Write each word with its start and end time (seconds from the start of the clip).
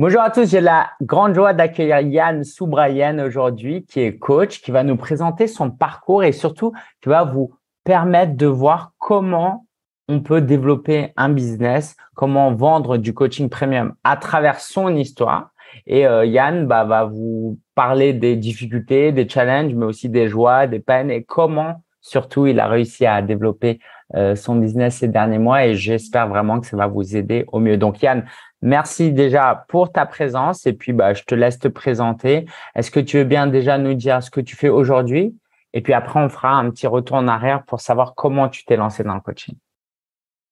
Bonjour 0.00 0.22
à 0.22 0.30
tous, 0.30 0.48
j'ai 0.48 0.62
la 0.62 0.92
grande 1.02 1.34
joie 1.34 1.52
d'accueillir 1.52 2.00
Yann 2.00 2.42
Soubrayen 2.42 3.22
aujourd'hui, 3.22 3.84
qui 3.84 4.00
est 4.00 4.16
coach, 4.16 4.62
qui 4.62 4.70
va 4.70 4.82
nous 4.82 4.96
présenter 4.96 5.46
son 5.46 5.70
parcours 5.70 6.24
et 6.24 6.32
surtout 6.32 6.72
qui 7.02 7.10
va 7.10 7.24
vous 7.24 7.52
permettre 7.84 8.34
de 8.34 8.46
voir 8.46 8.92
comment 8.96 9.66
on 10.08 10.20
peut 10.20 10.40
développer 10.40 11.12
un 11.18 11.28
business, 11.28 11.96
comment 12.14 12.54
vendre 12.54 12.96
du 12.96 13.12
coaching 13.12 13.50
premium 13.50 13.92
à 14.02 14.16
travers 14.16 14.60
son 14.60 14.96
histoire. 14.96 15.50
Et 15.86 16.06
euh, 16.06 16.24
Yann 16.24 16.66
bah, 16.66 16.84
va 16.84 17.04
vous 17.04 17.58
parler 17.74 18.14
des 18.14 18.36
difficultés, 18.36 19.12
des 19.12 19.28
challenges, 19.28 19.74
mais 19.74 19.84
aussi 19.84 20.08
des 20.08 20.28
joies, 20.28 20.66
des 20.66 20.80
peines 20.80 21.10
et 21.10 21.24
comment 21.24 21.82
surtout 22.00 22.46
il 22.46 22.58
a 22.58 22.68
réussi 22.68 23.04
à 23.04 23.20
développer 23.20 23.78
euh, 24.14 24.34
son 24.34 24.56
business 24.56 24.96
ces 24.96 25.08
derniers 25.08 25.38
mois 25.38 25.66
et 25.66 25.74
j'espère 25.74 26.26
vraiment 26.28 26.58
que 26.58 26.66
ça 26.66 26.76
va 26.76 26.86
vous 26.86 27.16
aider 27.16 27.44
au 27.48 27.60
mieux. 27.60 27.76
Donc 27.76 28.02
Yann, 28.02 28.24
Merci 28.62 29.12
déjà 29.12 29.64
pour 29.68 29.90
ta 29.90 30.04
présence 30.04 30.66
et 30.66 30.74
puis 30.74 30.92
bah, 30.92 31.14
je 31.14 31.22
te 31.22 31.34
laisse 31.34 31.58
te 31.58 31.68
présenter. 31.68 32.46
Est-ce 32.74 32.90
que 32.90 33.00
tu 33.00 33.16
veux 33.18 33.24
bien 33.24 33.46
déjà 33.46 33.78
nous 33.78 33.94
dire 33.94 34.22
ce 34.22 34.30
que 34.30 34.40
tu 34.40 34.54
fais 34.54 34.68
aujourd'hui? 34.68 35.34
Et 35.72 35.80
puis 35.80 35.92
après 35.92 36.20
on 36.20 36.28
fera 36.28 36.50
un 36.50 36.70
petit 36.70 36.86
retour 36.86 37.16
en 37.16 37.28
arrière 37.28 37.62
pour 37.64 37.80
savoir 37.80 38.14
comment 38.14 38.48
tu 38.48 38.64
t'es 38.64 38.76
lancé 38.76 39.02
dans 39.02 39.14
le 39.14 39.20
coaching. 39.20 39.54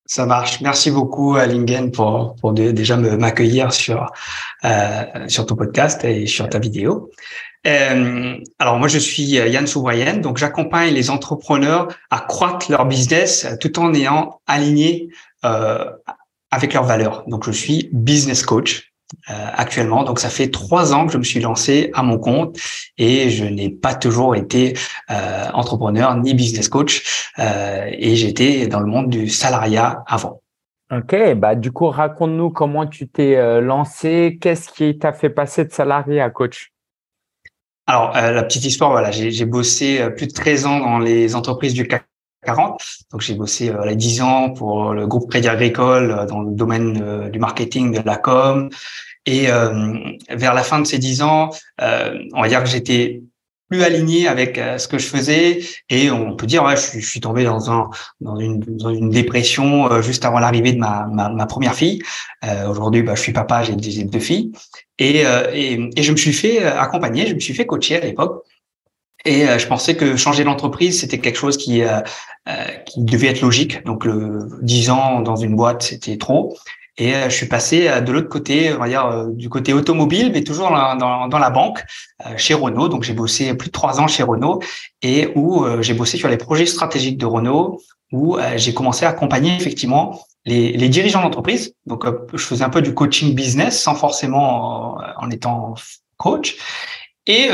Ça 0.06 0.24
marche. 0.24 0.62
Merci 0.62 0.90
beaucoup 0.90 1.36
Lingen 1.36 1.90
pour 1.90 2.34
pour 2.36 2.54
déjà 2.54 2.96
m'accueillir 2.96 3.74
sur 3.74 4.10
euh, 4.64 5.28
sur 5.28 5.44
ton 5.44 5.54
podcast 5.54 6.02
et 6.02 6.24
sur 6.24 6.48
ta 6.48 6.58
vidéo. 6.58 7.10
Euh, 7.66 8.38
alors 8.58 8.78
moi 8.78 8.88
je 8.88 8.98
suis 8.98 9.24
Yann 9.24 9.66
Souvrayen, 9.66 10.16
donc 10.16 10.38
j'accompagne 10.38 10.94
les 10.94 11.10
entrepreneurs 11.10 11.88
à 12.10 12.20
croître 12.20 12.70
leur 12.70 12.86
business 12.86 13.46
tout 13.60 13.78
en 13.78 13.92
ayant 13.92 14.40
aligné 14.46 15.10
euh, 15.44 15.84
avec 16.50 16.74
leurs 16.74 16.84
valeurs. 16.84 17.24
Donc, 17.26 17.44
je 17.44 17.52
suis 17.52 17.90
business 17.92 18.42
coach 18.42 18.92
euh, 19.30 19.32
actuellement. 19.54 20.04
Donc, 20.04 20.18
ça 20.18 20.28
fait 20.28 20.48
trois 20.48 20.92
ans 20.92 21.06
que 21.06 21.12
je 21.12 21.18
me 21.18 21.24
suis 21.24 21.40
lancé 21.40 21.90
à 21.94 22.02
mon 22.02 22.18
compte 22.18 22.58
et 22.98 23.30
je 23.30 23.44
n'ai 23.44 23.70
pas 23.70 23.94
toujours 23.94 24.36
été 24.36 24.74
euh, 25.10 25.46
entrepreneur 25.54 26.14
ni 26.16 26.34
business 26.34 26.68
coach 26.68 27.30
euh, 27.38 27.88
et 27.90 28.16
j'étais 28.16 28.66
dans 28.66 28.80
le 28.80 28.86
monde 28.86 29.08
du 29.08 29.28
salariat 29.28 30.02
avant. 30.06 30.42
Ok, 30.90 31.14
bah 31.36 31.54
du 31.54 31.70
coup, 31.70 31.88
raconte-nous 31.88 32.50
comment 32.50 32.86
tu 32.86 33.08
t'es 33.08 33.36
euh, 33.36 33.60
lancé, 33.60 34.38
qu'est-ce 34.40 34.70
qui 34.70 34.98
t'a 34.98 35.12
fait 35.12 35.30
passer 35.30 35.66
de 35.66 35.72
salarié 35.72 36.20
à 36.20 36.30
coach? 36.30 36.72
Alors, 37.86 38.16
euh, 38.16 38.32
la 38.32 38.42
petite 38.42 38.64
histoire, 38.64 38.90
voilà, 38.90 39.10
j'ai 39.10 39.44
bossé 39.44 40.06
plus 40.16 40.26
de 40.26 40.32
13 40.32 40.66
ans 40.66 40.80
dans 40.80 40.98
les 40.98 41.34
entreprises 41.34 41.74
du 41.74 41.86
CAC 41.86 42.07
40. 42.44 42.80
Donc 43.10 43.20
j'ai 43.20 43.34
bossé 43.34 43.70
euh, 43.70 43.94
10 43.94 44.22
ans 44.22 44.50
pour 44.50 44.92
le 44.92 45.06
groupe 45.06 45.30
Crédit 45.30 45.48
Agricole 45.48 46.10
euh, 46.10 46.26
dans 46.26 46.40
le 46.40 46.52
domaine 46.54 47.00
euh, 47.02 47.28
du 47.28 47.38
marketing, 47.38 47.92
de 47.92 48.06
la 48.06 48.16
com. 48.16 48.70
Et 49.26 49.50
euh, 49.50 49.98
vers 50.30 50.54
la 50.54 50.62
fin 50.62 50.78
de 50.80 50.86
ces 50.86 50.98
10 50.98 51.22
ans, 51.22 51.50
on 51.80 52.40
va 52.40 52.48
dire 52.48 52.62
que 52.62 52.68
j'étais 52.68 53.22
plus 53.68 53.82
aligné 53.82 54.26
avec 54.26 54.58
ce 54.78 54.88
que 54.88 54.96
je 54.96 55.06
faisais 55.06 55.60
et 55.90 56.10
on 56.10 56.34
peut 56.34 56.46
dire 56.46 56.64
ouais 56.64 56.74
je 56.74 56.80
suis, 56.80 57.00
je 57.02 57.20
tombé 57.20 57.44
dans 57.44 57.70
un 57.70 57.90
dans 58.22 58.38
une, 58.38 58.60
dans 58.60 58.88
une 58.88 59.10
dépression 59.10 60.00
juste 60.00 60.24
avant 60.24 60.38
l'arrivée 60.38 60.72
de 60.72 60.78
ma, 60.78 61.06
ma, 61.12 61.28
ma, 61.28 61.44
première 61.44 61.74
fille 61.74 62.00
aujourd'hui 62.66 63.02
bah, 63.02 63.14
je 63.14 63.20
suis 63.20 63.34
papa 63.34 63.64
j'ai 63.64 63.74
deux 63.74 64.20
filles 64.20 64.52
et, 64.98 65.24
et, 65.52 65.90
et 65.94 66.02
je 66.02 66.12
me 66.12 66.16
suis 66.16 66.32
fait 66.32 66.64
accompagner 66.64 67.26
je 67.26 67.34
me 67.34 67.40
suis 67.40 67.52
fait 67.52 67.66
coacher 67.66 67.96
à 67.96 68.00
l'époque 68.00 68.46
et 69.24 69.46
je 69.58 69.66
pensais 69.66 69.96
que 69.96 70.16
changer 70.16 70.44
d'entreprise, 70.44 71.00
c'était 71.00 71.18
quelque 71.18 71.38
chose 71.38 71.56
qui, 71.56 71.82
euh, 71.82 72.00
qui 72.86 73.02
devait 73.02 73.28
être 73.28 73.42
logique. 73.42 73.84
Donc, 73.84 74.04
le 74.04 74.48
10 74.62 74.90
ans 74.90 75.20
dans 75.20 75.36
une 75.36 75.54
boîte, 75.54 75.82
c'était 75.82 76.16
trop. 76.16 76.56
Et 76.98 77.14
euh, 77.14 77.28
je 77.28 77.34
suis 77.34 77.46
passé 77.46 77.88
euh, 77.88 78.00
de 78.00 78.12
l'autre 78.12 78.28
côté, 78.28 78.72
on 78.72 78.78
va 78.78 78.88
dire 78.88 79.26
du 79.28 79.48
côté 79.48 79.72
automobile, 79.72 80.30
mais 80.32 80.42
toujours 80.42 80.70
dans, 80.70 81.28
dans, 81.28 81.38
la 81.38 81.50
banque, 81.50 81.84
chez 82.36 82.54
Renault. 82.54 82.88
Donc, 82.88 83.04
j'ai 83.04 83.14
bossé 83.14 83.54
plus 83.54 83.68
de 83.68 83.72
trois 83.72 84.00
ans 84.00 84.08
chez 84.08 84.24
Renault 84.24 84.60
et 85.02 85.28
où 85.36 85.64
j'ai 85.80 85.94
bossé 85.94 86.18
sur 86.18 86.28
les 86.28 86.36
projets 86.36 86.66
stratégiques 86.66 87.18
de 87.18 87.26
Renault, 87.26 87.80
où 88.12 88.36
j'ai 88.56 88.74
commencé 88.74 89.04
à 89.04 89.10
accompagner 89.10 89.54
effectivement 89.54 90.20
les, 90.44 90.72
les 90.72 90.88
dirigeants 90.88 91.22
d'entreprise. 91.22 91.74
Donc, 91.86 92.04
je 92.32 92.42
faisais 92.42 92.64
un 92.64 92.70
peu 92.70 92.82
du 92.82 92.94
coaching 92.94 93.34
business 93.34 93.80
sans 93.80 93.94
forcément 93.94 94.98
en, 95.16 95.30
étant 95.30 95.74
coach. 96.16 96.56
Et 97.26 97.48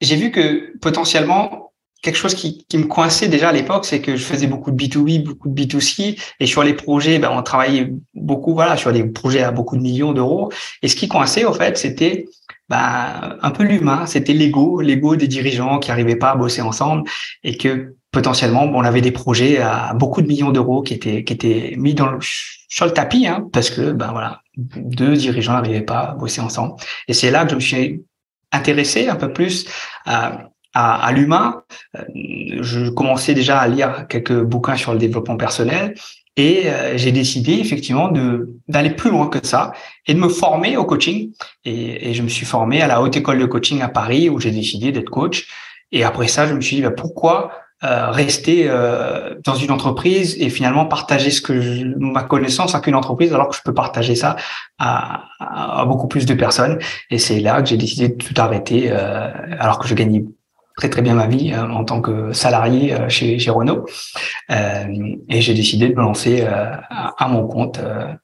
j'ai 0.00 0.16
vu 0.16 0.30
que 0.30 0.76
potentiellement, 0.78 1.63
quelque 2.04 2.16
chose 2.16 2.34
qui, 2.34 2.66
qui 2.68 2.76
me 2.76 2.84
coinçait 2.84 3.28
déjà 3.28 3.48
à 3.48 3.52
l'époque, 3.52 3.86
c'est 3.86 4.00
que 4.00 4.14
je 4.14 4.22
faisais 4.22 4.46
beaucoup 4.46 4.70
de 4.70 4.76
B2B, 4.76 5.24
beaucoup 5.24 5.48
de 5.48 5.62
B2C, 5.62 6.20
et 6.38 6.46
sur 6.46 6.62
les 6.62 6.74
projets, 6.74 7.18
ben, 7.18 7.30
on 7.32 7.42
travaillait 7.42 7.92
beaucoup, 8.14 8.52
voilà, 8.52 8.76
sur 8.76 8.92
des 8.92 9.04
projets 9.04 9.42
à 9.42 9.50
beaucoup 9.50 9.76
de 9.76 9.82
millions 9.82 10.12
d'euros. 10.12 10.52
Et 10.82 10.88
ce 10.88 10.96
qui 10.96 11.08
coinçait, 11.08 11.46
en 11.46 11.54
fait, 11.54 11.78
c'était 11.78 12.26
ben, 12.68 13.38
un 13.40 13.50
peu 13.50 13.64
l'humain, 13.64 14.04
c'était 14.04 14.34
l'ego, 14.34 14.82
l'ego 14.82 15.16
des 15.16 15.28
dirigeants 15.28 15.78
qui 15.78 15.88
n'arrivaient 15.88 16.16
pas 16.16 16.32
à 16.32 16.36
bosser 16.36 16.60
ensemble, 16.60 17.08
et 17.42 17.56
que 17.56 17.96
potentiellement, 18.12 18.64
on 18.64 18.82
avait 18.82 19.00
des 19.00 19.10
projets 19.10 19.58
à 19.58 19.94
beaucoup 19.94 20.20
de 20.20 20.26
millions 20.26 20.52
d'euros 20.52 20.82
qui 20.82 20.94
étaient 20.94 21.24
qui 21.24 21.32
étaient 21.32 21.74
mis 21.78 21.94
dans 21.94 22.10
le, 22.10 22.18
sur 22.20 22.84
le 22.84 22.92
tapis, 22.92 23.26
hein, 23.26 23.48
parce 23.50 23.70
que 23.70 23.92
ben 23.92 24.12
voilà, 24.12 24.42
deux 24.56 25.16
dirigeants 25.16 25.54
n'arrivaient 25.54 25.80
pas 25.80 26.00
à 26.10 26.14
bosser 26.14 26.42
ensemble. 26.42 26.74
Et 27.08 27.14
c'est 27.14 27.30
là 27.30 27.44
que 27.44 27.50
je 27.50 27.56
me 27.56 27.60
suis 27.60 28.04
intéressé 28.52 29.08
un 29.08 29.16
peu 29.16 29.32
plus 29.32 29.66
à 30.04 30.50
à, 30.74 31.06
à 31.06 31.12
l'humain. 31.12 31.62
Euh, 31.96 32.02
je 32.60 32.90
commençais 32.90 33.34
déjà 33.34 33.58
à 33.58 33.68
lire 33.68 34.06
quelques 34.08 34.40
bouquins 34.40 34.76
sur 34.76 34.92
le 34.92 34.98
développement 34.98 35.36
personnel 35.36 35.94
et 36.36 36.64
euh, 36.66 36.96
j'ai 36.96 37.12
décidé 37.12 37.52
effectivement 37.52 38.08
de 38.08 38.50
d'aller 38.66 38.90
plus 38.90 39.10
loin 39.10 39.28
que 39.28 39.44
ça 39.46 39.72
et 40.06 40.14
de 40.14 40.18
me 40.18 40.28
former 40.28 40.76
au 40.76 40.84
coaching. 40.84 41.32
Et, 41.64 42.10
et, 42.10 42.14
je 42.14 42.22
me 42.22 42.28
suis 42.28 42.46
formé 42.46 42.82
à 42.82 42.86
la 42.86 43.00
haute 43.00 43.16
école 43.16 43.38
de 43.38 43.46
coaching 43.46 43.82
à 43.82 43.88
Paris 43.88 44.28
où 44.28 44.40
j'ai 44.40 44.50
décidé 44.50 44.92
d'être 44.92 45.10
coach. 45.10 45.46
Et 45.92 46.02
après 46.02 46.28
ça, 46.28 46.46
je 46.46 46.54
me 46.54 46.60
suis 46.60 46.76
dit 46.76 46.82
bah, 46.82 46.90
pourquoi 46.90 47.52
euh, 47.84 48.10
rester 48.10 48.64
euh, 48.66 49.34
dans 49.44 49.56
une 49.56 49.70
entreprise 49.70 50.36
et 50.40 50.48
finalement 50.48 50.86
partager 50.86 51.30
ce 51.30 51.42
que 51.42 51.60
je, 51.60 51.84
ma 51.98 52.22
connaissance 52.22 52.74
avec 52.74 52.86
une 52.86 52.94
entreprise 52.94 53.34
alors 53.34 53.48
que 53.48 53.56
je 53.56 53.60
peux 53.62 53.74
partager 53.74 54.14
ça 54.14 54.36
à, 54.78 55.24
à 55.38 55.84
beaucoup 55.84 56.08
plus 56.08 56.24
de 56.24 56.32
personnes. 56.32 56.78
Et 57.10 57.18
c'est 57.18 57.40
là 57.40 57.60
que 57.60 57.68
j'ai 57.68 57.76
décidé 57.76 58.08
de 58.08 58.14
tout 58.14 58.32
arrêter 58.40 58.86
euh, 58.90 59.28
alors 59.58 59.78
que 59.78 59.86
je 59.86 59.94
gagnais 59.94 60.24
très 60.76 60.88
très 60.88 61.02
bien 61.02 61.14
ma 61.14 61.26
vie 61.26 61.52
euh, 61.52 61.68
en 61.68 61.84
tant 61.84 62.00
que 62.00 62.32
salarié 62.32 62.94
euh, 62.94 63.08
chez, 63.08 63.38
chez 63.38 63.50
Renault. 63.50 63.86
Euh, 64.50 65.16
et 65.28 65.40
j'ai 65.40 65.54
décidé 65.54 65.88
de 65.88 65.94
me 65.94 66.00
lancer 66.00 66.46
à, 66.46 67.28
mon 67.28 67.46
compte 67.46 67.80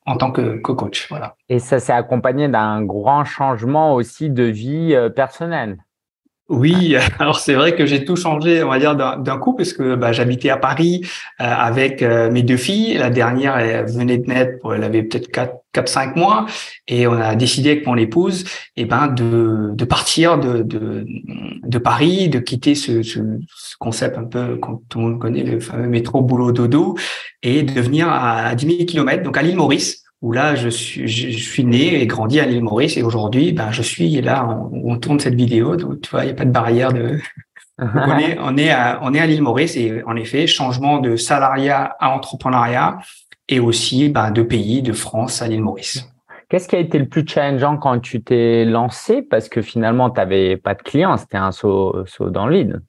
en 0.06 0.16
tant 0.16 0.30
que, 0.30 0.58
que, 0.58 0.72
coach 0.72 1.06
voilà. 1.08 1.36
Et 1.48 1.58
ça 1.58 1.80
s'est 1.80 1.92
accompagné 1.92 2.48
d'un 2.48 2.82
grand 2.82 3.24
changement 3.24 3.94
aussi 3.94 4.30
de 4.30 4.44
vie 4.44 4.96
personnelle 5.14 5.78
oui, 6.50 6.96
alors 7.20 7.38
c'est 7.38 7.54
vrai 7.54 7.76
que 7.76 7.86
j'ai 7.86 8.04
tout 8.04 8.16
changé, 8.16 8.62
on 8.64 8.68
va 8.68 8.78
dire, 8.80 8.96
d'un 8.96 9.38
coup, 9.38 9.54
parce 9.54 9.72
que 9.72 9.94
bah, 9.94 10.12
j'habitais 10.12 10.50
à 10.50 10.56
Paris 10.56 11.02
euh, 11.40 11.44
avec 11.44 12.02
euh, 12.02 12.30
mes 12.30 12.42
deux 12.42 12.56
filles. 12.56 12.98
La 12.98 13.08
dernière, 13.08 13.56
elle 13.56 13.86
venait 13.86 14.18
de 14.18 14.26
naître, 14.26 14.74
elle 14.74 14.82
avait 14.82 15.04
peut-être 15.04 15.28
4, 15.28 15.54
4, 15.72 15.88
5 15.88 16.16
mois, 16.16 16.46
et 16.88 17.06
on 17.06 17.12
a 17.12 17.36
décidé 17.36 17.70
avec 17.70 17.86
mon 17.86 17.96
épouse 17.96 18.44
eh 18.76 18.84
ben, 18.84 19.06
de, 19.06 19.70
de 19.72 19.84
partir 19.84 20.38
de, 20.38 20.62
de, 20.62 21.78
Paris, 21.78 22.28
de 22.28 22.40
quitter 22.40 22.74
ce, 22.74 23.02
ce, 23.02 23.20
ce, 23.54 23.76
concept 23.78 24.18
un 24.18 24.24
peu, 24.24 24.56
quand 24.56 24.82
tout 24.88 24.98
le 24.98 25.04
monde 25.04 25.20
connaît, 25.20 25.44
le 25.44 25.60
fameux 25.60 25.88
métro 25.88 26.20
boulot-dodo, 26.20 26.96
et 27.44 27.62
de 27.62 27.80
venir 27.80 28.08
à 28.10 28.54
10 28.56 28.66
000 28.66 28.84
km, 28.86 29.22
donc 29.22 29.36
à 29.36 29.42
l'île 29.42 29.56
Maurice, 29.56 30.02
où 30.22 30.32
là, 30.32 30.54
je 30.54 30.68
suis, 30.68 31.08
je 31.08 31.30
suis 31.30 31.64
né 31.64 32.00
et 32.00 32.06
grandi 32.06 32.40
à 32.40 32.46
l'île 32.46 32.62
Maurice 32.62 32.96
et 32.96 33.02
aujourd'hui, 33.02 33.52
ben, 33.52 33.72
je 33.72 33.82
suis 33.82 34.20
là, 34.20 34.46
on, 34.46 34.92
on 34.92 34.98
tourne 34.98 35.18
cette 35.18 35.34
vidéo, 35.34 35.76
donc 35.76 36.02
tu 36.02 36.10
vois, 36.10 36.24
il 36.24 36.26
n'y 36.26 36.32
a 36.32 36.34
pas 36.34 36.44
de 36.44 36.50
barrière 36.50 36.92
de. 36.92 37.18
on 37.78 38.18
est, 38.18 38.38
on 38.38 38.56
est 38.58 38.70
à, 38.70 39.00
on 39.02 39.14
est 39.14 39.20
à 39.20 39.26
l'île 39.26 39.42
Maurice 39.42 39.76
et 39.76 40.02
en 40.04 40.16
effet, 40.16 40.46
changement 40.46 40.98
de 40.98 41.16
salariat 41.16 41.96
à 41.98 42.10
entrepreneuriat 42.10 42.98
et 43.48 43.60
aussi 43.60 44.10
ben, 44.10 44.30
de 44.30 44.42
pays, 44.42 44.82
de 44.82 44.92
France 44.92 45.40
à 45.40 45.48
l'île 45.48 45.62
Maurice. 45.62 46.06
Qu'est-ce 46.50 46.68
qui 46.68 46.76
a 46.76 46.80
été 46.80 46.98
le 46.98 47.08
plus 47.08 47.24
challengeant 47.26 47.76
quand 47.76 47.98
tu 48.00 48.22
t'es 48.22 48.64
lancé? 48.64 49.22
Parce 49.22 49.48
que 49.48 49.62
finalement, 49.62 50.10
tu 50.10 50.16
n'avais 50.16 50.56
pas 50.56 50.74
de 50.74 50.82
clients, 50.82 51.16
c'était 51.16 51.38
un 51.38 51.52
saut, 51.52 52.04
saut 52.06 52.28
dans 52.28 52.46
le 52.46 52.56
vide. 52.56 52.82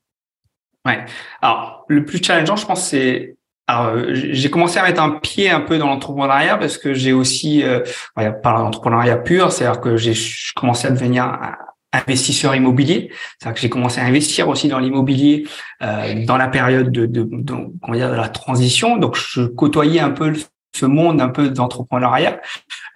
Ouais. 0.86 1.06
Alors, 1.42 1.86
le 1.88 2.04
plus 2.04 2.22
challengeant, 2.24 2.56
je 2.56 2.66
pense, 2.66 2.90
c'est 2.90 3.36
alors, 3.72 3.96
euh, 3.96 4.10
j'ai 4.14 4.50
commencé 4.50 4.80
à 4.80 4.84
mettre 4.84 5.02
un 5.02 5.12
pied 5.12 5.50
un 5.50 5.62
peu 5.62 5.78
dans 5.78 5.88
l'entrepreneuriat 5.88 6.58
parce 6.58 6.78
que 6.78 6.94
j'ai 6.94 7.14
aussi, 7.14 7.64
euh, 7.64 7.80
pas 8.16 8.52
l'entrepreneuriat 8.52 9.18
pur, 9.18 9.52
c'est-à-dire 9.52 9.80
que 9.80 9.96
j'ai 9.96 10.14
commencé 10.56 10.88
à 10.88 10.92
devenir 10.92 11.40
investisseur 11.94 12.56
immobilier, 12.56 13.12
c'est-à-dire 13.38 13.56
que 13.56 13.62
j'ai 13.62 13.70
commencé 13.70 14.00
à 14.00 14.06
investir 14.06 14.50
aussi 14.50 14.68
dans 14.68 14.80
l'immobilier 14.80 15.48
euh, 15.82 16.26
dans 16.26 16.38
la 16.38 16.48
période 16.48 16.92
de, 16.92 17.06
de, 17.06 17.28
de, 17.32 17.54
va 17.88 17.96
dire 17.96 18.10
de 18.10 18.16
la 18.16 18.30
transition. 18.30 18.98
Donc, 18.98 19.16
je 19.16 19.44
côtoyais 19.44 20.00
un 20.00 20.12
peu 20.12 20.34
ce 20.74 20.86
monde 20.86 21.22
un 21.22 21.28
peu 21.30 21.50
d'entrepreneuriat. 21.50 22.40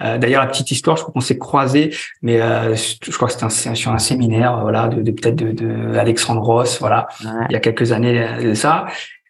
Euh, 0.02 0.18
D'ailleurs, 0.18 0.42
la 0.42 0.48
petite 0.48 0.72
histoire, 0.72 0.96
je 0.96 1.02
crois 1.02 1.14
qu'on 1.14 1.22
s'est 1.22 1.38
croisés, 1.38 1.94
mais 2.22 2.42
euh, 2.42 2.76
je 2.76 3.12
crois 3.12 3.28
que 3.28 3.34
c'était 3.34 3.76
sur 3.76 3.92
un 3.92 4.00
séminaire, 4.00 4.60
voilà, 4.62 4.88
de, 4.88 5.02
de 5.02 5.12
peut-être 5.12 5.36
de, 5.36 5.52
de, 5.52 5.98
Alexandre 5.98 6.42
Ross, 6.42 6.80
voilà, 6.80 7.08
il 7.50 7.54
y 7.54 7.56
a 7.56 7.60
quelques 7.60 7.92
années 7.92 8.42
de 8.42 8.54
ça. 8.54 8.86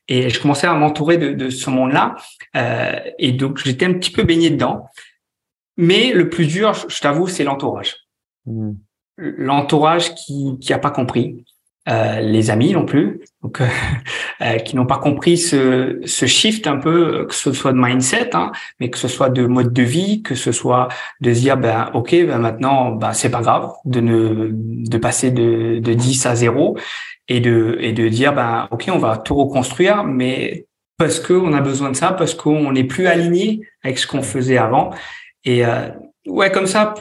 Et 0.07 0.29
je 0.29 0.39
commençais 0.39 0.67
à 0.67 0.73
m'entourer 0.73 1.17
de, 1.17 1.33
de, 1.33 1.49
ce 1.49 1.69
monde-là. 1.69 2.15
Euh, 2.55 2.99
et 3.17 3.31
donc, 3.31 3.59
j'étais 3.63 3.85
un 3.85 3.93
petit 3.93 4.11
peu 4.11 4.23
baigné 4.23 4.49
dedans. 4.49 4.85
mais 5.77 6.13
le 6.13 6.29
plus 6.29 6.45
dur, 6.45 6.73
je 6.73 6.99
t'avoue, 6.99 7.27
c'est 7.27 7.43
l'entourage. 7.43 7.95
Hmm. 8.45 8.73
L'entourage 9.17 10.13
qui 10.15 10.57
qui 10.59 10.73
a 10.73 10.79
pas 10.79 10.91
compris, 10.91 11.45
euh, 11.87 12.19
les 12.19 12.49
amis 12.49 12.73
non 12.73 12.83
plus, 12.83 13.21
donc 13.43 13.61
euh, 13.61 13.67
euh, 14.41 14.57
qui 14.57 14.75
n'ont 14.75 14.87
pas 14.87 14.97
compris 14.97 15.37
ce, 15.37 15.99
ce 16.03 16.25
shift 16.25 16.65
un 16.65 16.77
peu, 16.77 17.27
que 17.27 17.35
ce 17.35 17.53
soit 17.53 17.73
de 17.73 17.77
mindset, 17.77 18.35
hein, 18.35 18.51
mais 18.79 18.89
que 18.89 18.97
ce 18.97 19.07
soit 19.07 19.29
de 19.29 19.45
mode 19.45 19.71
de 19.71 19.83
vie, 19.83 20.23
que 20.23 20.33
ce 20.33 20.51
soit 20.51 20.87
de 21.21 21.31
se 21.31 21.41
dire 21.41 21.57
ben 21.57 21.91
ok 21.93 22.09
ben 22.25 22.39
maintenant 22.39 22.89
ben 22.89 23.13
c'est 23.13 23.29
pas 23.29 23.41
grave 23.41 23.71
de 23.85 23.99
ne 23.99 24.49
de 24.51 24.97
passer 24.97 25.29
de 25.29 25.77
de 25.77 25.93
10 25.93 26.25
à 26.25 26.33
0 26.33 26.75
et 27.27 27.39
de 27.39 27.77
et 27.79 27.93
de 27.93 28.07
dire 28.07 28.33
ben 28.33 28.67
ok 28.71 28.89
on 28.93 28.99
va 28.99 29.17
tout 29.17 29.35
reconstruire 29.35 30.03
mais 30.03 30.67
parce 30.97 31.19
qu'on 31.19 31.53
a 31.53 31.61
besoin 31.61 31.91
de 31.91 31.95
ça 31.95 32.13
parce 32.13 32.33
qu'on 32.33 32.71
n'est 32.71 32.83
plus 32.83 33.07
aligné 33.07 33.67
avec 33.83 33.97
ce 33.97 34.07
qu'on 34.07 34.21
faisait 34.21 34.57
avant. 34.57 34.91
Et 35.43 35.63
ouais 36.25 36.51
comme 36.51 36.67
ça 36.67 36.93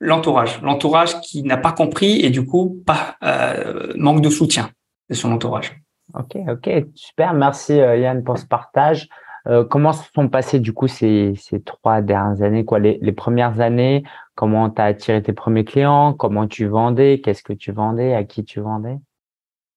l'entourage, 0.00 0.60
l'entourage 0.62 1.20
qui 1.20 1.42
n'a 1.42 1.56
pas 1.56 1.72
compris 1.72 2.20
et 2.20 2.30
du 2.30 2.44
coup 2.44 2.82
pas 2.86 3.16
euh, 3.22 3.92
manque 3.96 4.20
de 4.20 4.30
soutien 4.30 4.70
de 5.08 5.14
son 5.14 5.32
entourage. 5.32 5.80
Ok, 6.14 6.36
ok, 6.48 6.86
super. 6.94 7.34
Merci 7.34 7.80
euh, 7.80 7.96
Yann 7.96 8.24
pour 8.24 8.38
ce 8.38 8.46
partage. 8.46 9.08
Euh, 9.46 9.64
comment 9.64 9.92
se 9.92 10.04
sont 10.14 10.28
passées 10.28 10.58
du 10.58 10.72
coup 10.72 10.88
ces, 10.88 11.34
ces 11.36 11.60
trois 11.60 12.00
dernières 12.00 12.42
années 12.42 12.64
quoi? 12.64 12.78
Les, 12.78 12.98
les 13.00 13.12
premières 13.12 13.60
années 13.60 14.04
Comment 14.34 14.70
tu 14.70 14.80
as 14.80 14.84
attiré 14.84 15.20
tes 15.20 15.32
premiers 15.32 15.64
clients? 15.64 16.12
Comment 16.12 16.46
tu 16.46 16.66
vendais? 16.66 17.20
Qu'est-ce 17.20 17.42
que 17.42 17.52
tu 17.52 17.72
vendais? 17.72 18.14
À 18.14 18.22
qui 18.22 18.44
tu 18.44 18.60
vendais? 18.60 18.98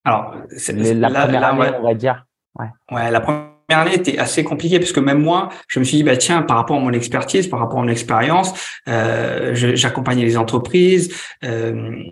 Alors, 0.03 0.35
c'est 0.57 0.73
la, 0.73 1.09
première 1.09 1.43
année, 1.43 1.77
on 1.79 1.83
va 1.83 1.93
dire. 1.93 2.25
Ouais. 2.55 2.67
ouais, 2.91 3.11
la 3.11 3.21
première 3.21 3.51
année 3.69 3.95
était 3.95 4.17
assez 4.17 4.43
compliqué 4.43 4.79
parce 4.79 4.91
que 4.91 4.99
même 4.99 5.21
moi, 5.21 5.49
je 5.67 5.79
me 5.79 5.85
suis 5.85 5.97
dit 5.97 6.03
bah 6.03 6.17
tiens, 6.17 6.41
par 6.41 6.57
rapport 6.57 6.77
à 6.77 6.79
mon 6.79 6.91
expertise, 6.91 7.47
par 7.47 7.59
rapport 7.59 7.79
à 7.79 7.83
mon 7.83 7.87
expérience, 7.87 8.53
euh, 8.89 9.51
j'accompagnais 9.53 10.23
les 10.23 10.37
entreprises. 10.37 11.15
Euh, 11.45 12.03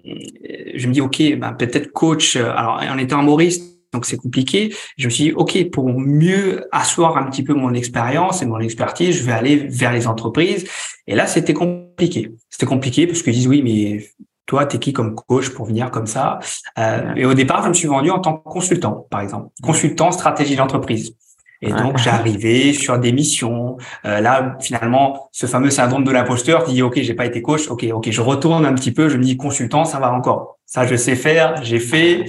je 0.76 0.88
me 0.88 0.94
dis 0.94 1.02
ok, 1.02 1.38
bah, 1.38 1.54
peut-être 1.58 1.92
coach. 1.92 2.36
Alors 2.36 2.82
en 2.90 2.98
étant 2.98 3.22
humoriste, 3.22 3.70
donc 3.92 4.06
c'est 4.06 4.18
compliqué. 4.18 4.74
Je 4.98 5.06
me 5.06 5.10
suis 5.10 5.24
dit 5.26 5.32
ok, 5.34 5.70
pour 5.72 5.90
mieux 5.90 6.68
asseoir 6.72 7.18
un 7.18 7.24
petit 7.24 7.44
peu 7.44 7.54
mon 7.54 7.74
expérience 7.74 8.42
et 8.42 8.46
mon 8.46 8.60
expertise, 8.60 9.18
je 9.18 9.24
vais 9.24 9.32
aller 9.32 9.56
vers 9.58 9.92
les 9.92 10.08
entreprises. 10.08 10.70
Et 11.08 11.16
là, 11.16 11.28
c'était 11.28 11.54
compliqué. 11.54 12.32
C'était 12.50 12.68
compliqué 12.68 13.08
parce 13.08 13.24
qu'ils 13.24 13.34
disent 13.34 13.48
oui, 13.48 13.62
mais 13.64 14.06
toi, 14.50 14.66
t'es 14.66 14.80
qui 14.80 14.94
comme 14.94 15.14
coach 15.14 15.50
pour 15.50 15.68
venir 15.68 15.92
comme 15.92 16.08
ça? 16.08 16.40
Euh, 16.80 17.14
Et 17.16 17.24
au 17.24 17.36
départ, 17.36 17.64
je 17.64 17.70
me 17.70 17.74
suis 17.76 17.88
vendu 17.88 18.10
en 18.10 18.18
tant 18.18 18.34
que 18.34 18.50
consultant, 18.50 19.06
par 19.12 19.22
exemple, 19.22 19.50
consultant 19.62 20.12
stratégie 20.12 20.56
d'entreprise. 20.56 21.16
Et 21.62 21.72
donc, 21.72 21.98
j'arrivais 21.98 22.74
sur 22.74 22.98
des 22.98 23.12
missions. 23.12 23.78
Euh, 24.06 24.22
là, 24.22 24.58
finalement, 24.60 25.30
ce 25.32 25.46
fameux 25.46 25.70
syndrome 25.70 26.04
de 26.04 26.12
l'imposteur 26.12 26.64
qui 26.64 26.74
dit, 26.74 26.82
OK, 26.82 27.00
j'ai 27.00 27.14
pas 27.14 27.28
été 27.28 27.42
coach. 27.44 27.68
OK, 27.68 27.86
OK, 27.92 28.10
je 28.10 28.22
retourne 28.22 28.66
un 28.66 28.74
petit 28.74 28.92
peu. 28.92 29.08
Je 29.08 29.18
me 29.18 29.24
dis, 29.24 29.38
consultant, 29.38 29.86
ça 29.86 30.00
va 30.00 30.12
encore. 30.14 30.58
Ça, 30.66 30.88
je 30.88 30.96
sais 30.96 31.16
faire. 31.16 31.62
J'ai 31.64 31.80
fait. 31.80 32.26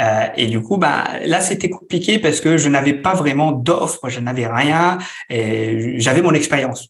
Euh, 0.00 0.26
et 0.36 0.46
du 0.48 0.60
coup, 0.60 0.76
bah, 0.76 1.04
là, 1.24 1.40
c'était 1.40 1.70
compliqué 1.70 2.18
parce 2.18 2.40
que 2.40 2.58
je 2.58 2.68
n'avais 2.68 2.94
pas 2.94 3.14
vraiment 3.14 3.52
d'offre. 3.52 4.08
Je 4.08 4.20
n'avais 4.20 4.48
rien. 4.48 4.98
Et 5.30 5.98
j'avais 5.98 6.20
mon 6.20 6.34
expérience. 6.34 6.88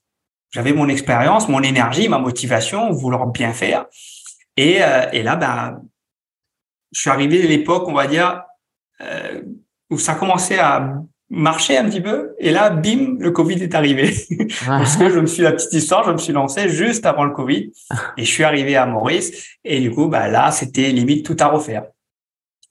J'avais 0.51 0.73
mon 0.73 0.89
expérience, 0.89 1.49
mon 1.49 1.63
énergie, 1.63 2.09
ma 2.09 2.19
motivation, 2.19 2.91
vouloir 2.93 3.27
bien 3.27 3.53
faire. 3.53 3.85
Et, 4.57 4.83
euh, 4.83 5.07
et 5.13 5.23
là, 5.23 5.37
bah, 5.37 5.81
je 6.93 7.01
suis 7.01 7.11
arrivé 7.11 7.43
à 7.43 7.47
l'époque, 7.47 7.85
on 7.89 7.93
va 7.93 8.07
dire, 8.07 8.43
euh, 9.01 9.43
où 9.91 9.99
ça 9.99 10.15
commençait 10.15 10.59
à 10.59 10.95
marché 11.31 11.77
un 11.77 11.89
petit 11.89 12.01
peu. 12.01 12.35
Et 12.39 12.51
là 12.51 12.71
bim 12.71 13.17
le 13.19 13.31
Covid 13.31 13.63
est 13.63 13.75
arrivé. 13.75 14.15
Parce 14.67 14.97
que 14.97 15.11
je 15.11 15.19
me 15.19 15.27
suis 15.27 15.43
la 15.43 15.53
petite 15.53 15.73
histoire 15.73 16.05
je 16.05 16.13
me 16.13 16.19
suis 16.19 16.33
lancé 16.33 16.69
juste 16.69 17.07
avant 17.07 17.25
le 17.25 17.33
Covid. 17.33 17.73
Et 18.17 18.25
je 18.25 18.31
suis 18.31 18.45
arrivé 18.45 18.77
à 18.77 18.87
Maurice. 18.87 19.57
Et 19.65 19.81
du 19.81 19.91
coup 19.91 20.07
bah 20.07 20.29
là 20.29 20.51
c'était 20.53 20.91
limite 20.91 21.25
tout 21.25 21.37
à 21.41 21.47
refaire. 21.47 21.85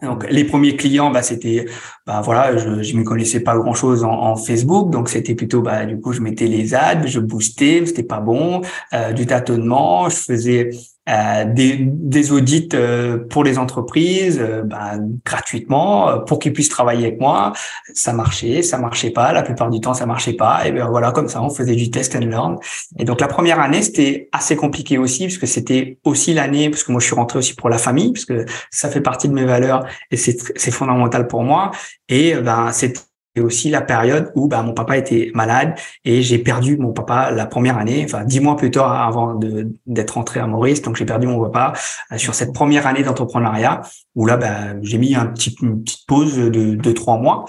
Donc 0.01 0.29
les 0.29 0.43
premiers 0.43 0.75
clients, 0.75 1.11
bah 1.11 1.21
c'était, 1.21 1.65
bah 2.05 2.19
voilà, 2.21 2.57
je 2.57 2.83
je 2.83 2.97
me 2.97 3.03
connaissais 3.03 3.39
pas 3.39 3.55
grand 3.55 3.73
chose 3.73 4.03
en, 4.03 4.11
en 4.11 4.35
Facebook, 4.35 4.89
donc 4.89 5.07
c'était 5.07 5.33
plutôt, 5.33 5.61
bah 5.61 5.85
du 5.85 5.97
coup 5.97 6.11
je 6.11 6.19
mettais 6.19 6.47
les 6.47 6.75
ads, 6.75 7.07
je 7.07 7.21
boostais, 7.21 7.85
c'était 7.85 8.03
pas 8.03 8.19
bon, 8.19 8.61
euh, 8.91 9.13
du 9.13 9.25
tâtonnement, 9.25 10.09
je 10.09 10.17
faisais 10.17 10.71
euh, 11.09 11.43
des, 11.45 11.79
des 11.79 12.31
audits 12.31 12.69
euh, 12.73 13.17
pour 13.17 13.43
les 13.43 13.57
entreprises 13.57 14.39
euh, 14.39 14.63
bah, 14.63 14.93
gratuitement 15.25 16.19
pour 16.19 16.39
qu'ils 16.39 16.53
puissent 16.53 16.69
travailler 16.69 17.07
avec 17.07 17.19
moi. 17.19 17.51
Ça 17.93 18.13
marchait, 18.13 18.61
ça 18.61 18.77
marchait 18.77 19.09
pas. 19.09 19.33
La 19.33 19.43
plupart 19.43 19.69
du 19.69 19.81
temps, 19.81 19.93
ça 19.93 20.05
marchait 20.05 20.33
pas. 20.33 20.65
Et 20.65 20.71
ben 20.71 20.87
voilà, 20.87 21.11
comme 21.11 21.27
ça, 21.27 21.41
on 21.41 21.49
faisait 21.49 21.75
du 21.75 21.91
test 21.91 22.15
and 22.15 22.19
learn. 22.19 22.57
Et 22.97 23.03
donc 23.03 23.19
la 23.19 23.27
première 23.27 23.59
année, 23.59 23.81
c'était 23.81 24.29
assez 24.31 24.55
compliqué 24.55 24.97
aussi 24.97 25.25
parce 25.25 25.37
que 25.37 25.45
c'était 25.45 25.99
aussi 26.05 26.33
l'année 26.33 26.69
parce 26.69 26.85
que 26.85 26.93
moi 26.93 27.01
je 27.01 27.07
suis 27.07 27.15
rentré 27.15 27.37
aussi 27.37 27.53
pour 27.53 27.69
la 27.69 27.77
famille 27.77 28.13
parce 28.13 28.25
que 28.25 28.45
ça 28.71 28.89
fait 28.89 29.01
partie 29.01 29.27
de 29.27 29.33
mes 29.33 29.45
valeurs 29.45 29.85
et 30.09 30.15
c'est 30.15 30.37
c'est 30.55 30.71
fondamental 30.71 31.27
pour 31.27 31.43
moi. 31.43 31.71
Et 32.07 32.35
ben 32.35 32.71
c'était 32.71 33.01
et 33.35 33.41
aussi 33.41 33.69
la 33.69 33.81
période 33.81 34.31
où 34.35 34.47
bah, 34.47 34.61
mon 34.61 34.73
papa 34.73 34.97
était 34.97 35.31
malade 35.33 35.75
et 36.05 36.21
j'ai 36.21 36.37
perdu 36.37 36.77
mon 36.77 36.93
papa 36.93 37.31
la 37.31 37.45
première 37.45 37.77
année, 37.77 38.03
enfin 38.05 38.23
dix 38.23 38.39
mois 38.39 38.55
plus 38.55 38.71
tard 38.71 38.91
avant 39.07 39.39
d'être 39.85 40.11
rentré 40.11 40.39
à 40.39 40.47
Maurice. 40.47 40.81
Donc 40.81 40.95
j'ai 40.95 41.05
perdu 41.05 41.27
mon 41.27 41.41
papa 41.41 41.73
euh, 42.11 42.17
sur 42.17 42.35
cette 42.35 42.53
première 42.53 42.87
année 42.87 43.03
d'entrepreneuriat 43.03 43.81
où 44.15 44.25
là 44.25 44.37
bah, 44.37 44.79
j'ai 44.81 44.97
mis 44.97 45.15
un 45.15 45.27
petit, 45.27 45.55
une 45.61 45.83
petite 45.83 46.05
pause 46.07 46.37
de, 46.37 46.75
de 46.75 46.91
trois 46.91 47.17
mois. 47.17 47.45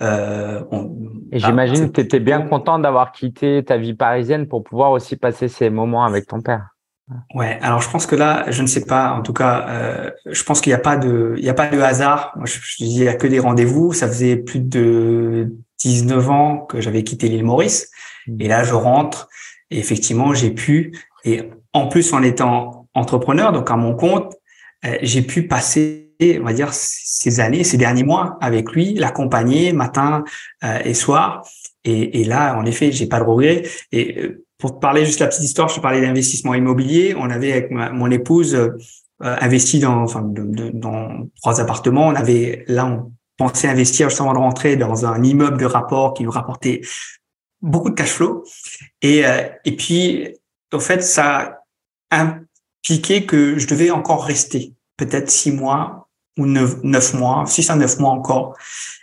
Euh, 0.00 0.62
et 1.32 1.38
bah, 1.40 1.48
j'imagine 1.48 1.90
que 1.90 2.00
tu 2.00 2.00
étais 2.00 2.20
bien 2.20 2.42
content 2.42 2.78
d'avoir 2.78 3.12
quitté 3.12 3.62
ta 3.64 3.76
vie 3.76 3.94
parisienne 3.94 4.48
pour 4.48 4.64
pouvoir 4.64 4.90
aussi 4.92 5.16
passer 5.16 5.48
ces 5.48 5.70
moments 5.70 6.04
avec 6.04 6.26
ton 6.26 6.40
père. 6.40 6.73
Ouais, 7.34 7.58
alors 7.60 7.82
je 7.82 7.90
pense 7.90 8.06
que 8.06 8.16
là, 8.16 8.50
je 8.50 8.62
ne 8.62 8.66
sais 8.66 8.84
pas. 8.84 9.12
En 9.12 9.22
tout 9.22 9.34
cas, 9.34 9.66
euh, 9.68 10.10
je 10.26 10.42
pense 10.42 10.60
qu'il 10.60 10.70
n'y 10.70 10.74
a 10.74 10.78
pas 10.78 10.96
de, 10.96 11.34
il 11.36 11.44
y 11.44 11.50
a 11.50 11.54
pas 11.54 11.68
de 11.68 11.78
hasard. 11.80 12.32
Moi, 12.36 12.46
je, 12.46 12.58
je 12.60 12.76
dis 12.82 12.94
il 12.96 13.04
y 13.04 13.08
a 13.08 13.14
que 13.14 13.26
des 13.26 13.40
rendez-vous. 13.40 13.92
Ça 13.92 14.08
faisait 14.08 14.36
plus 14.36 14.60
de 14.60 15.54
19 15.80 16.30
ans 16.30 16.58
que 16.58 16.80
j'avais 16.80 17.04
quitté 17.04 17.28
l'île 17.28 17.44
Maurice, 17.44 17.90
mmh. 18.26 18.40
et 18.40 18.48
là, 18.48 18.64
je 18.64 18.74
rentre. 18.74 19.28
Et 19.70 19.78
effectivement, 19.78 20.32
j'ai 20.32 20.50
pu. 20.50 20.92
Et 21.24 21.50
en 21.72 21.88
plus, 21.88 22.12
en 22.12 22.22
étant 22.22 22.88
entrepreneur, 22.94 23.52
donc 23.52 23.70
à 23.70 23.76
mon 23.76 23.94
compte, 23.94 24.34
euh, 24.84 24.96
j'ai 25.02 25.22
pu 25.22 25.46
passer, 25.46 26.10
on 26.20 26.44
va 26.44 26.52
dire, 26.52 26.72
ces 26.72 27.40
années, 27.40 27.64
ces 27.64 27.76
derniers 27.76 28.04
mois 28.04 28.38
avec 28.40 28.72
lui, 28.72 28.94
l'accompagner 28.94 29.72
matin 29.72 30.24
euh, 30.62 30.78
et 30.84 30.94
soir. 30.94 31.46
Et, 31.84 32.20
et, 32.20 32.24
là, 32.24 32.56
en 32.56 32.64
effet, 32.64 32.92
j'ai 32.92 33.06
pas 33.06 33.18
de 33.18 33.24
regrets. 33.24 33.62
Et 33.92 34.18
euh, 34.18 34.44
pour 34.64 34.76
te 34.76 34.80
parler 34.80 35.04
juste 35.04 35.20
la 35.20 35.26
petite 35.26 35.42
histoire, 35.42 35.68
je 35.68 35.74
te 35.74 35.80
parlais 35.80 36.00
d'investissement 36.00 36.54
immobilier. 36.54 37.14
On 37.18 37.28
avait 37.28 37.52
avec 37.52 37.70
mon 37.70 38.10
épouse 38.10 38.54
euh, 38.54 38.70
investi 39.20 39.78
dans, 39.78 39.98
enfin, 39.98 40.22
dans 40.24 41.28
trois 41.36 41.60
appartements. 41.60 42.06
On 42.06 42.14
avait 42.14 42.64
là, 42.66 42.86
on 42.86 43.12
pensait 43.36 43.68
investir 43.68 44.08
juste 44.08 44.22
avant 44.22 44.32
de 44.32 44.38
rentrer 44.38 44.76
dans 44.76 45.04
un 45.04 45.22
immeuble 45.22 45.58
de 45.58 45.66
rapport 45.66 46.14
qui 46.14 46.22
nous 46.22 46.30
rapportait 46.30 46.80
beaucoup 47.60 47.90
de 47.90 47.94
cash 47.94 48.08
flow. 48.08 48.42
Et, 49.02 49.26
euh, 49.26 49.42
et 49.66 49.76
puis, 49.76 50.34
en 50.72 50.80
fait, 50.80 51.02
ça 51.02 51.58
impliquait 52.10 53.26
que 53.26 53.58
je 53.58 53.66
devais 53.66 53.90
encore 53.90 54.24
rester 54.24 54.72
peut-être 54.96 55.28
six 55.28 55.52
mois 55.52 56.03
ou 56.38 56.46
neuf, 56.46 56.82
neuf 56.82 57.14
mois, 57.14 57.44
six 57.46 57.68
à 57.70 57.76
neuf 57.76 57.98
mois 57.98 58.10
encore. 58.10 58.56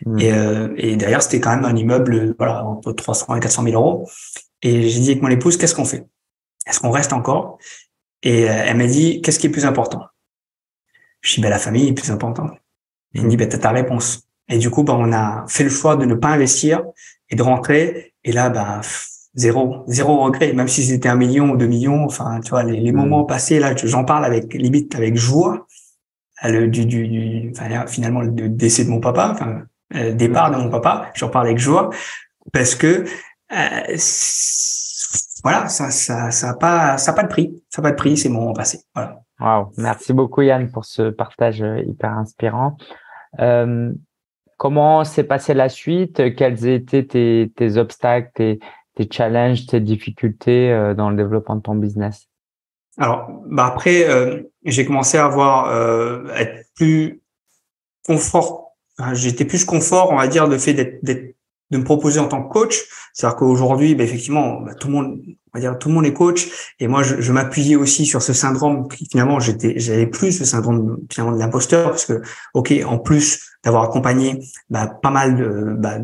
Mmh. 0.06 0.20
Et, 0.20 0.34
euh, 0.34 0.74
et 0.78 0.96
d'ailleurs, 0.96 1.22
c'était 1.22 1.40
quand 1.40 1.56
même 1.56 1.66
un 1.66 1.76
immeuble, 1.76 2.36
voilà, 2.38 2.66
entre 2.66 2.92
300 2.92 3.36
et 3.36 3.40
400 3.40 3.64
000 3.64 3.76
euros. 3.76 4.10
Et 4.62 4.90
j'ai 4.90 5.00
dit 5.00 5.12
avec 5.12 5.22
mon 5.24 5.30
épouse, 5.30 5.58
qu'est-ce 5.58 5.76
qu'on 5.76 5.86
fait? 5.86 6.06
Est-ce 6.68 6.80
qu'on 6.80 6.92
reste 6.92 7.14
encore? 7.14 7.58
Et 8.24 8.50
euh, 8.50 8.64
elle 8.66 8.78
m'a 8.78 8.88
dit, 8.88 9.22
qu'est-ce 9.22 9.40
qui 9.40 9.48
est 9.48 9.52
plus 9.52 9.66
important? 9.66 10.06
Je 11.22 11.36
dis, 11.36 11.42
ben, 11.42 11.50
la 11.50 11.60
famille 11.60 11.88
est 11.88 11.94
plus 11.94 12.12
importante. 12.12 12.52
Elle 13.14 13.24
me 13.24 13.30
dit, 13.30 13.38
ben, 13.38 13.48
t'as 13.48 13.58
ta 13.58 13.72
réponse. 13.72 14.28
Et 14.50 14.58
du 14.58 14.70
coup, 14.70 14.84
ben, 14.84 14.94
on 14.94 15.12
a 15.14 15.46
fait 15.48 15.64
le 15.64 15.70
choix 15.70 15.96
de 15.96 16.06
ne 16.06 16.16
pas 16.16 16.30
investir 16.30 16.84
et 17.30 17.36
de 17.36 17.44
rentrer. 17.44 18.14
Et 18.24 18.32
là, 18.32 18.50
ben, 18.50 18.82
zéro, 19.34 19.84
zéro 19.88 20.20
regret. 20.24 20.54
Même 20.54 20.68
si 20.68 20.84
c'était 20.84 21.10
un 21.10 21.16
million 21.16 21.52
ou 21.52 21.58
deux 21.58 21.68
millions, 21.68 22.04
enfin, 22.06 22.40
tu 22.42 22.52
vois, 22.52 22.64
les, 22.64 22.92
mm. 22.92 22.96
moments 22.96 23.24
passés, 23.24 23.60
là, 23.60 23.76
j'en 23.76 24.04
parle 24.04 24.26
avec 24.26 24.54
limite 24.54 24.96
avec 24.96 25.16
joie. 25.16 25.68
Du, 26.44 26.68
du, 26.68 27.08
du 27.08 27.54
finalement, 27.88 28.22
le 28.22 28.50
décès 28.50 28.84
de 28.84 28.90
mon 28.90 29.00
papa, 29.00 29.30
enfin, 29.34 29.62
le 29.92 30.14
départ 30.14 30.50
de 30.52 30.56
mon 30.58 30.70
papa, 30.70 31.12
j'en 31.14 31.30
parle 31.30 31.48
avec 31.48 31.60
joie 31.60 31.92
parce 32.52 32.74
que 32.76 33.06
euh, 33.52 33.98
voilà, 35.44 35.68
ça, 35.68 35.92
ça, 35.92 36.32
ça 36.32 36.50
a 36.52 36.54
pas, 36.54 36.98
ça 36.98 37.12
a 37.12 37.14
pas 37.14 37.24
de 37.24 37.28
prix, 37.28 37.64
ça 37.70 37.82
a 37.82 37.84
pas 37.84 37.92
de 37.92 37.96
prix, 37.96 38.18
c'est 38.18 38.30
mon 38.30 38.54
passé. 38.54 38.80
Voilà. 38.96 39.22
Wow, 39.40 39.72
merci 39.78 40.14
beaucoup 40.14 40.42
Yann 40.42 40.72
pour 40.72 40.86
ce 40.86 41.10
partage 41.10 41.62
euh, 41.62 41.82
hyper 41.82 42.12
inspirant. 42.12 42.78
Euh, 43.40 43.92
comment 44.58 45.04
s'est 45.04 45.24
passée 45.24 45.54
la 45.54 45.70
suite? 45.70 46.36
Quels 46.36 46.68
étaient 46.68 47.06
tes, 47.06 47.52
tes 47.56 47.78
obstacles, 47.78 48.30
tes, 48.36 48.60
tes, 48.96 49.08
challenges, 49.12 49.66
tes 49.66 49.80
difficultés 49.80 50.72
euh, 50.72 50.94
dans 50.94 51.10
le 51.10 51.18
développement 51.18 51.56
de 51.56 51.62
ton 51.62 51.76
business? 51.76 52.30
Alors, 53.02 53.32
bah 53.48 53.66
après, 53.66 54.08
euh, 54.08 54.44
j'ai 54.64 54.86
commencé 54.86 55.18
à 55.18 55.26
avoir 55.26 55.70
euh, 55.70 56.24
être 56.36 56.68
plus 56.76 57.24
confort. 58.06 58.76
J'étais 59.14 59.46
plus 59.46 59.66
confort, 59.66 60.12
on 60.12 60.18
va 60.18 60.28
dire, 60.28 60.46
le 60.46 60.60
fait 60.60 60.74
d'être 60.74 61.36
de 61.72 61.78
me 61.78 61.84
proposer 61.84 62.20
en 62.20 62.28
tant 62.28 62.44
que 62.44 62.52
coach. 62.52 62.84
C'est-à-dire 63.14 63.38
qu'aujourd'hui, 63.38 63.96
bah, 63.96 64.04
effectivement, 64.04 64.62
bah, 64.62 64.76
tout 64.76 64.88
le 64.88 64.94
monde, 64.94 65.20
on 65.26 65.58
va 65.58 65.60
dire, 65.60 65.80
tout 65.80 65.90
le 65.90 65.96
monde 65.96 66.06
est 66.06 66.14
coach. 66.14 66.74
Et 66.80 66.88
moi, 66.88 67.02
je, 67.02 67.32
m'appuyais 67.32 67.76
aussi 67.76 68.06
sur 68.06 68.22
ce 68.22 68.34
syndrome. 68.34 68.88
Finalement, 69.10 69.40
j'étais, 69.40 69.80
j'avais 69.80 70.06
plus 70.06 70.32
ce 70.34 70.46
syndrome 70.46 71.00
finalement 71.10 71.34
de 71.34 71.40
l'imposteur 71.40 71.90
parce 71.90 72.06
que, 72.06 72.22
ok, 72.54 72.74
en 72.86 73.00
plus 73.00 73.50
d'avoir 73.64 73.84
accompagné 73.84 74.40
bah, 74.70 74.88
pas 74.88 75.12
mal 75.12 75.38
de, 75.38 75.76
bah, 75.78 75.98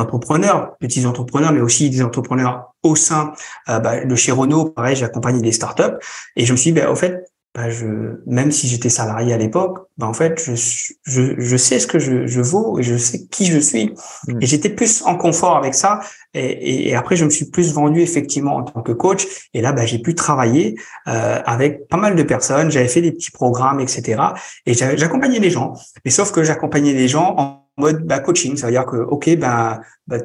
d'entrepreneurs, 0.00 0.76
petits 0.80 1.06
entrepreneurs, 1.06 1.52
mais 1.52 1.60
aussi 1.60 1.90
des 1.90 2.02
entrepreneurs 2.02 2.74
au 2.82 2.96
sein 2.96 3.32
euh, 3.68 3.78
bah, 3.78 4.04
de 4.04 4.14
chez 4.14 4.32
Renault. 4.32 4.70
Pareil, 4.70 4.96
j'ai 4.96 5.04
accompagné 5.04 5.40
des 5.40 5.52
startups 5.52 5.96
et 6.36 6.44
je 6.44 6.52
me 6.52 6.56
suis 6.56 6.72
dit, 6.72 6.80
bah, 6.80 6.90
au 6.90 6.96
fait, 6.96 7.24
bah, 7.54 7.68
je, 7.68 8.20
même 8.26 8.52
si 8.52 8.68
j'étais 8.68 8.88
salarié 8.88 9.34
à 9.34 9.36
l'époque, 9.36 9.78
bah, 9.98 10.06
en 10.06 10.14
fait, 10.14 10.40
je, 10.40 10.54
je, 11.02 11.34
je 11.36 11.56
sais 11.56 11.80
ce 11.80 11.88
que 11.88 11.98
je, 11.98 12.26
je 12.26 12.40
vaux 12.40 12.78
et 12.78 12.84
je 12.84 12.96
sais 12.96 13.26
qui 13.26 13.46
je 13.46 13.58
suis. 13.58 13.92
Mm. 14.28 14.38
Et 14.40 14.46
j'étais 14.46 14.68
plus 14.68 15.02
en 15.02 15.16
confort 15.16 15.56
avec 15.56 15.74
ça. 15.74 16.00
Et, 16.32 16.88
et, 16.88 16.94
après, 16.94 17.16
je 17.16 17.24
me 17.24 17.30
suis 17.30 17.46
plus 17.46 17.74
vendu 17.74 18.00
effectivement 18.02 18.56
en 18.56 18.62
tant 18.62 18.82
que 18.82 18.92
coach. 18.92 19.26
Et 19.52 19.62
là, 19.62 19.72
bah, 19.72 19.84
j'ai 19.84 19.98
pu 19.98 20.14
travailler 20.14 20.76
euh, 21.08 21.40
avec 21.44 21.88
pas 21.88 21.96
mal 21.96 22.14
de 22.14 22.22
personnes. 22.22 22.70
J'avais 22.70 22.88
fait 22.88 23.02
des 23.02 23.10
petits 23.10 23.32
programmes, 23.32 23.80
etc. 23.80 24.22
Et 24.64 24.74
j'accompagnais 24.74 25.40
les 25.40 25.50
gens. 25.50 25.72
Mais 26.04 26.12
sauf 26.12 26.30
que 26.30 26.44
j'accompagnais 26.44 26.92
les 26.92 27.08
gens 27.08 27.34
en 27.36 27.59
mode 27.80 28.04
bah, 28.04 28.20
coaching. 28.20 28.56
Ça 28.56 28.66
veut 28.66 28.72
dire 28.72 28.86
que, 28.86 28.96
OK, 28.96 29.36
bah, 29.38 29.80
bah 30.06 30.18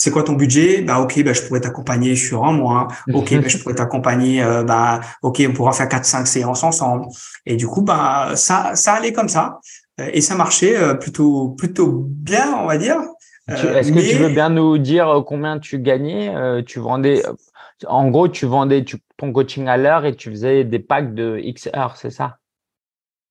c'est 0.00 0.10
quoi 0.10 0.22
ton 0.22 0.32
budget? 0.32 0.80
Bah 0.80 0.98
ok, 1.00 1.22
bah, 1.22 1.34
je 1.34 1.42
pourrais 1.42 1.60
t'accompagner 1.60 2.16
sur 2.16 2.46
un 2.46 2.52
mois. 2.52 2.88
Ok, 3.12 3.34
bah, 3.34 3.48
je 3.48 3.58
pourrais 3.58 3.74
t'accompagner. 3.74 4.42
Euh, 4.42 4.62
bah 4.64 5.00
ok, 5.20 5.42
on 5.46 5.52
pourra 5.52 5.72
faire 5.72 5.90
quatre 5.90 6.06
cinq 6.06 6.26
séances 6.26 6.64
ensemble. 6.64 7.04
Et 7.44 7.56
du 7.56 7.66
coup, 7.66 7.82
bah 7.82 8.30
ça 8.34 8.74
ça 8.76 8.94
allait 8.94 9.12
comme 9.12 9.28
ça 9.28 9.60
euh, 10.00 10.08
et 10.10 10.22
ça 10.22 10.36
marchait 10.36 10.74
euh, 10.74 10.94
plutôt 10.94 11.50
plutôt 11.50 12.06
bien, 12.08 12.56
on 12.62 12.66
va 12.66 12.78
dire. 12.78 12.96
Est-ce 13.46 13.92
que 13.92 13.98
tu 13.98 14.16
veux 14.16 14.30
bien 14.30 14.48
nous 14.48 14.78
dire 14.78 15.22
combien 15.26 15.58
tu 15.58 15.78
gagnais? 15.78 16.32
Tu 16.64 16.78
vendais, 16.78 17.22
en 17.86 18.08
gros, 18.08 18.28
tu 18.28 18.46
vendais 18.46 18.84
ton 19.18 19.32
coaching 19.32 19.66
à 19.68 19.76
l'heure 19.76 20.06
et 20.06 20.14
tu 20.14 20.30
faisais 20.30 20.64
des 20.64 20.78
packs 20.78 21.14
de 21.14 21.38
X 21.42 21.68
heures, 21.76 21.96
c'est 21.96 22.10
ça? 22.10 22.38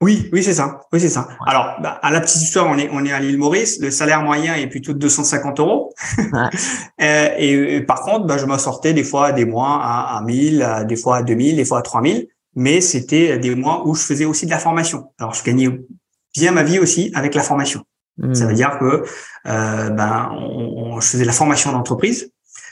Oui, 0.02 0.30
oui, 0.32 0.44
c'est 0.44 0.54
ça. 0.54 0.82
Oui, 0.94 1.02
c'est 1.02 1.10
ça. 1.10 1.28
Alors, 1.46 1.76
bah, 1.82 2.00
à 2.02 2.10
la 2.10 2.22
petite 2.22 2.42
histoire, 2.42 2.68
on 2.68 2.78
est, 2.78 2.90
on 2.94 3.04
est 3.06 3.12
à 3.12 3.20
l'île 3.20 3.38
Maurice. 3.38 3.80
Le 3.82 3.92
salaire 3.92 4.22
moyen 4.22 4.56
est 4.56 4.68
plutôt 4.68 4.94
de 4.94 5.00
250 5.00 5.60
euros. 5.60 5.94
Euh, 7.02 7.30
et, 7.38 7.82
par 7.82 8.02
contre, 8.02 8.26
bah, 8.26 8.38
je 8.38 8.46
m'en 8.46 8.58
sortais 8.58 8.94
des 8.94 9.06
fois 9.06 9.32
des 9.32 9.46
mois 9.46 9.80
à, 9.82 10.18
à 10.18 10.22
1000, 10.22 10.86
des 10.86 10.98
fois 10.98 11.18
à 11.18 11.24
2000, 11.24 11.56
des 11.56 11.64
fois 11.64 11.80
à 11.80 11.82
3000. 11.82 12.28
Mais 12.56 12.82
c'était 12.82 13.38
des 13.40 13.56
mois 13.56 13.88
où 13.88 13.96
je 13.96 14.02
faisais 14.02 14.26
aussi 14.26 14.46
de 14.46 14.52
la 14.52 14.60
formation. 14.60 15.14
Alors, 15.18 15.34
je 15.34 15.42
gagnais 15.44 15.70
bien 16.36 16.52
ma 16.52 16.64
vie 16.64 16.78
aussi 16.78 17.10
avec 17.16 17.36
la 17.36 17.42
formation. 17.42 17.86
Ça 18.34 18.46
veut 18.46 18.52
hmm. 18.52 18.56
dire 18.56 18.78
que 18.80 19.04
euh, 19.48 19.90
ben, 19.92 20.30
on, 20.34 21.00
je 21.00 21.08
faisais 21.08 21.26
la 21.26 21.32
formation 21.32 21.72
d'entreprise. 21.72 22.32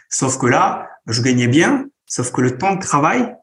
Sauf 0.10 0.38
que 0.38 0.46
là, 0.46 0.90
je 1.08 1.22
gagnais 1.22 1.48
bien. 1.48 1.86
Sauf 2.06 2.32
que 2.32 2.42
le 2.42 2.58
temps 2.58 2.76
de 2.76 2.82
travail 2.82 3.34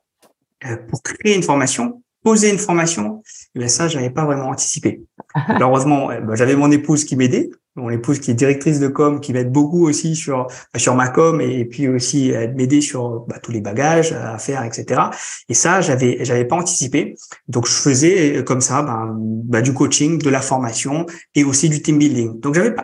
euh, 0.67 0.77
pour 0.89 1.03
créer 1.03 1.35
une 1.35 1.43
formation, 1.43 2.03
poser 2.25 2.51
une 2.51 2.59
formation, 2.59 3.23
et 3.25 3.31
eh 3.55 3.59
bien 3.61 3.69
ça, 3.69 3.87
j'avais 3.87 4.11
pas 4.11 4.25
vraiment 4.25 4.49
anticipé. 4.49 5.03
Heureusement, 5.61 6.11
eh 6.11 6.21
ben, 6.21 6.35
j'avais 6.35 6.57
mon 6.57 6.71
épouse 6.71 7.05
qui 7.05 7.15
m'aidait, 7.15 7.51
mon 7.77 7.91
épouse 7.91 8.19
qui 8.19 8.31
est 8.31 8.35
directrice 8.35 8.81
de 8.81 8.89
com, 8.89 9.21
qui 9.21 9.33
m'aide 9.33 9.53
beaucoup 9.53 9.87
aussi 9.87 10.17
sur 10.17 10.47
bah, 10.73 10.79
sur 10.79 10.95
ma 10.95 11.09
com 11.09 11.41
et, 11.41 11.65
puis 11.65 11.89
aussi 11.89 12.33
m'aider 12.55 12.81
sur 12.81 13.27
bah, 13.27 13.39
tous 13.43 13.53
les 13.53 13.61
bagages 13.61 14.13
à 14.13 14.39
faire, 14.39 14.65
etc. 14.65 15.03
Et 15.49 15.55
ça, 15.55 15.81
j'avais 15.81 16.25
j'avais 16.25 16.45
pas 16.45 16.57
anticipé. 16.57 17.17
Donc 17.49 17.67
je 17.67 17.73
faisais 17.73 18.39
euh, 18.39 18.43
comme 18.43 18.61
ça, 18.61 18.83
ben, 18.83 19.15
bah, 19.19 19.61
du 19.61 19.75
coaching, 19.75 20.19
de 20.19 20.31
la 20.31 20.41
formation 20.41 21.07
et 21.35 21.45
aussi 21.45 21.69
du 21.69 21.83
team 21.83 21.99
building. 21.99 22.41
Donc 22.41 22.55
j'avais 22.55 22.75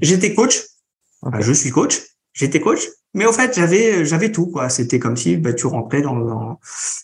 j'étais 0.00 0.34
coach, 0.34 0.60
je 1.40 1.52
suis 1.52 1.70
coach, 1.70 2.00
j'étais 2.32 2.60
coach, 2.60 2.80
mais 3.14 3.26
au 3.26 3.32
fait, 3.32 3.54
j'avais 3.54 4.04
j'avais 4.06 4.32
tout 4.32 4.50
quoi. 4.50 4.68
C'était 4.70 4.98
comme 4.98 5.16
si 5.16 5.36
bah, 5.36 5.52
tu 5.52 5.66
rentrais 5.66 6.00
dans, 6.00 6.16
dans, 6.16 6.58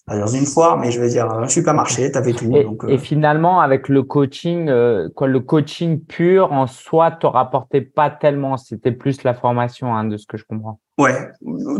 dans 0.09 0.27
une 0.27 0.47
foire, 0.47 0.79
mais 0.79 0.91
je 0.91 1.01
veux 1.01 1.09
dire 1.09 1.31
un 1.31 1.49
supermarché, 1.49 2.11
tu 2.11 2.17
avais 2.17 2.33
tout. 2.33 2.51
Et, 2.57 2.65
donc, 2.65 2.85
euh. 2.85 2.89
et, 2.89 2.99
finalement, 2.99 3.61
avec 3.61 3.89
le 3.89 4.03
coaching, 4.03 4.69
euh, 4.69 5.09
quoi, 5.15 5.27
le 5.27 5.41
coaching 5.41 6.01
pur 6.01 6.53
en 6.53 6.67
soi 6.67 7.11
te 7.11 7.27
rapportait 7.27 7.83
pas 7.83 8.11
tellement. 8.11 8.57
C'était 8.57 8.93
plus 8.93 9.23
la 9.23 9.35
formation, 9.35 9.95
hein, 9.95 10.05
de 10.05 10.17
ce 10.17 10.27
que 10.27 10.39
je 10.39 10.45
comprends. 10.45 10.81
Ouais, 10.97 11.31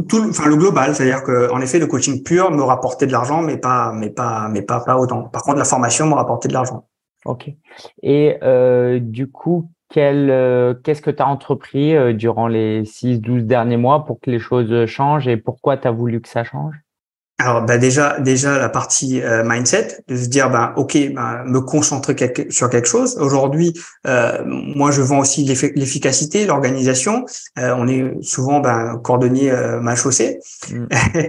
tout, 0.09 0.27
enfin 0.29 0.49
le 0.49 0.57
global, 0.57 0.95
c'est-à-dire 0.95 1.25
que 1.25 1.51
en 1.51 1.61
effet, 1.61 1.79
le 1.79 1.87
coaching 1.87 2.23
pur 2.23 2.51
me 2.51 2.63
rapportait 2.63 3.07
de 3.07 3.13
l'argent, 3.13 3.41
mais 3.43 3.57
pas, 3.57 3.93
mais 3.93 4.11
pas, 4.11 4.49
mais 4.49 4.63
pas, 4.63 4.81
pas 4.81 4.97
autant. 4.97 5.25
Par 5.25 5.43
contre, 5.43 5.59
la 5.59 5.65
formation 5.65 6.07
me 6.07 6.15
rapportait 6.15 6.49
de 6.49 6.53
l'argent. 6.53 6.87
Ok. 7.25 7.51
Et 8.03 8.37
euh, 8.43 9.01
du 9.01 9.31
coup, 9.31 9.71
euh, 9.97 10.75
qu'est-ce 10.85 11.03
que 11.03 11.11
tu 11.11 11.23
as 11.23 11.27
entrepris 11.27 11.97
euh, 11.97 12.13
durant 12.13 12.49
les 12.49 12.83
6-12 12.83 13.43
derniers 13.43 13.77
mois 13.77 14.05
pour 14.05 14.21
que 14.21 14.31
les 14.31 14.39
choses 14.39 14.87
changent 14.87 15.29
et 15.29 15.37
pourquoi 15.37 15.77
tu 15.77 15.89
as 15.89 15.91
voulu 15.91 16.21
que 16.21 16.29
ça 16.29 16.45
change? 16.45 16.75
Alors 17.41 17.65
bah 17.65 17.79
déjà 17.79 18.19
déjà 18.19 18.59
la 18.59 18.69
partie 18.69 19.23
euh, 19.23 19.45
mindset 19.47 20.03
de 20.09 20.17
se 20.17 20.27
dire 20.27 20.51
bah 20.51 20.73
ok 20.77 20.99
bah, 21.15 21.45
me 21.47 21.61
concentrer 21.61 22.17
sur 22.51 22.69
quelque 22.69 22.89
chose. 22.89 23.17
Aujourd'hui 23.21 23.75
moi 24.05 24.91
je 24.91 25.03
vends 25.03 25.21
aussi 25.21 25.45
l'efficacité 25.45 26.47
l'organisation. 26.47 27.25
On 27.57 27.87
est 27.87 28.13
souvent 28.23 28.59
bah, 28.59 29.01
cordonnier 29.05 29.53
mal 29.81 29.97
chaussé 29.97 30.41
mm. 30.73 30.87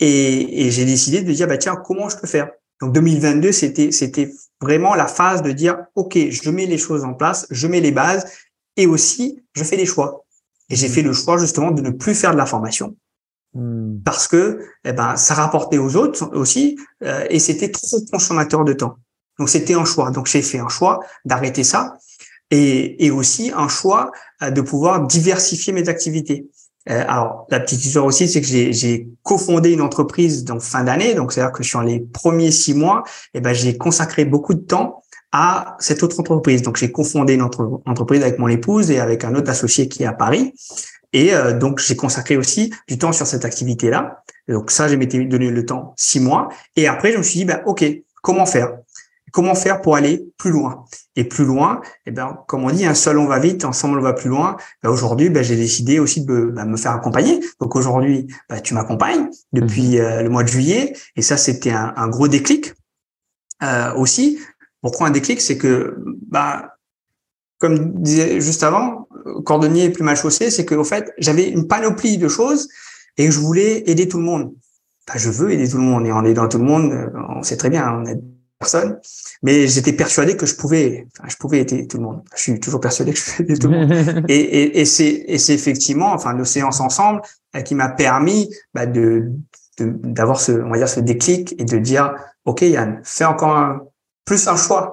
et, 0.00 0.66
et 0.66 0.70
j'ai 0.70 0.86
décidé 0.86 1.20
de 1.20 1.30
dire 1.30 1.46
bah 1.46 1.58
tiens 1.58 1.76
comment 1.76 2.08
je 2.08 2.16
peux 2.16 2.26
faire? 2.26 2.48
Donc 2.80 2.94
2022 2.94 3.52
c'était 3.52 3.92
c'était 3.92 4.30
vraiment 4.60 4.94
la 4.94 5.06
phase 5.06 5.42
de 5.42 5.52
dire, 5.52 5.78
OK, 5.94 6.16
je 6.16 6.50
mets 6.50 6.66
les 6.66 6.78
choses 6.78 7.04
en 7.04 7.14
place, 7.14 7.46
je 7.50 7.66
mets 7.66 7.80
les 7.80 7.92
bases 7.92 8.26
et 8.76 8.86
aussi, 8.86 9.42
je 9.54 9.64
fais 9.64 9.76
des 9.76 9.86
choix. 9.86 10.24
Et 10.68 10.76
j'ai 10.76 10.88
mmh. 10.88 10.92
fait 10.92 11.02
le 11.02 11.12
choix 11.12 11.38
justement 11.38 11.70
de 11.70 11.82
ne 11.82 11.90
plus 11.90 12.14
faire 12.14 12.32
de 12.32 12.36
la 12.36 12.46
formation 12.46 12.96
mmh. 13.54 14.00
parce 14.04 14.28
que 14.28 14.60
eh 14.84 14.92
ben, 14.92 15.16
ça 15.16 15.34
rapportait 15.34 15.78
aux 15.78 15.96
autres 15.96 16.30
aussi 16.34 16.78
euh, 17.02 17.26
et 17.28 17.38
c'était 17.38 17.70
trop 17.70 17.98
consommateur 18.10 18.64
de 18.64 18.72
temps. 18.72 18.96
Donc 19.38 19.48
c'était 19.48 19.74
un 19.74 19.84
choix. 19.84 20.10
Donc 20.10 20.26
j'ai 20.26 20.42
fait 20.42 20.58
un 20.58 20.68
choix 20.68 21.00
d'arrêter 21.24 21.64
ça 21.64 21.96
et, 22.50 23.04
et 23.04 23.10
aussi 23.10 23.50
un 23.54 23.68
choix 23.68 24.12
euh, 24.42 24.50
de 24.50 24.60
pouvoir 24.60 25.06
diversifier 25.06 25.72
mes 25.72 25.88
activités. 25.88 26.48
Euh, 26.88 27.04
alors, 27.06 27.46
la 27.50 27.60
petite 27.60 27.84
histoire 27.84 28.06
aussi, 28.06 28.28
c'est 28.28 28.40
que 28.40 28.46
j'ai 28.46 29.08
cofondé 29.22 29.72
une 29.72 29.82
entreprise 29.82 30.44
dans 30.44 30.60
fin 30.60 30.82
d'année, 30.82 31.14
donc 31.14 31.32
c'est-à-dire 31.32 31.52
que 31.52 31.62
sur 31.62 31.82
les 31.82 32.00
premiers 32.00 32.50
six 32.50 32.74
mois, 32.74 33.02
eh 33.34 33.40
ben, 33.40 33.52
j'ai 33.52 33.76
consacré 33.76 34.24
beaucoup 34.24 34.54
de 34.54 34.60
temps 34.60 35.02
à 35.32 35.76
cette 35.78 36.02
autre 36.02 36.18
entreprise. 36.18 36.62
Donc, 36.62 36.76
j'ai 36.76 36.90
cofondé 36.90 37.34
une 37.34 37.42
entreprise 37.42 38.22
avec 38.22 38.38
mon 38.38 38.48
épouse 38.48 38.90
et 38.90 38.98
avec 38.98 39.24
un 39.24 39.34
autre 39.34 39.50
associé 39.50 39.88
qui 39.88 40.02
est 40.02 40.06
à 40.06 40.12
Paris. 40.12 40.54
Et 41.12 41.34
euh, 41.34 41.56
donc, 41.56 41.78
j'ai 41.80 41.96
consacré 41.96 42.36
aussi 42.36 42.72
du 42.88 42.98
temps 42.98 43.12
sur 43.12 43.26
cette 43.26 43.44
activité-là. 43.44 44.22
Donc, 44.48 44.70
ça, 44.70 44.88
j'ai 44.88 44.96
m'étais 44.96 45.24
donné 45.24 45.50
le 45.50 45.66
temps 45.66 45.94
six 45.96 46.20
mois. 46.20 46.48
Et 46.76 46.88
après, 46.88 47.12
je 47.12 47.18
me 47.18 47.22
suis 47.22 47.40
dit, 47.40 47.44
ben, 47.44 47.62
OK, 47.66 47.84
comment 48.22 48.46
faire? 48.46 48.78
Comment 49.32 49.54
faire 49.54 49.80
pour 49.80 49.96
aller 49.96 50.24
plus 50.38 50.50
loin? 50.50 50.84
Et 51.16 51.24
plus 51.24 51.44
loin, 51.44 51.80
eh 52.06 52.10
ben, 52.10 52.38
comme 52.46 52.64
on 52.64 52.70
dit, 52.70 52.84
un 52.86 52.94
seul 52.94 53.18
on 53.18 53.26
va 53.26 53.38
vite, 53.38 53.64
ensemble 53.64 53.98
on 53.98 54.02
va 54.02 54.12
plus 54.12 54.28
loin. 54.28 54.56
Ben, 54.82 54.90
aujourd'hui, 54.90 55.30
ben, 55.30 55.42
j'ai 55.42 55.56
décidé 55.56 55.98
aussi 55.98 56.24
de 56.24 56.52
ben, 56.54 56.64
me 56.64 56.76
faire 56.76 56.92
accompagner. 56.92 57.40
Donc 57.60 57.76
aujourd'hui, 57.76 58.28
ben, 58.48 58.60
tu 58.60 58.74
m'accompagnes 58.74 59.28
depuis 59.52 59.98
mmh. 59.98 60.00
euh, 60.00 60.22
le 60.22 60.28
mois 60.28 60.42
de 60.42 60.48
juillet, 60.48 60.94
et 61.16 61.22
ça 61.22 61.36
c'était 61.36 61.72
un, 61.72 61.92
un, 61.96 62.08
gros 62.08 62.28
déclic 62.28 62.74
euh, 63.62 63.92
aussi. 63.94 64.38
Pourquoi 64.82 65.08
un 65.08 65.10
déclic? 65.10 65.40
C'est 65.40 65.58
que, 65.58 65.96
ben, 66.28 66.64
comme 67.58 68.02
disais 68.02 68.40
juste 68.40 68.62
avant, 68.62 69.08
cordonnier 69.44 69.90
plus 69.90 70.02
mal 70.02 70.16
chaussé, 70.16 70.50
c'est 70.50 70.64
qu'au 70.64 70.84
fait, 70.84 71.12
j'avais 71.18 71.48
une 71.48 71.66
panoplie 71.66 72.18
de 72.18 72.28
choses 72.28 72.68
et 73.16 73.30
je 73.30 73.38
voulais 73.38 73.90
aider 73.90 74.08
tout 74.08 74.18
le 74.18 74.24
monde. 74.24 74.54
Je 75.14 75.30
veux 75.30 75.50
aider 75.50 75.68
tout 75.68 75.76
le 75.76 75.82
monde 75.82 76.06
et 76.06 76.12
en 76.12 76.24
aidant 76.24 76.48
tout 76.48 76.58
le 76.58 76.64
monde, 76.64 76.92
euh, 76.92 77.08
on 77.28 77.42
sait 77.42 77.56
très 77.56 77.70
bien, 77.70 77.90
on 77.92 78.04
personne, 78.60 79.00
mais 79.42 79.66
j'étais 79.66 79.94
persuadé 79.94 80.36
que 80.36 80.46
je 80.46 80.54
pouvais, 80.54 81.08
enfin, 81.18 81.28
je 81.28 81.36
pouvais 81.36 81.60
aider 81.60 81.86
tout 81.86 81.96
le 81.96 82.04
monde. 82.04 82.22
Je 82.36 82.42
suis 82.42 82.60
toujours 82.60 82.80
persuadé 82.80 83.12
que 83.12 83.18
je 83.18 83.24
peux 83.24 83.42
aider 83.42 83.58
tout 83.58 83.68
le 83.68 83.78
monde. 83.78 84.24
et, 84.28 84.34
et, 84.34 84.80
et 84.80 84.84
c'est, 84.84 85.24
et 85.26 85.38
c'est 85.38 85.54
effectivement, 85.54 86.12
enfin, 86.12 86.34
nos 86.34 86.44
séances 86.44 86.80
ensemble, 86.80 87.22
euh, 87.56 87.62
qui 87.62 87.74
m'a 87.74 87.88
permis 87.88 88.54
bah, 88.74 88.84
de, 88.86 89.32
d'avoir 89.78 90.38
ce, 90.38 90.52
on 90.52 90.70
va 90.70 90.76
dire, 90.76 90.88
ce 90.88 91.00
déclic 91.00 91.54
et 91.58 91.64
de 91.64 91.78
dire, 91.78 92.14
ok 92.44 92.60
Yann, 92.60 93.00
fais 93.02 93.24
encore 93.24 93.56
un, 93.56 93.80
plus 94.26 94.46
un 94.46 94.56
choix. 94.56 94.92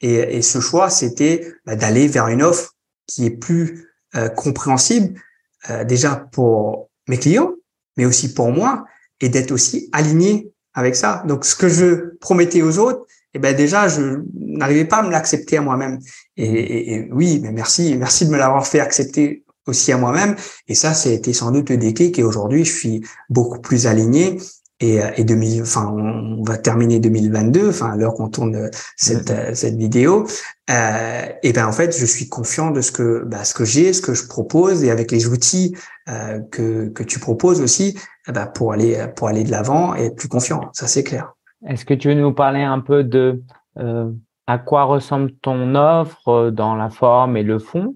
Et, 0.00 0.14
et 0.38 0.42
ce 0.42 0.60
choix, 0.60 0.88
c'était 0.88 1.52
bah, 1.66 1.76
d'aller 1.76 2.08
vers 2.08 2.28
une 2.28 2.42
offre 2.42 2.74
qui 3.06 3.26
est 3.26 3.30
plus 3.30 3.86
euh, 4.16 4.30
compréhensible, 4.30 5.20
euh, 5.68 5.84
déjà 5.84 6.16
pour 6.16 6.88
mes 7.06 7.18
clients, 7.18 7.52
mais 7.98 8.06
aussi 8.06 8.32
pour 8.32 8.50
moi, 8.50 8.86
et 9.20 9.28
d'être 9.28 9.52
aussi 9.52 9.90
aligné 9.92 10.52
avec 10.78 10.96
ça. 10.96 11.22
Donc, 11.26 11.44
ce 11.44 11.56
que 11.56 11.68
je 11.68 12.16
promettais 12.20 12.62
aux 12.62 12.78
autres, 12.78 13.04
eh 13.34 13.38
ben 13.38 13.54
déjà, 13.54 13.88
je 13.88 14.22
n'arrivais 14.34 14.84
pas 14.84 14.98
à 14.98 15.02
me 15.02 15.10
l'accepter 15.10 15.58
à 15.58 15.60
moi-même. 15.60 15.98
Et, 16.36 17.08
oui, 17.12 17.40
mais 17.42 17.52
merci, 17.52 17.94
merci 17.96 18.26
de 18.26 18.30
me 18.30 18.38
l'avoir 18.38 18.66
fait 18.66 18.80
accepter 18.80 19.44
aussi 19.66 19.92
à 19.92 19.98
moi-même. 19.98 20.36
Et 20.68 20.74
ça, 20.74 20.94
ça 20.94 21.10
a 21.10 21.12
été 21.12 21.32
sans 21.32 21.50
doute 21.50 21.68
le 21.68 21.76
déclic. 21.76 22.18
Et 22.18 22.22
aujourd'hui, 22.22 22.64
je 22.64 22.72
suis 22.72 23.06
beaucoup 23.28 23.60
plus 23.60 23.86
aligné 23.86 24.38
et, 24.80 25.00
et 25.16 25.24
2000, 25.24 25.62
enfin, 25.62 25.86
on 25.92 26.42
va 26.42 26.56
terminer 26.56 27.00
2022, 27.00 27.70
enfin, 27.70 27.90
à 27.92 27.96
l'heure 27.96 28.14
qu'on 28.14 28.28
tourne 28.28 28.70
cette, 28.96 29.30
mm-hmm. 29.30 29.54
cette 29.54 29.76
vidéo, 29.76 30.26
euh, 30.70 31.22
et 31.42 31.52
ben 31.52 31.66
en 31.66 31.72
fait, 31.72 31.98
je 31.98 32.06
suis 32.06 32.28
confiant 32.28 32.70
de 32.70 32.80
ce 32.80 32.92
que, 32.92 33.24
bah, 33.24 33.44
ce 33.44 33.54
que 33.54 33.64
j'ai, 33.64 33.92
ce 33.92 34.02
que 34.02 34.14
je 34.14 34.26
propose, 34.26 34.84
et 34.84 34.90
avec 34.90 35.10
les 35.10 35.26
outils 35.26 35.76
euh, 36.08 36.40
que 36.50 36.88
que 36.88 37.02
tu 37.02 37.18
proposes 37.18 37.60
aussi, 37.60 37.98
eh 38.28 38.32
ben, 38.32 38.46
pour 38.46 38.72
aller 38.72 39.06
pour 39.16 39.28
aller 39.28 39.44
de 39.44 39.50
l'avant 39.50 39.94
et 39.96 40.06
être 40.06 40.16
plus 40.16 40.28
confiant. 40.28 40.70
Ça, 40.72 40.86
c'est 40.86 41.04
clair. 41.04 41.32
Est-ce 41.66 41.84
que 41.84 41.94
tu 41.94 42.08
veux 42.08 42.14
nous 42.14 42.32
parler 42.32 42.62
un 42.62 42.80
peu 42.80 43.02
de 43.02 43.42
euh, 43.78 44.10
à 44.46 44.58
quoi 44.58 44.84
ressemble 44.84 45.32
ton 45.42 45.74
offre 45.74 46.28
euh, 46.28 46.50
dans 46.50 46.74
la 46.74 46.90
forme 46.90 47.36
et 47.36 47.42
le 47.42 47.58
fond? 47.58 47.94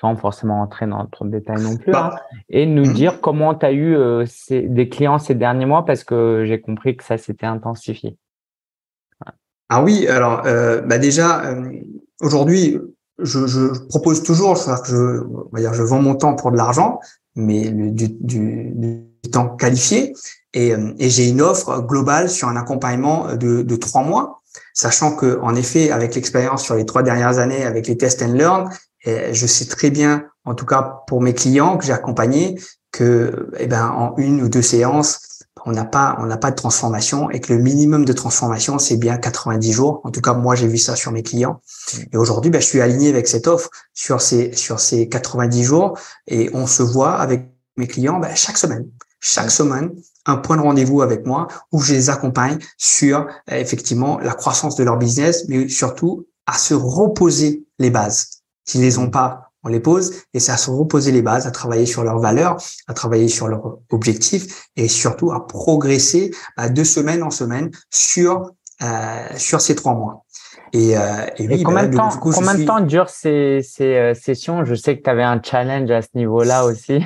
Sans 0.00 0.16
forcément 0.16 0.62
entrer 0.62 0.86
dans 0.86 1.04
trop 1.06 1.26
de 1.26 1.30
détails 1.30 1.62
non 1.62 1.76
plus, 1.76 1.94
hein, 1.94 2.12
et 2.48 2.64
nous 2.66 2.90
dire 2.92 3.20
comment 3.20 3.54
tu 3.54 3.66
as 3.66 3.72
eu 3.72 3.94
euh, 3.94 4.24
des 4.50 4.88
clients 4.88 5.18
ces 5.18 5.34
derniers 5.34 5.66
mois, 5.66 5.84
parce 5.84 6.04
que 6.04 6.44
j'ai 6.46 6.60
compris 6.60 6.96
que 6.96 7.04
ça 7.04 7.18
s'était 7.18 7.46
intensifié. 7.46 8.16
Ah 9.68 9.82
oui, 9.82 10.08
alors 10.08 10.42
euh, 10.46 10.80
bah 10.80 10.98
déjà, 10.98 11.44
euh, 11.44 11.70
aujourd'hui, 12.20 12.78
je, 13.18 13.46
je, 13.46 13.86
propose 13.88 14.22
toujours, 14.22 14.54
que 14.54 14.88
je, 14.88 15.22
on 15.22 15.48
va 15.52 15.60
dire, 15.60 15.74
je 15.74 15.82
vends 15.82 16.00
mon 16.00 16.14
temps 16.14 16.34
pour 16.34 16.50
de 16.50 16.56
l'argent, 16.56 16.98
mais 17.36 17.70
du, 17.70 18.08
du, 18.08 18.72
du, 18.74 19.06
temps 19.30 19.54
qualifié, 19.54 20.14
et, 20.54 20.72
et 20.98 21.10
j'ai 21.10 21.28
une 21.28 21.42
offre 21.42 21.82
globale 21.82 22.30
sur 22.30 22.48
un 22.48 22.56
accompagnement 22.56 23.36
de, 23.36 23.62
de 23.62 23.76
trois 23.76 24.02
mois, 24.02 24.40
sachant 24.72 25.14
que 25.14 25.38
en 25.42 25.54
effet, 25.54 25.90
avec 25.90 26.14
l'expérience 26.14 26.64
sur 26.64 26.74
les 26.74 26.86
trois 26.86 27.02
dernières 27.02 27.38
années, 27.38 27.64
avec 27.64 27.86
les 27.86 27.96
test 27.96 28.22
and 28.22 28.32
learn, 28.32 28.70
et 29.04 29.34
je 29.34 29.46
sais 29.46 29.66
très 29.66 29.90
bien, 29.90 30.26
en 30.44 30.54
tout 30.54 30.66
cas 30.66 31.02
pour 31.06 31.22
mes 31.22 31.34
clients 31.34 31.78
que 31.78 31.84
j'ai 31.84 31.92
accompagnés, 31.92 32.58
que 32.92 33.50
eh 33.58 33.66
ben 33.66 33.88
en 33.88 34.16
une 34.16 34.42
ou 34.42 34.48
deux 34.48 34.62
séances, 34.62 35.44
on 35.66 35.72
n'a 35.72 35.84
pas 35.84 36.16
on 36.20 36.26
n'a 36.26 36.36
pas 36.36 36.50
de 36.50 36.56
transformation 36.56 37.30
et 37.30 37.40
que 37.40 37.52
le 37.52 37.60
minimum 37.60 38.04
de 38.04 38.12
transformation 38.12 38.78
c'est 38.78 38.96
bien 38.96 39.18
90 39.18 39.72
jours. 39.72 40.00
En 40.04 40.10
tout 40.10 40.20
cas, 40.20 40.34
moi 40.34 40.54
j'ai 40.54 40.66
vu 40.66 40.78
ça 40.78 40.96
sur 40.96 41.12
mes 41.12 41.22
clients. 41.22 41.60
Et 42.12 42.16
aujourd'hui, 42.16 42.50
ben, 42.50 42.60
je 42.60 42.66
suis 42.66 42.80
aligné 42.80 43.10
avec 43.10 43.28
cette 43.28 43.46
offre 43.46 43.70
sur 43.94 44.20
ces 44.20 44.52
sur 44.52 44.80
ces 44.80 45.08
90 45.08 45.64
jours 45.64 45.98
et 46.26 46.50
on 46.54 46.66
se 46.66 46.82
voit 46.82 47.14
avec 47.14 47.48
mes 47.76 47.86
clients 47.86 48.18
ben, 48.18 48.34
chaque 48.34 48.58
semaine. 48.58 48.86
Chaque 49.22 49.50
semaine, 49.50 49.92
un 50.24 50.36
point 50.36 50.56
de 50.56 50.62
rendez-vous 50.62 51.02
avec 51.02 51.26
moi 51.26 51.46
où 51.72 51.80
je 51.82 51.92
les 51.92 52.08
accompagne 52.08 52.58
sur 52.78 53.26
effectivement 53.48 54.18
la 54.18 54.32
croissance 54.32 54.76
de 54.76 54.84
leur 54.84 54.96
business, 54.96 55.44
mais 55.48 55.68
surtout 55.68 56.26
à 56.46 56.56
se 56.56 56.72
reposer 56.72 57.66
les 57.78 57.90
bases 57.90 58.39
S'ils 58.70 58.82
les 58.82 58.98
ont 58.98 59.10
pas, 59.10 59.50
on 59.64 59.68
les 59.68 59.80
pose 59.80 60.14
et 60.32 60.38
c'est 60.38 60.52
à 60.52 60.56
se 60.56 60.70
reposer 60.70 61.10
les 61.10 61.22
bases, 61.22 61.44
à 61.48 61.50
travailler 61.50 61.86
sur 61.86 62.04
leurs 62.04 62.20
valeurs, 62.20 62.56
à 62.86 62.94
travailler 62.94 63.26
sur 63.26 63.48
leurs 63.48 63.78
objectifs 63.90 64.68
et 64.76 64.86
surtout 64.86 65.32
à 65.32 65.48
progresser 65.48 66.30
bah, 66.56 66.68
de 66.68 66.84
semaine 66.84 67.24
en 67.24 67.30
semaine 67.30 67.72
sur 67.90 68.52
euh, 68.82 69.26
sur 69.36 69.60
ces 69.60 69.74
trois 69.74 69.94
mois. 69.94 70.24
Et, 70.72 70.96
euh, 70.96 71.26
et, 71.36 71.64
combien, 71.64 71.82
bah, 71.82 71.88
de, 71.88 71.96
temps, 71.96 72.10
combien 72.20 72.54
de 72.54 72.64
temps 72.64 72.80
durent 72.80 73.10
ces, 73.10 73.60
ces 73.64 73.96
euh, 73.96 74.14
sessions? 74.14 74.64
Je 74.64 74.76
sais 74.76 74.96
que 74.96 75.02
tu 75.02 75.10
avais 75.10 75.24
un 75.24 75.42
challenge 75.42 75.90
à 75.90 76.00
ce 76.00 76.10
niveau-là 76.14 76.64
aussi. 76.64 77.04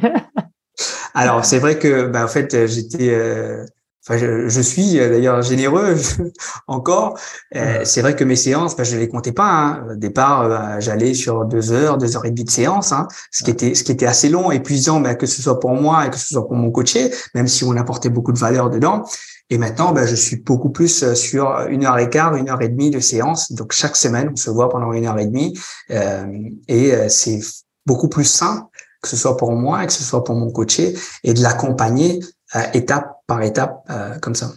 Alors 1.15 1.47
c'est 1.47 1.61
vrai 1.61 1.79
que 1.79 2.09
bah, 2.09 2.27
en 2.27 2.29
fait 2.29 2.67
j'étais 2.67 3.09
euh, 3.09 3.65
Enfin, 4.07 4.19
je, 4.19 4.49
je 4.49 4.61
suis 4.61 5.01
euh, 5.01 5.09
d'ailleurs 5.09 5.41
généreux 5.41 5.97
encore. 6.67 7.19
Euh, 7.57 7.81
c'est 7.85 8.03
vrai 8.03 8.15
que 8.15 8.25
mes 8.25 8.37
séances, 8.37 8.77
bah, 8.77 8.85
je 8.85 8.97
les 8.97 9.09
comptais 9.09 9.33
pas. 9.33 9.49
Hein. 9.49 9.87
Au 9.93 9.95
départ, 9.97 10.43
euh, 10.43 10.81
j'allais 10.81 11.15
sur 11.15 11.47
deux 11.47 11.73
heures, 11.73 11.97
deux 11.97 12.15
heures 12.15 12.27
et 12.27 12.31
demie 12.31 12.45
de 12.45 12.51
séance, 12.51 12.93
hein, 12.93 13.09
ce 13.31 13.45
qui 13.45 13.51
était 13.51 13.75
ce 13.75 13.83
qui 13.83 13.93
était 13.93 14.07
assez 14.07 14.29
long, 14.29 14.51
épuisant, 14.51 15.01
bah, 15.01 15.15
que 15.15 15.27
ce 15.27 15.41
soit 15.41 15.59
pour 15.59 15.71
moi 15.71 16.07
et 16.07 16.11
que 16.11 16.19
ce 16.19 16.29
soit 16.29 16.47
pour 16.47 16.57
mon 16.57 16.71
coaché, 16.71 17.11
même 17.35 17.49
si 17.49 17.65
on 17.65 17.75
apportait 17.77 18.11
beaucoup 18.11 18.33
de 18.33 18.39
valeur 18.39 18.69
dedans. 18.69 19.05
Et 19.49 19.57
maintenant, 19.57 19.93
bah, 19.93 20.07
je 20.07 20.15
suis 20.15 20.37
beaucoup 20.37 20.71
plus 20.71 21.15
sur 21.15 21.67
une 21.69 21.87
heure 21.87 21.99
et 21.99 22.11
quart, 22.11 22.35
une 22.35 22.51
heure 22.51 22.61
et 22.61 22.69
demie 22.69 22.91
de 22.91 23.01
séance. 23.01 23.53
Donc 23.53 23.73
chaque 23.73 23.97
semaine, 23.97 24.31
on 24.33 24.37
se 24.37 24.51
voit 24.51 24.69
pendant 24.69 24.93
une 24.93 25.07
heure 25.07 25.19
et 25.19 25.27
demie, 25.27 25.59
euh, 25.91 26.27
et 26.69 26.93
c'est 27.09 27.41
beaucoup 27.87 28.09
plus 28.09 28.25
sain 28.25 28.69
que 29.05 29.11
ce 29.11 29.17
soit 29.17 29.37
pour 29.37 29.53
moi 29.53 29.85
et 29.85 29.87
que 29.87 29.93
ce 29.93 30.03
soit 30.03 30.25
pour 30.25 30.35
mon 30.35 30.51
coaché, 30.51 30.95
et 31.23 31.35
de 31.35 31.43
l'accompagner 31.43 32.21
euh, 32.57 32.63
étape 32.73 33.14
par 33.27 33.43
étape 33.43 33.85
euh, 33.91 34.19
comme 34.21 34.35
ça. 34.35 34.51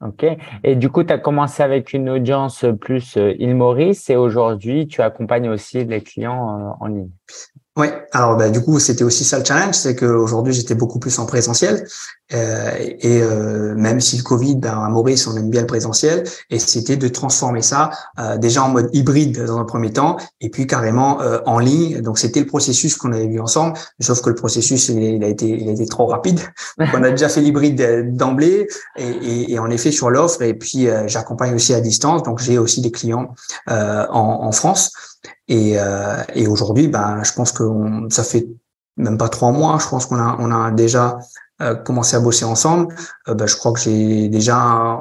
Ok. 0.00 0.26
Et 0.64 0.76
du 0.76 0.90
coup, 0.90 1.04
tu 1.04 1.12
as 1.12 1.18
commencé 1.18 1.62
avec 1.62 1.92
une 1.92 2.10
audience 2.10 2.66
plus 2.80 3.16
euh, 3.16 3.32
île 3.38 3.54
Maurice 3.54 4.10
et 4.10 4.16
aujourd'hui, 4.16 4.86
tu 4.86 5.00
accompagnes 5.00 5.48
aussi 5.48 5.84
les 5.84 6.02
clients 6.02 6.76
en 6.78 6.86
ligne? 6.86 7.10
Ouais, 7.76 8.06
alors 8.12 8.36
bah, 8.36 8.50
du 8.50 8.60
coup 8.60 8.78
c'était 8.78 9.02
aussi 9.02 9.24
ça 9.24 9.36
le 9.36 9.44
challenge, 9.44 9.74
c'est 9.74 9.96
qu'aujourd'hui 9.96 10.52
j'étais 10.52 10.76
beaucoup 10.76 11.00
plus 11.00 11.18
en 11.18 11.26
présentiel 11.26 11.84
euh, 12.32 12.70
et 12.78 13.20
euh, 13.20 13.74
même 13.74 14.00
si 14.00 14.16
le 14.16 14.22
Covid, 14.22 14.54
ben, 14.54 14.78
à 14.78 14.88
Maurice 14.88 15.26
on 15.26 15.36
aime 15.36 15.50
bien 15.50 15.62
le 15.62 15.66
présentiel 15.66 16.22
et 16.50 16.60
c'était 16.60 16.96
de 16.96 17.08
transformer 17.08 17.62
ça 17.62 17.90
euh, 18.20 18.38
déjà 18.38 18.62
en 18.62 18.68
mode 18.68 18.90
hybride 18.92 19.44
dans 19.44 19.58
un 19.58 19.64
premier 19.64 19.92
temps 19.92 20.18
et 20.40 20.50
puis 20.50 20.68
carrément 20.68 21.20
euh, 21.20 21.40
en 21.46 21.58
ligne. 21.58 22.00
Donc 22.00 22.18
c'était 22.18 22.38
le 22.38 22.46
processus 22.46 22.96
qu'on 22.96 23.12
avait 23.12 23.26
vu 23.26 23.40
ensemble, 23.40 23.76
sauf 23.98 24.22
que 24.22 24.28
le 24.28 24.36
processus 24.36 24.90
il 24.90 25.24
a 25.24 25.26
été 25.26 25.48
il 25.48 25.68
a 25.68 25.72
été 25.72 25.86
trop 25.86 26.06
rapide. 26.06 26.38
Donc 26.78 26.90
on 26.94 27.02
a 27.02 27.10
déjà 27.10 27.28
fait 27.28 27.40
l'hybride 27.40 28.14
d'emblée 28.16 28.68
et, 28.96 29.08
et, 29.08 29.52
et, 29.52 29.58
en 29.58 29.68
effet 29.68 29.90
sur 29.90 30.10
l'offre 30.10 30.42
et 30.42 30.54
puis 30.54 30.88
euh, 30.88 31.08
j'accompagne 31.08 31.52
aussi 31.52 31.74
à 31.74 31.80
distance, 31.80 32.22
donc 32.22 32.38
j'ai 32.38 32.56
aussi 32.56 32.82
des 32.82 32.92
clients 32.92 33.34
en, 33.66 34.06
en 34.12 34.52
France. 34.52 34.92
Et, 35.48 35.78
euh, 35.78 36.22
et 36.34 36.46
aujourd'hui, 36.46 36.88
ben, 36.88 37.22
je 37.22 37.32
pense 37.32 37.52
que 37.52 37.64
ça 38.10 38.24
fait 38.24 38.46
même 38.96 39.18
pas 39.18 39.28
trois 39.28 39.52
mois. 39.52 39.78
Je 39.80 39.88
pense 39.88 40.06
qu'on 40.06 40.18
a, 40.18 40.36
on 40.38 40.50
a 40.50 40.70
déjà 40.70 41.18
euh, 41.60 41.74
commencé 41.74 42.16
à 42.16 42.20
bosser 42.20 42.44
ensemble. 42.44 42.94
Euh, 43.28 43.34
ben, 43.34 43.46
je 43.46 43.56
crois 43.56 43.72
que 43.72 43.80
j'ai 43.80 44.28
déjà, 44.28 45.00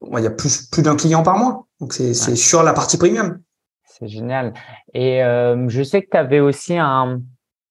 on 0.00 0.10
va 0.10 0.20
dire 0.20 0.36
plus 0.36 0.66
plus 0.66 0.82
d'un 0.82 0.96
client 0.96 1.22
par 1.22 1.38
mois. 1.38 1.66
Donc 1.80 1.92
c'est 1.92 2.14
sur 2.14 2.62
la 2.62 2.72
partie 2.72 2.98
premium. 2.98 3.40
C'est 3.84 4.08
génial. 4.08 4.52
Et 4.94 5.20
je 5.20 5.82
sais 5.82 6.02
que 6.02 6.10
tu 6.10 6.16
avais 6.16 6.40
aussi 6.40 6.76
un 6.76 7.20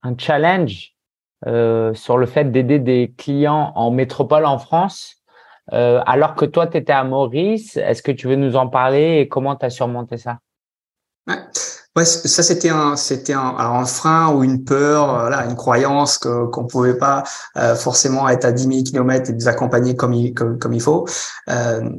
un 0.04 0.15
challenge 0.17 0.93
sur 1.43 2.17
le 2.17 2.26
fait 2.26 2.46
d'aider 2.46 2.80
des 2.80 3.13
clients 3.17 3.74
en 3.76 3.91
métropole 3.91 4.46
en 4.46 4.60
France. 4.60 5.17
alors 5.72 6.36
que 6.36 6.46
toi, 6.46 6.67
tu 6.67 6.78
étais 6.78 6.93
à 6.93 7.04
Maurice, 7.04 7.76
est-ce 7.76 8.02
que 8.02 8.13
tu 8.13 8.28
veux 8.28 8.38
nous 8.38 8.56
en 8.56 8.67
parler 8.67 9.20
et 9.20 9.28
comment 9.28 9.58
tu 9.58 9.65
as 9.65 9.70
surmonté 9.70 10.17
ça? 10.17 10.39
Ouais. 11.28 11.40
Ouais, 11.98 12.06
ça 12.06 12.44
c'était 12.44 12.70
un, 12.70 12.96
c'était 12.96 13.34
un, 13.34 13.56
alors 13.58 13.74
un 13.74 13.86
frein 13.86 14.32
ou 14.32 14.44
une 14.44 14.63
peur, 14.63 15.16
euh, 15.16 15.20
voilà, 15.22 15.46
une 15.46 15.56
croyance 15.56 16.20
que 16.20 16.46
qu'on 16.46 16.68
pouvait 16.68 16.96
pas 16.96 17.24
euh, 17.58 17.74
forcément 17.74 18.30
être 18.30 18.46
à 18.46 18.52
10 18.52 18.63
000 18.68 18.84
kilomètres 18.84 19.32
et 19.32 19.34
les 19.34 19.48
accompagner 19.48 19.96
comme 19.96 20.13
il, 20.13 20.36
comme, 20.36 20.60
comme 20.60 20.74
il 20.74 20.82
faut. 20.82 21.08
Euh, 21.50 21.90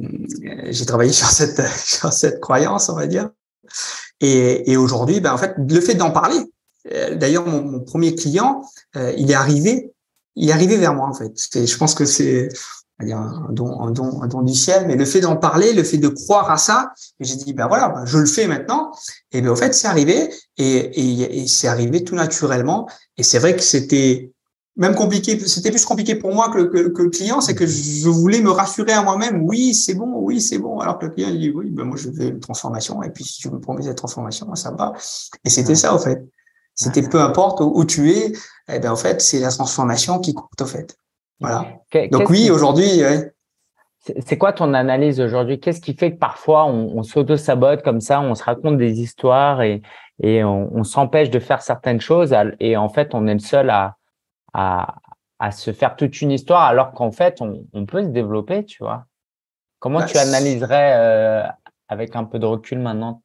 j'ai 0.69 0.85
travaillé 0.85 1.11
sur 1.21 1.27
cette 1.27 1.61
sur 1.67 2.13
cette 2.13 2.39
croyance, 2.39 2.87
on 2.87 2.95
va 2.95 3.07
dire. 3.07 3.29
Et, 4.21 4.71
et 4.71 4.77
aujourd'hui, 4.77 5.19
ben 5.19 5.33
en 5.33 5.37
fait, 5.37 5.53
le 5.57 5.81
fait 5.81 5.95
d'en 5.95 6.11
parler. 6.11 6.39
Euh, 6.93 7.15
d'ailleurs, 7.15 7.45
mon, 7.45 7.81
premier 7.81 8.15
client, 8.15 8.63
il 8.95 9.29
est 9.29 9.35
arrivé, 9.35 9.91
il 10.37 10.49
est 10.49 10.53
arrivé 10.53 10.77
vers 10.77 10.93
moi 10.93 11.09
en 11.09 11.13
fait. 11.13 11.33
Je 11.53 11.77
pense 11.77 11.93
que 11.93 12.05
c'est 12.05 12.47
un 12.99 13.47
don, 13.51 13.81
un 13.81 13.91
don, 13.91 14.21
un 14.21 14.27
don 14.27 14.41
du 14.41 14.53
ciel, 14.53 14.85
mais 14.87 14.95
le 14.95 15.05
fait 15.05 15.21
d'en 15.21 15.37
parler, 15.37 15.73
le 15.73 15.83
fait 15.83 15.97
de 15.97 16.09
croire 16.09 16.51
à 16.51 16.57
ça, 16.57 16.91
j'ai 17.19 17.35
dit 17.35 17.53
ben 17.53 17.67
voilà, 17.67 17.89
ben 17.89 18.05
je 18.05 18.17
le 18.17 18.25
fais 18.25 18.47
maintenant. 18.47 18.91
Et 19.31 19.41
bien 19.41 19.51
en 19.51 19.55
fait, 19.55 19.73
c'est 19.73 19.87
arrivé 19.87 20.29
et, 20.57 20.65
et, 20.65 21.41
et 21.41 21.47
c'est 21.47 21.67
arrivé 21.67 22.03
tout 22.03 22.15
naturellement. 22.15 22.87
Et 23.17 23.23
c'est 23.23 23.39
vrai 23.39 23.55
que 23.55 23.61
c'était 23.61 24.31
même 24.79 24.95
compliqué, 24.95 25.37
c'était 25.39 25.71
plus 25.71 25.85
compliqué 25.85 26.15
pour 26.15 26.33
moi 26.33 26.49
que, 26.49 26.63
que, 26.63 26.87
que 26.89 27.01
le 27.01 27.09
client, 27.09 27.41
c'est 27.41 27.53
que 27.53 27.67
je 27.67 28.07
voulais 28.07 28.41
me 28.41 28.49
rassurer 28.49 28.93
à 28.93 29.03
moi-même, 29.03 29.43
oui, 29.43 29.73
c'est 29.73 29.93
bon, 29.93 30.19
oui, 30.19 30.39
c'est 30.39 30.57
bon. 30.57 30.79
Alors 30.79 30.97
que 30.97 31.05
le 31.05 31.11
client 31.11 31.29
il 31.29 31.39
dit 31.39 31.51
oui, 31.51 31.69
ben 31.69 31.83
moi 31.83 31.97
je 31.97 32.09
fais 32.09 32.29
une 32.29 32.39
transformation 32.39 33.03
et 33.03 33.09
puis 33.09 33.25
si 33.25 33.39
tu 33.39 33.49
me 33.49 33.59
promets 33.59 33.83
cette 33.83 33.97
transformation, 33.97 34.53
ça 34.55 34.71
va. 34.71 34.93
Et 35.43 35.49
c'était 35.49 35.75
ça 35.75 35.93
au 35.93 35.99
fait. 35.99 36.23
C'était 36.75 37.01
peu 37.01 37.19
importe 37.19 37.59
où, 37.59 37.83
tu 37.83 38.11
es, 38.11 38.31
eh 38.69 38.79
ben 38.79 38.91
en 38.91 38.95
fait, 38.95 39.19
c'est 39.19 39.39
la 39.39 39.51
transformation 39.51 40.19
qui 40.19 40.33
compte 40.33 40.61
au 40.61 40.65
fait. 40.65 40.95
Voilà. 41.39 41.65
Donc 42.11 42.29
oui, 42.29 42.49
aujourd'hui. 42.49 43.01
C'est 44.25 44.37
quoi 44.37 44.53
ton 44.53 44.73
analyse 44.73 45.19
aujourd'hui? 45.19 45.59
Qu'est-ce 45.59 45.81
qui 45.81 45.93
fait 45.93 46.13
que 46.13 46.17
parfois 46.17 46.65
on, 46.65 46.97
on 46.97 47.03
s'auto-sabote 47.03 47.83
comme 47.83 48.01
ça, 48.01 48.21
on 48.21 48.33
se 48.33 48.43
raconte 48.43 48.77
des 48.77 49.01
histoires 49.01 49.61
et, 49.61 49.81
et 50.23 50.43
on, 50.43 50.83
s'empêche 50.83 51.29
de 51.29 51.39
faire 51.39 51.61
certaines 51.61 51.99
choses 51.99 52.33
et 52.59 52.77
en 52.77 52.87
fait 52.89 53.13
on 53.13 53.27
est 53.27 53.33
le 53.33 53.39
seul 53.39 53.69
à, 53.69 53.97
à, 54.53 54.95
à 55.37 55.51
se 55.51 55.73
faire 55.73 55.97
toute 55.97 56.21
une 56.21 56.31
histoire 56.31 56.63
alors 56.63 56.91
qu'en 56.93 57.11
fait 57.11 57.41
on, 57.41 57.65
on, 57.73 57.85
peut 57.85 58.01
se 58.01 58.07
développer, 58.07 58.63
tu 58.63 58.83
vois? 58.83 59.05
Comment 59.79 59.99
bah, 59.99 60.05
tu 60.05 60.17
analyserais 60.17 60.93
euh, 60.95 61.43
avec 61.87 62.15
un 62.15 62.23
peu 62.23 62.39
de 62.39 62.45
recul 62.45 62.79
maintenant? 62.79 63.21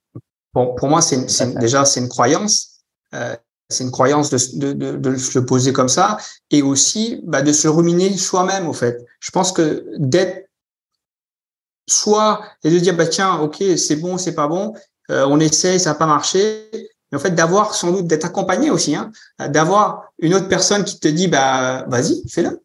Bon, 0.54 0.74
pour 0.74 0.88
moi, 0.88 1.02
c'est 1.02 1.58
déjà 1.58 1.84
c'est 1.84 2.00
une 2.00 2.08
croyance. 2.08 2.84
Euh, 3.12 3.36
c'est 3.74 3.84
une 3.84 3.90
croyance 3.90 4.30
de, 4.30 4.38
de, 4.58 4.72
de, 4.72 4.96
de, 4.96 5.16
se 5.16 5.38
le 5.38 5.44
poser 5.44 5.72
comme 5.72 5.88
ça 5.88 6.16
et 6.50 6.62
aussi 6.62 7.20
bah, 7.24 7.42
de 7.42 7.52
se 7.52 7.68
ruminer 7.68 8.16
soi-même, 8.16 8.68
au 8.68 8.72
fait. 8.72 9.04
Je 9.20 9.30
pense 9.30 9.52
que 9.52 9.84
d'être 9.98 10.48
soit 11.86 12.42
et 12.62 12.70
de 12.70 12.78
dire 12.78 12.96
bah 12.96 13.06
tiens 13.06 13.34
ok 13.40 13.62
c'est 13.76 13.96
bon 13.96 14.16
c'est 14.16 14.34
pas 14.34 14.48
bon 14.48 14.72
euh, 15.10 15.26
on 15.28 15.38
essaie 15.38 15.78
ça 15.78 15.90
n'a 15.90 15.96
pas 15.96 16.06
marché 16.06 16.70
mais 17.12 17.18
en 17.18 17.20
fait 17.20 17.32
d'avoir 17.32 17.74
sans 17.74 17.92
doute 17.92 18.06
d'être 18.06 18.24
accompagné 18.24 18.70
aussi 18.70 18.96
hein, 18.96 19.12
d'avoir 19.38 20.04
une 20.18 20.34
autre 20.34 20.48
personne 20.48 20.84
qui 20.84 20.98
te 20.98 21.08
dit 21.08 21.28
bah 21.28 21.84
vas-y 21.86 22.26
fais-le 22.30 22.64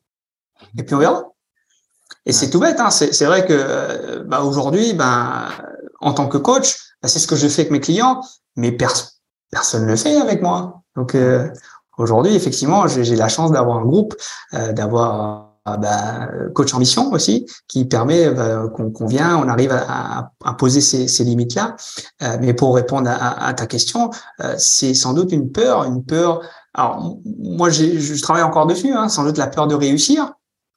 et 0.77 0.83
puis 0.83 0.95
on 0.95 0.99
verra 0.99 1.23
Et 2.25 2.33
c'est 2.33 2.49
tout 2.49 2.59
bête. 2.59 2.79
Hein. 2.79 2.91
C'est 2.91 3.25
vrai 3.25 3.45
que 3.45 4.19
bah, 4.19 4.41
aujourd'hui, 4.41 4.93
ben, 4.93 5.49
en 5.99 6.13
tant 6.13 6.27
que 6.27 6.37
coach, 6.37 6.77
bah, 7.01 7.07
c'est 7.07 7.19
ce 7.19 7.27
que 7.27 7.35
je 7.35 7.47
fais 7.47 7.61
avec 7.61 7.71
mes 7.71 7.79
clients, 7.79 8.21
mais 8.55 8.71
personne 8.71 9.07
ne 9.51 9.85
le 9.85 9.95
fait 9.95 10.15
avec 10.15 10.41
moi. 10.41 10.83
Donc 10.95 11.15
aujourd'hui, 11.97 12.35
effectivement, 12.35 12.87
j'ai 12.87 13.15
la 13.15 13.29
chance 13.29 13.51
d'avoir 13.51 13.77
un 13.77 13.85
groupe, 13.85 14.15
d'avoir 14.51 15.49
bah, 15.77 16.27
coach 16.53 16.73
en 16.73 16.79
mission 16.79 17.11
aussi, 17.11 17.45
qui 17.67 17.85
permet 17.85 18.29
bah, 18.31 18.67
qu'on 18.69 19.05
vient, 19.05 19.37
on 19.37 19.47
arrive 19.47 19.71
à, 19.71 20.31
à, 20.43 20.53
poser 20.53 20.81
ces, 20.81 21.07
ces 21.07 21.23
limites-là. 21.23 21.75
Euh, 22.23 22.37
mais 22.39 22.53
pour 22.53 22.75
répondre 22.75 23.09
à, 23.09 23.45
à 23.45 23.53
ta 23.53 23.67
question, 23.67 24.09
euh, 24.41 24.55
c'est 24.57 24.93
sans 24.93 25.13
doute 25.13 25.31
une 25.31 25.51
peur, 25.51 25.83
une 25.83 26.03
peur. 26.03 26.41
Alors 26.73 27.17
moi, 27.39 27.69
je 27.69 28.21
travaille 28.21 28.43
encore 28.43 28.67
dessus, 28.67 28.91
hein, 28.93 29.09
sans 29.09 29.23
doute 29.23 29.37
la 29.37 29.47
peur 29.47 29.67
de 29.67 29.75
réussir, 29.75 30.33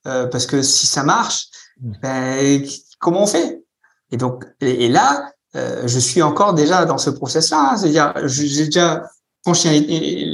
euh, 0.06 0.26
parce 0.26 0.46
que 0.46 0.62
si 0.62 0.87
ça 0.87 1.04
marche, 1.04 1.48
mmh. 1.80 1.92
ben, 2.02 2.62
comment 2.98 3.22
on 3.22 3.26
fait? 3.26 3.62
Et 4.11 4.16
donc, 4.16 4.44
et, 4.61 4.88
là, 4.88 5.30
je 5.55 5.99
suis 5.99 6.23
encore 6.23 6.55
déjà 6.55 6.85
dans 6.85 6.99
ce 6.99 7.11
process-là. 7.11 7.71
Hein, 7.73 7.77
C'est-à-dire, 7.77 8.12
j'ai 8.25 8.67
déjà 8.67 9.03
franchi 9.45 9.69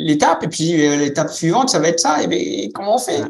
l'étape 0.06 0.42
et 0.44 0.48
puis 0.48 0.76
l'étape 0.76 1.30
suivante, 1.30 1.70
ça 1.70 1.78
va 1.78 1.88
être 1.88 2.00
ça. 2.00 2.22
Et 2.22 2.26
ben, 2.26 2.70
comment 2.74 2.96
on 2.96 2.98
fait? 2.98 3.22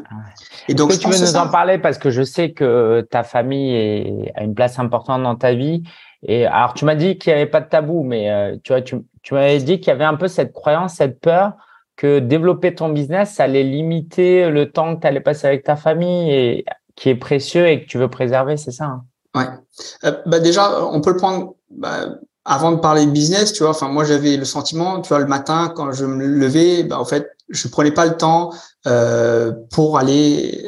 Et 0.67 0.73
donc, 0.73 0.91
tu 0.97 1.09
veux 1.09 1.19
nous 1.19 1.35
en 1.35 1.47
parler? 1.47 1.77
Parce 1.77 1.97
que 1.97 2.09
je 2.09 2.21
sais 2.21 2.51
que 2.51 3.07
ta 3.09 3.23
famille 3.23 3.73
est, 3.73 4.31
a 4.35 4.43
une 4.43 4.53
place 4.53 4.77
importante 4.77 5.23
dans 5.23 5.35
ta 5.35 5.53
vie. 5.53 5.83
Et 6.21 6.45
alors, 6.45 6.73
tu 6.73 6.85
m'as 6.85 6.95
dit 6.95 7.17
qu'il 7.17 7.33
n'y 7.33 7.39
avait 7.39 7.49
pas 7.49 7.61
de 7.61 7.69
tabou, 7.69 8.03
mais 8.03 8.29
euh, 8.29 8.57
tu 8.63 8.73
vois, 8.73 8.81
tu, 8.81 8.97
tu 9.23 9.33
m'avais 9.33 9.57
dit 9.59 9.79
qu'il 9.79 9.87
y 9.87 9.91
avait 9.91 10.03
un 10.03 10.15
peu 10.15 10.27
cette 10.27 10.51
croyance, 10.51 10.95
cette 10.95 11.19
peur 11.21 11.53
que 11.95 12.19
développer 12.19 12.75
ton 12.75 12.89
business, 12.89 13.33
ça 13.33 13.43
allait 13.43 13.63
limiter 13.63 14.49
le 14.49 14.71
temps 14.71 14.95
que 14.95 15.01
tu 15.01 15.07
allais 15.07 15.21
passer 15.21 15.47
avec 15.47 15.63
ta 15.63 15.75
famille 15.75 16.31
et 16.31 16.65
qui 16.95 17.09
est 17.09 17.15
précieux 17.15 17.67
et 17.67 17.81
que 17.81 17.87
tu 17.87 17.97
veux 17.97 18.09
préserver, 18.09 18.57
c'est 18.57 18.71
ça 18.71 18.85
hein? 18.85 19.03
Ouais. 19.35 19.45
Euh, 20.05 20.13
bah 20.25 20.39
déjà, 20.39 20.85
on 20.85 21.01
peut 21.01 21.11
le 21.11 21.17
prendre. 21.17 21.55
Bah, 21.71 22.19
avant 22.45 22.71
de 22.71 22.77
parler 22.77 23.05
de 23.05 23.11
business, 23.11 23.53
tu 23.53 23.63
vois, 23.63 23.71
enfin 23.71 23.89
moi 23.89 24.03
j'avais 24.03 24.35
le 24.35 24.45
sentiment, 24.45 25.01
tu 25.01 25.09
vois, 25.09 25.19
le 25.19 25.27
matin 25.27 25.71
quand 25.75 25.91
je 25.91 26.05
me 26.05 26.25
levais, 26.25 26.83
bah, 26.83 26.99
en 26.99 27.05
fait, 27.05 27.29
je 27.49 27.67
prenais 27.67 27.91
pas 27.91 28.05
le 28.05 28.17
temps 28.17 28.51
euh, 28.87 29.51
pour 29.71 29.97
aller. 29.97 30.59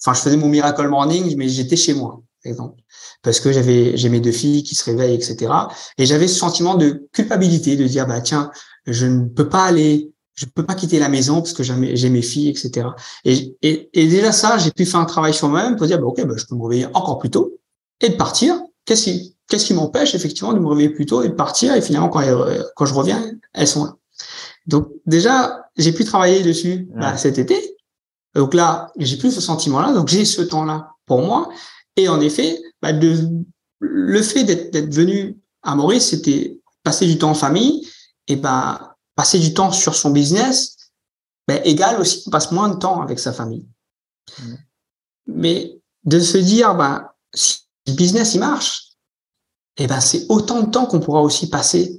Enfin, 0.00 0.14
je 0.14 0.20
faisais 0.20 0.36
mon 0.36 0.48
miracle 0.48 0.86
morning, 0.88 1.34
mais 1.36 1.48
j'étais 1.48 1.76
chez 1.76 1.94
moi, 1.94 2.22
par 2.42 2.50
exemple, 2.50 2.80
parce 3.22 3.40
que 3.40 3.52
j'avais 3.52 3.96
j'ai 3.96 4.08
mes 4.08 4.20
deux 4.20 4.32
filles 4.32 4.62
qui 4.62 4.74
se 4.74 4.84
réveillent, 4.84 5.14
etc. 5.14 5.50
Et 5.96 6.06
j'avais 6.06 6.28
ce 6.28 6.38
sentiment 6.38 6.74
de 6.74 7.08
culpabilité, 7.12 7.76
de 7.76 7.86
dire 7.86 8.06
bah 8.06 8.20
tiens, 8.20 8.50
je 8.86 9.06
ne 9.06 9.24
peux 9.28 9.48
pas 9.48 9.64
aller, 9.64 10.12
je 10.34 10.46
peux 10.46 10.64
pas 10.64 10.74
quitter 10.74 10.98
la 10.98 11.08
maison 11.08 11.36
parce 11.36 11.52
que 11.52 11.62
j'ai 11.62 12.10
mes 12.10 12.22
filles, 12.22 12.48
etc. 12.48 12.88
Et, 13.24 13.56
et, 13.62 13.90
et 13.92 14.08
déjà 14.08 14.32
ça, 14.32 14.58
j'ai 14.58 14.70
pu 14.72 14.84
faire 14.84 15.00
un 15.00 15.04
travail 15.04 15.34
sur 15.34 15.48
moi-même 15.48 15.76
pour 15.76 15.86
dire 15.86 15.98
bah 15.98 16.06
ok, 16.06 16.24
bah, 16.26 16.34
je 16.36 16.44
peux 16.44 16.54
me 16.54 16.62
réveiller 16.62 16.86
encore 16.94 17.18
plus 17.18 17.30
tôt 17.30 17.58
et 18.00 18.10
de 18.10 18.16
partir. 18.16 18.60
Qu'est-ce 18.84 19.04
qui 19.04 19.37
qu'est-ce 19.48 19.66
qui 19.66 19.74
m'empêche 19.74 20.14
effectivement 20.14 20.52
de 20.52 20.58
me 20.58 20.68
réveiller 20.68 20.90
plus 20.90 21.06
tôt 21.06 21.22
et 21.22 21.28
de 21.28 21.34
partir 21.34 21.74
et 21.74 21.82
finalement 21.82 22.08
quand 22.08 22.22
quand 22.76 22.86
je 22.86 22.94
reviens, 22.94 23.32
elles 23.54 23.66
sont 23.66 23.84
là. 23.84 23.96
Donc 24.66 24.88
déjà, 25.06 25.68
j'ai 25.76 25.92
pu 25.92 26.04
travailler 26.04 26.42
dessus 26.42 26.88
bah, 26.94 27.16
cet 27.16 27.38
été. 27.38 27.76
Donc 28.34 28.54
là, 28.54 28.92
j'ai 28.98 29.16
plus 29.16 29.32
ce 29.32 29.40
sentiment-là. 29.40 29.92
Donc 29.92 30.08
j'ai 30.08 30.24
ce 30.24 30.42
temps-là 30.42 30.90
pour 31.06 31.22
moi. 31.22 31.48
Et 31.96 32.08
en 32.08 32.20
effet, 32.20 32.60
bah, 32.82 32.92
de, 32.92 33.28
le 33.80 34.22
fait 34.22 34.44
d'être 34.44 34.94
venu 34.94 35.38
à 35.62 35.74
Maurice, 35.74 36.10
c'était 36.10 36.60
passer 36.82 37.06
du 37.06 37.18
temps 37.18 37.30
en 37.30 37.34
famille 37.34 37.88
et 38.28 38.36
ben 38.36 38.94
passer 39.16 39.38
du 39.38 39.52
temps 39.52 39.72
sur 39.72 39.96
son 39.96 40.10
business, 40.10 40.76
ben, 41.48 41.60
égal 41.64 42.00
aussi 42.00 42.22
on 42.26 42.30
passe 42.30 42.52
moins 42.52 42.68
de 42.68 42.76
temps 42.76 43.02
avec 43.02 43.18
sa 43.18 43.32
famille. 43.32 43.66
Mmh. 44.38 44.54
Mais 45.26 45.80
de 46.04 46.20
se 46.20 46.38
dire, 46.38 46.74
ben, 46.74 47.08
si 47.34 47.60
le 47.86 47.94
business 47.94 48.34
il 48.34 48.40
marche, 48.40 48.87
et 49.78 49.86
ben 49.86 50.00
c'est 50.00 50.26
autant 50.28 50.62
de 50.62 50.70
temps 50.70 50.86
qu'on 50.86 51.00
pourra 51.00 51.22
aussi 51.22 51.48
passer 51.48 51.98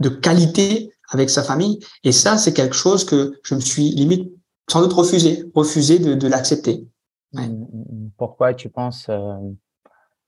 de 0.00 0.08
qualité 0.08 0.92
avec 1.10 1.30
sa 1.30 1.42
famille. 1.42 1.80
Et 2.04 2.12
ça, 2.12 2.38
c'est 2.38 2.52
quelque 2.52 2.74
chose 2.74 3.04
que 3.04 3.38
je 3.42 3.54
me 3.54 3.60
suis 3.60 3.90
limite 3.90 4.32
sans 4.68 4.80
doute 4.80 4.92
refusé, 4.92 5.44
refusé 5.54 5.98
de, 5.98 6.14
de 6.14 6.28
l'accepter. 6.28 6.86
Pourquoi 8.16 8.54
tu 8.54 8.68
penses 8.68 9.06
euh, 9.10 9.34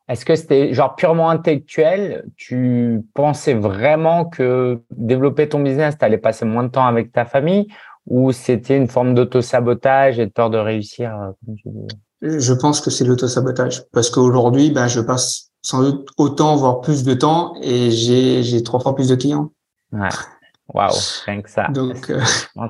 Est-ce 0.09 0.25
que 0.25 0.37
c'était 0.37 0.75
genre 0.75 0.95
purement 0.95 1.31
intellectuel? 1.31 2.27
Tu 2.37 3.03
pensais 3.15 3.55
vraiment 3.55 4.27
que 4.27 4.81
développer 4.91 5.49
ton 5.49 5.61
business, 5.61 5.97
tu 5.99 6.05
allais 6.05 6.19
passer 6.19 6.45
moins 6.45 6.65
de 6.65 6.69
temps 6.69 6.87
avec 6.87 7.13
ta 7.13 7.25
famille? 7.25 7.69
Ou 8.07 8.33
c'était 8.33 8.77
une 8.77 8.89
forme 8.89 9.15
d'auto-sabotage 9.15 10.19
et 10.19 10.27
de 10.27 10.31
peur 10.31 10.51
de 10.51 10.59
réussir 10.59 11.15
euh, 11.19 12.39
Je 12.39 12.53
pense 12.55 12.81
que 12.81 12.91
c'est 12.91 13.05
l'auto-sabotage. 13.05 13.85
Parce 13.93 14.09
qu'aujourd'hui, 14.09 14.71
ben, 14.71 14.89
je 14.89 15.01
passe 15.01 15.48
sans 15.63 15.83
doute 15.83 16.09
autant, 16.17 16.57
voire 16.57 16.81
plus 16.81 17.05
de 17.05 17.15
temps 17.15 17.55
et 17.63 17.91
j'ai 17.91 18.63
trois 18.63 18.81
fois 18.81 18.95
plus 18.95 19.09
de 19.09 19.15
clients. 19.15 19.53
Ouais. 19.93 20.09
Waouh, 20.75 20.91
rien 21.25 21.41
que 21.41 21.49
ça. 21.49 21.69
Donc, 21.69 22.11
euh... 22.11 22.21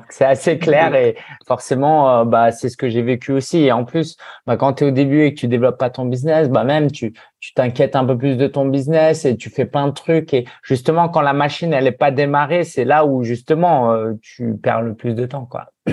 c'est 0.08 0.24
assez 0.24 0.58
clair 0.58 0.94
et 0.94 1.16
forcément, 1.48 2.20
euh, 2.20 2.24
bah, 2.24 2.52
c'est 2.52 2.68
ce 2.68 2.76
que 2.76 2.88
j'ai 2.88 3.02
vécu 3.02 3.32
aussi. 3.32 3.64
Et 3.64 3.72
en 3.72 3.84
plus, 3.84 4.16
bah, 4.46 4.56
quand 4.56 4.74
tu 4.74 4.84
es 4.84 4.86
au 4.86 4.90
début 4.92 5.22
et 5.22 5.34
que 5.34 5.40
tu 5.40 5.48
développes 5.48 5.78
pas 5.78 5.90
ton 5.90 6.04
business, 6.04 6.48
bah, 6.48 6.62
même 6.62 6.90
tu 6.92 7.12
tu 7.40 7.54
t'inquiètes 7.54 7.96
un 7.96 8.04
peu 8.04 8.16
plus 8.16 8.36
de 8.36 8.46
ton 8.46 8.66
business 8.66 9.24
et 9.24 9.36
tu 9.36 9.50
fais 9.50 9.64
plein 9.64 9.88
de 9.88 9.92
trucs. 9.92 10.32
Et 10.32 10.44
justement, 10.62 11.08
quand 11.08 11.20
la 11.22 11.32
machine 11.32 11.72
elle 11.72 11.86
est 11.88 11.92
pas 11.92 12.12
démarrée, 12.12 12.62
c'est 12.62 12.84
là 12.84 13.04
où 13.04 13.24
justement 13.24 13.92
euh, 13.92 14.12
tu 14.22 14.56
perds 14.56 14.82
le 14.82 14.94
plus 14.94 15.14
de 15.14 15.26
temps, 15.26 15.46
quoi. 15.46 15.66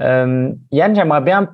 Euh, 0.00 0.52
Yann, 0.70 0.94
j'aimerais 0.94 1.22
bien 1.22 1.52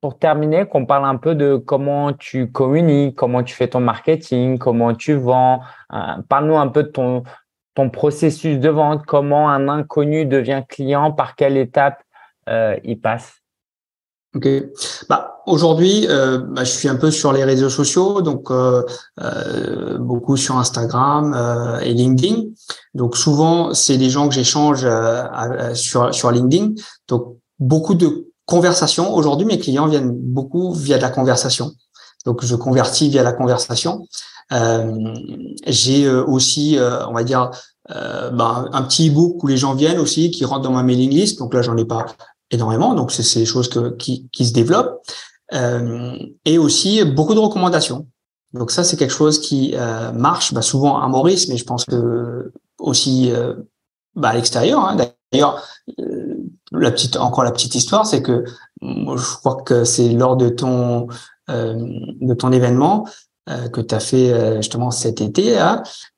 pour 0.00 0.18
terminer, 0.18 0.66
qu'on 0.66 0.86
parle 0.86 1.04
un 1.04 1.16
peu 1.16 1.34
de 1.34 1.56
comment 1.56 2.12
tu 2.12 2.50
communiques, 2.50 3.16
comment 3.16 3.42
tu 3.42 3.54
fais 3.54 3.68
ton 3.68 3.80
marketing, 3.80 4.58
comment 4.58 4.94
tu 4.94 5.14
vends. 5.14 5.60
Parle-nous 6.28 6.56
un 6.56 6.68
peu 6.68 6.84
de 6.84 6.88
ton, 6.88 7.24
ton 7.78 7.90
processus 7.90 8.58
de 8.58 8.68
vente, 8.68 9.06
comment 9.06 9.48
un 9.48 9.68
inconnu 9.68 10.26
devient 10.26 10.62
client, 10.68 11.12
par 11.12 11.36
quelle 11.36 11.56
étape 11.56 12.02
euh, 12.48 12.76
il 12.82 13.00
passe 13.00 13.34
Ok. 14.34 14.48
Bah, 15.08 15.42
aujourd'hui, 15.46 16.06
euh, 16.08 16.38
bah, 16.38 16.64
je 16.64 16.70
suis 16.70 16.88
un 16.88 16.96
peu 16.96 17.12
sur 17.12 17.32
les 17.32 17.44
réseaux 17.44 17.70
sociaux, 17.70 18.20
donc 18.20 18.50
euh, 18.50 18.82
beaucoup 19.98 20.36
sur 20.36 20.58
Instagram 20.58 21.78
et 21.82 21.94
LinkedIn. 21.94 22.48
Donc 22.94 23.16
souvent, 23.16 23.72
c'est 23.74 23.96
des 23.96 24.10
gens 24.10 24.28
que 24.28 24.34
j'échange 24.34 24.86
sur 25.74 26.12
sur 26.12 26.30
LinkedIn. 26.32 26.72
Donc 27.06 27.36
beaucoup 27.60 27.94
de 27.94 28.27
conversations. 28.48 29.14
Aujourd'hui, 29.14 29.46
mes 29.46 29.58
clients 29.58 29.86
viennent 29.86 30.10
beaucoup 30.10 30.72
via 30.72 30.96
de 30.96 31.02
la 31.02 31.10
conversation. 31.10 31.72
Donc 32.24 32.44
je 32.44 32.56
convertis 32.56 33.10
via 33.10 33.22
la 33.22 33.32
conversation. 33.32 34.08
Euh, 34.52 35.14
j'ai 35.66 36.06
euh, 36.06 36.24
aussi, 36.24 36.78
euh, 36.78 37.06
on 37.06 37.12
va 37.12 37.24
dire, 37.24 37.50
ben, 37.90 38.68
un 38.72 38.82
petit 38.82 39.08
e-book 39.08 39.42
où 39.42 39.46
les 39.46 39.56
gens 39.56 39.74
viennent 39.74 39.98
aussi, 39.98 40.30
qui 40.30 40.44
rentrent 40.44 40.62
dans 40.62 40.72
ma 40.72 40.82
mailing 40.82 41.10
list. 41.10 41.38
Donc 41.38 41.54
là, 41.54 41.62
j'en 41.62 41.76
ai 41.76 41.84
pas 41.84 42.06
énormément. 42.50 42.94
Donc 42.94 43.12
c'est 43.12 43.38
des 43.38 43.46
choses 43.46 43.68
que, 43.68 43.90
qui, 43.96 44.28
qui 44.30 44.44
se 44.46 44.52
développent. 44.52 45.00
et 45.52 46.58
aussi 46.58 47.04
beaucoup 47.04 47.34
de 47.34 47.40
recommandations. 47.40 48.06
Donc 48.54 48.70
ça, 48.70 48.82
c'est 48.82 48.96
quelque 48.96 49.12
chose 49.22 49.38
qui 49.38 49.74
marche 50.14 50.54
bah, 50.54 50.62
souvent 50.62 50.98
à 50.98 51.08
Maurice, 51.08 51.48
mais 51.48 51.56
je 51.56 51.64
pense 51.64 51.84
que 51.84 52.52
aussi 52.78 53.32
bah, 54.14 54.30
à 54.30 54.34
l'extérieur. 54.34 54.80
Hein. 54.84 54.96
D'ailleurs, 55.32 55.62
la 56.72 56.90
petite, 56.90 57.16
encore 57.16 57.44
la 57.44 57.52
petite 57.52 57.74
histoire, 57.74 58.06
c'est 58.06 58.22
que 58.22 58.44
je 58.82 59.36
crois 59.36 59.56
que 59.64 59.84
c'est 59.84 60.10
lors 60.10 60.36
de 60.36 60.48
ton 60.48 61.08
de 61.48 62.34
ton 62.34 62.52
événement, 62.52 63.06
euh, 63.48 63.68
que 63.68 63.80
tu 63.80 63.94
as 63.94 64.00
fait 64.00 64.30
euh, 64.30 64.56
justement 64.56 64.90
cet 64.90 65.22
été, 65.22 65.56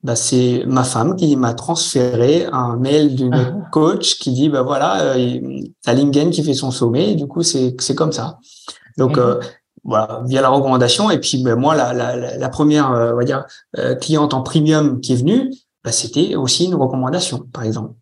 bah, 0.03 0.17
c'est 0.17 0.63
ma 0.67 0.83
femme 0.83 1.15
qui 1.15 1.37
m'a 1.37 1.53
transféré 1.53 2.45
un 2.51 2.75
mail 2.75 3.15
d'une 3.15 3.33
ah. 3.33 3.69
coach 3.71 4.17
qui 4.19 4.33
dit 4.33 4.49
bah 4.49 4.63
voilà, 4.63 5.15
euh, 5.15 5.39
t'as 5.81 5.93
Lingen 5.93 6.31
qui 6.31 6.43
fait 6.43 6.53
son 6.53 6.71
sommet, 6.71 7.11
et 7.11 7.15
du 7.15 7.27
coup 7.27 7.41
c'est 7.41 7.73
c'est 7.79 7.95
comme 7.95 8.11
ça. 8.11 8.39
Donc 8.97 9.15
mhm. 9.15 9.39
voilà, 9.85 10.21
via 10.25 10.41
la 10.41 10.49
recommandation 10.49 11.09
et 11.09 11.19
puis 11.19 11.41
bah, 11.41 11.55
moi 11.55 11.73
la, 11.73 11.93
la, 11.93 12.37
la 12.37 12.49
première 12.49 12.89
on 12.89 13.15
va 13.15 13.23
dire 13.23 13.45
cliente 14.01 14.33
en 14.33 14.41
premium 14.41 14.99
qui 14.99 15.13
est 15.13 15.17
venue, 15.17 15.53
bah, 15.85 15.93
c'était 15.93 16.35
aussi 16.35 16.65
une 16.65 16.75
recommandation 16.75 17.45
par 17.53 17.63
exemple. 17.63 17.93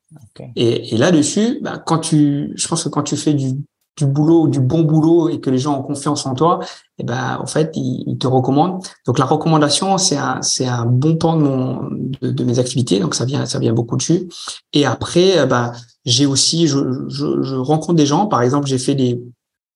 Et, 0.55 0.95
et 0.95 0.97
là-dessus, 0.97 1.59
bah, 1.61 1.77
quand 1.77 1.99
tu, 1.99 2.51
je 2.55 2.67
pense 2.67 2.83
que 2.83 2.89
quand 2.89 3.03
tu 3.03 3.17
fais 3.17 3.33
du 3.33 3.53
du 3.99 4.05
boulot, 4.05 4.47
du 4.47 4.59
bon 4.59 4.81
boulot 4.81 5.29
et 5.29 5.39
que 5.39 5.49
les 5.49 5.57
gens 5.57 5.77
ont 5.77 5.83
confiance 5.83 6.25
en 6.25 6.33
toi, 6.33 6.59
et 6.61 7.01
eh 7.01 7.03
ben 7.03 7.37
en 7.41 7.45
fait 7.45 7.71
ils, 7.75 8.17
te 8.17 8.27
recommandent. 8.27 8.81
Donc 9.05 9.19
la 9.19 9.25
recommandation 9.25 9.97
c'est 9.97 10.17
un 10.17 10.41
c'est 10.41 10.67
un 10.67 10.85
bon 10.85 11.17
pan 11.17 11.35
de 11.35 11.43
mon 11.43 11.89
de, 12.21 12.43
mes 12.43 12.59
activités, 12.59 12.99
donc 12.99 13.13
ça 13.13 13.25
vient 13.25 13.45
ça 13.45 13.59
vient 13.59 13.73
beaucoup 13.73 13.97
dessus. 13.97 14.29
Et 14.73 14.85
après 14.85 15.43
eh 15.43 15.45
ben 15.45 15.73
j'ai 16.05 16.25
aussi 16.25 16.67
je, 16.67 16.79
je, 17.07 17.41
je, 17.41 17.55
rencontre 17.55 17.95
des 17.95 18.05
gens, 18.05 18.25
par 18.27 18.41
exemple 18.41 18.67
j'ai 18.67 18.79
fait 18.79 18.95
des 18.95 19.21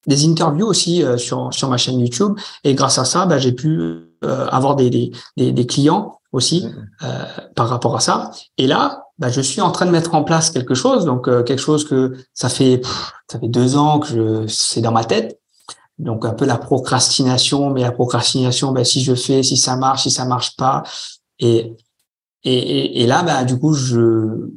des 0.07 0.25
interviews 0.25 0.67
aussi 0.67 1.03
euh, 1.03 1.17
sur 1.17 1.53
sur 1.53 1.69
ma 1.69 1.77
chaîne 1.77 1.99
YouTube 1.99 2.33
et 2.63 2.75
grâce 2.75 2.97
à 2.99 3.05
ça 3.05 3.25
ben, 3.25 3.37
j'ai 3.39 3.53
pu 3.53 3.79
euh, 4.23 4.47
avoir 4.47 4.75
des, 4.75 4.89
des, 4.89 5.11
des 5.51 5.65
clients 5.65 6.19
aussi 6.31 6.65
mmh. 6.65 6.87
euh, 7.03 7.25
par 7.55 7.67
rapport 7.69 7.95
à 7.95 7.99
ça. 7.99 8.31
Et 8.57 8.67
là, 8.67 9.03
bah, 9.23 9.29
je 9.29 9.39
suis 9.39 9.61
en 9.61 9.71
train 9.71 9.85
de 9.85 9.91
mettre 9.91 10.15
en 10.15 10.25
place 10.25 10.49
quelque 10.49 10.75
chose, 10.75 11.05
donc 11.05 11.29
euh, 11.29 11.43
quelque 11.43 11.61
chose 11.61 11.87
que 11.87 12.13
ça 12.33 12.49
fait 12.49 12.81
ça 13.31 13.39
fait 13.39 13.47
deux 13.47 13.77
ans 13.77 13.99
que 13.99 14.07
je 14.07 14.47
c'est 14.47 14.81
dans 14.81 14.91
ma 14.91 15.05
tête. 15.05 15.39
Donc 15.97 16.25
un 16.25 16.33
peu 16.33 16.43
la 16.43 16.57
procrastination, 16.57 17.69
mais 17.69 17.83
la 17.83 17.93
procrastination, 17.93 18.73
ben, 18.73 18.83
si 18.83 19.01
je 19.01 19.15
fais, 19.15 19.41
si 19.41 19.55
ça 19.55 19.77
marche, 19.77 20.03
si 20.03 20.11
ça 20.11 20.25
marche 20.25 20.57
pas. 20.57 20.83
Et 21.39 21.73
et, 22.43 23.01
et, 23.01 23.07
là, 23.07 23.23
bah, 23.23 23.45
du 23.45 23.57
coup, 23.57 23.73
je 23.73 24.49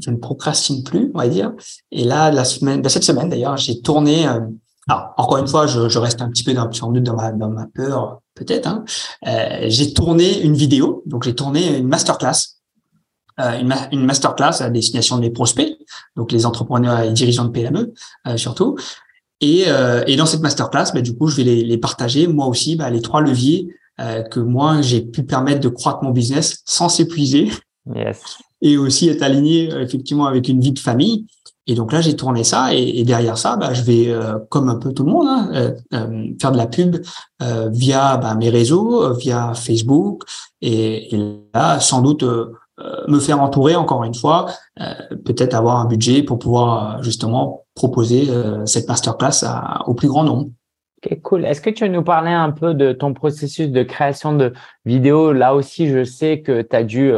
je 0.00 0.10
ne 0.10 0.16
procrastine 0.18 0.84
plus, 0.84 1.10
on 1.14 1.18
va 1.18 1.26
dire. 1.26 1.52
Et 1.90 2.04
là, 2.04 2.30
la 2.30 2.44
semaine, 2.44 2.80
ben, 2.80 2.88
cette 2.88 3.02
semaine 3.02 3.28
d'ailleurs, 3.28 3.56
j'ai 3.56 3.80
tourné. 3.80 4.28
Euh, 4.28 4.38
alors 4.86 5.14
encore 5.16 5.38
une 5.38 5.48
fois, 5.48 5.66
je, 5.66 5.98
reste 5.98 6.22
un 6.22 6.28
petit 6.28 6.44
peu 6.44 6.54
dans, 6.54 6.66
dans 6.68 7.16
ma 7.16 7.32
dans 7.32 7.50
ma 7.50 7.66
peur, 7.66 8.20
peut-être. 8.36 8.68
Hein. 8.68 8.84
Euh, 9.26 9.64
j'ai 9.66 9.92
tourné 9.92 10.42
une 10.42 10.54
vidéo, 10.54 11.02
donc 11.06 11.24
j'ai 11.24 11.34
tourné 11.34 11.78
une 11.78 11.88
masterclass 11.88 12.61
euh, 13.40 13.60
une, 13.60 13.74
une, 13.92 14.04
masterclass 14.04 14.60
à 14.60 14.68
destination 14.68 15.18
des 15.18 15.30
prospects, 15.30 15.76
donc 16.16 16.32
les 16.32 16.44
entrepreneurs 16.44 17.00
et 17.00 17.12
dirigeants 17.12 17.46
de 17.46 17.50
PME 17.50 17.92
euh, 18.26 18.36
surtout. 18.36 18.76
Et, 19.40 19.64
euh, 19.66 20.04
et, 20.06 20.16
dans 20.16 20.26
cette 20.26 20.42
masterclass, 20.42 20.92
bah, 20.94 21.00
du 21.00 21.16
coup, 21.16 21.28
je 21.28 21.36
vais 21.36 21.44
les, 21.44 21.64
les 21.64 21.78
partager 21.78 22.26
moi 22.26 22.46
aussi 22.46 22.76
bah, 22.76 22.90
les 22.90 23.00
trois 23.00 23.20
leviers 23.20 23.68
euh, 24.00 24.22
que 24.22 24.40
moi 24.40 24.80
j'ai 24.82 25.02
pu 25.02 25.22
permettre 25.24 25.60
de 25.60 25.68
croître 25.68 26.02
mon 26.02 26.10
business 26.10 26.62
sans 26.64 26.88
s'épuiser 26.88 27.50
yes. 27.94 28.38
et 28.62 28.76
aussi 28.76 29.08
être 29.08 29.22
aligné 29.22 29.68
effectivement 29.80 30.26
avec 30.26 30.48
une 30.48 30.60
vie 30.60 30.72
de 30.72 30.78
famille. 30.78 31.26
Et 31.66 31.74
donc 31.74 31.92
là, 31.92 32.00
j'ai 32.00 32.16
tourné 32.16 32.42
ça 32.42 32.74
et, 32.74 32.98
et, 32.98 33.04
derrière 33.04 33.38
ça, 33.38 33.56
bah, 33.56 33.72
je 33.72 33.82
vais, 33.82 34.12
comme 34.48 34.68
un 34.68 34.74
peu 34.74 34.92
tout 34.92 35.04
le 35.04 35.12
monde, 35.12 35.28
hein, 35.28 35.72
euh, 35.94 36.26
faire 36.40 36.50
de 36.50 36.56
la 36.56 36.66
pub 36.66 36.96
euh, 37.40 37.68
via 37.70 38.16
bah, 38.16 38.34
mes 38.34 38.50
réseaux, 38.50 39.14
via 39.14 39.54
Facebook. 39.54 40.24
Et, 40.60 41.14
et 41.14 41.40
là, 41.54 41.78
sans 41.80 42.02
doute, 42.02 42.24
euh, 42.24 42.52
me 43.08 43.18
faire 43.18 43.40
entourer 43.40 43.76
encore 43.76 44.04
une 44.04 44.14
fois, 44.14 44.46
euh, 44.80 44.94
peut-être 45.24 45.54
avoir 45.54 45.78
un 45.78 45.84
budget 45.86 46.22
pour 46.22 46.38
pouvoir 46.38 46.98
euh, 46.98 47.02
justement 47.02 47.64
proposer 47.74 48.28
cette 48.66 48.86
masterclass 48.86 49.46
au 49.86 49.94
plus 49.94 50.08
grand 50.08 50.24
nombre. 50.24 50.50
Ok, 50.98 51.20
cool. 51.22 51.46
Est-ce 51.46 51.62
que 51.62 51.70
tu 51.70 51.84
veux 51.84 51.90
nous 51.90 52.02
parler 52.02 52.30
un 52.30 52.50
peu 52.50 52.74
de 52.74 52.92
ton 52.92 53.14
processus 53.14 53.70
de 53.70 53.82
création 53.82 54.34
de 54.36 54.52
vidéos? 54.84 55.32
Là 55.32 55.54
aussi, 55.54 55.88
je 55.88 56.04
sais 56.04 56.42
que 56.42 56.60
tu 56.60 56.76
as 56.76 56.84
dû 56.84 57.10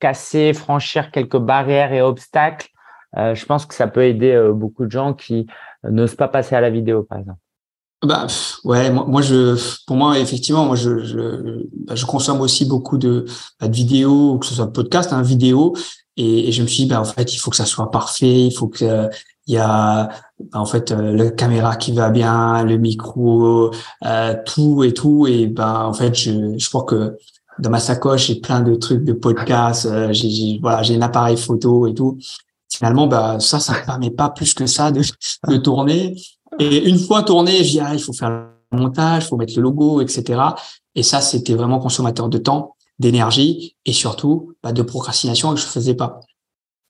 casser, 0.00 0.54
franchir 0.54 1.10
quelques 1.10 1.36
barrières 1.36 1.92
et 1.92 2.00
obstacles. 2.00 2.70
je 3.14 3.44
pense 3.44 3.66
que 3.66 3.74
ça 3.74 3.86
peut 3.86 4.04
aider 4.04 4.50
beaucoup 4.54 4.86
de 4.86 4.90
gens 4.90 5.12
qui 5.12 5.46
n'osent 5.84 6.16
pas 6.16 6.28
passer 6.28 6.56
à 6.56 6.62
la 6.62 6.70
vidéo, 6.70 7.02
par 7.02 7.18
exemple. 7.18 7.40
Bah 8.04 8.28
ouais, 8.62 8.90
moi, 8.92 9.22
je, 9.22 9.58
pour 9.86 9.96
moi 9.96 10.20
effectivement, 10.20 10.64
moi 10.66 10.76
je 10.76 11.02
je, 11.02 11.64
bah, 11.84 11.96
je 11.96 12.06
consomme 12.06 12.40
aussi 12.40 12.64
beaucoup 12.64 12.96
de, 12.96 13.24
bah, 13.60 13.66
de 13.66 13.74
vidéos, 13.74 14.38
que 14.38 14.46
ce 14.46 14.54
soit 14.54 14.72
podcast, 14.72 15.12
hein, 15.12 15.22
vidéo, 15.22 15.74
et, 16.16 16.48
et, 16.48 16.52
je 16.52 16.62
me 16.62 16.68
suis 16.68 16.84
dit 16.84 16.88
bah 16.88 17.00
en 17.00 17.04
fait 17.04 17.34
il 17.34 17.38
faut 17.38 17.50
que 17.50 17.56
ça 17.56 17.66
soit 17.66 17.90
parfait, 17.90 18.46
il 18.46 18.52
faut 18.52 18.68
que 18.68 19.08
il 19.48 19.54
y 19.54 19.58
a 19.58 20.08
bah, 20.38 20.60
en 20.60 20.66
fait 20.66 20.92
euh, 20.92 21.16
la 21.16 21.30
caméra 21.32 21.74
qui 21.74 21.92
va 21.92 22.10
bien, 22.10 22.62
le 22.64 22.76
micro, 22.76 23.72
euh, 24.04 24.34
tout 24.46 24.84
et 24.84 24.94
tout, 24.94 25.26
et 25.26 25.46
ben 25.48 25.86
en 25.86 25.92
fait 25.92 26.14
je 26.14 26.56
je 26.56 26.68
crois 26.68 26.84
que 26.84 27.16
dans 27.58 27.70
ma 27.70 27.80
sacoche 27.80 28.26
j'ai 28.28 28.36
plein 28.40 28.60
de 28.60 28.76
trucs 28.76 29.02
de 29.04 29.12
podcast, 29.12 29.86
euh, 29.86 30.12
j'ai 30.12 30.60
voilà 30.62 30.82
j'ai 30.84 30.94
un 30.96 31.02
appareil 31.02 31.36
photo 31.36 31.88
et 31.88 31.94
tout. 31.94 32.16
Finalement 32.70 33.08
bah 33.08 33.40
ça 33.40 33.58
ça 33.58 33.72
me 33.72 33.84
permet 33.84 34.10
pas 34.10 34.30
plus 34.30 34.54
que 34.54 34.66
ça 34.66 34.92
de 34.92 35.02
de 35.48 35.56
tourner 35.56 36.14
et 36.58 36.88
une 36.88 36.98
fois 36.98 37.22
tourné, 37.22 37.64
je 37.64 37.70
dis, 37.70 37.80
ah, 37.80 37.94
il 37.94 38.00
faut 38.00 38.12
faire 38.12 38.30
le 38.30 38.78
montage, 38.78 39.24
il 39.24 39.28
faut 39.28 39.36
mettre 39.36 39.54
le 39.56 39.62
logo, 39.62 40.00
etc. 40.00 40.40
Et 40.94 41.02
ça, 41.02 41.20
c'était 41.20 41.54
vraiment 41.54 41.78
consommateur 41.78 42.28
de 42.28 42.38
temps, 42.38 42.76
d'énergie 42.98 43.76
et 43.84 43.92
surtout 43.92 44.54
bah, 44.62 44.72
de 44.72 44.82
procrastination 44.82 45.54
que 45.54 45.60
je 45.60 45.66
faisais 45.66 45.94
pas. 45.94 46.20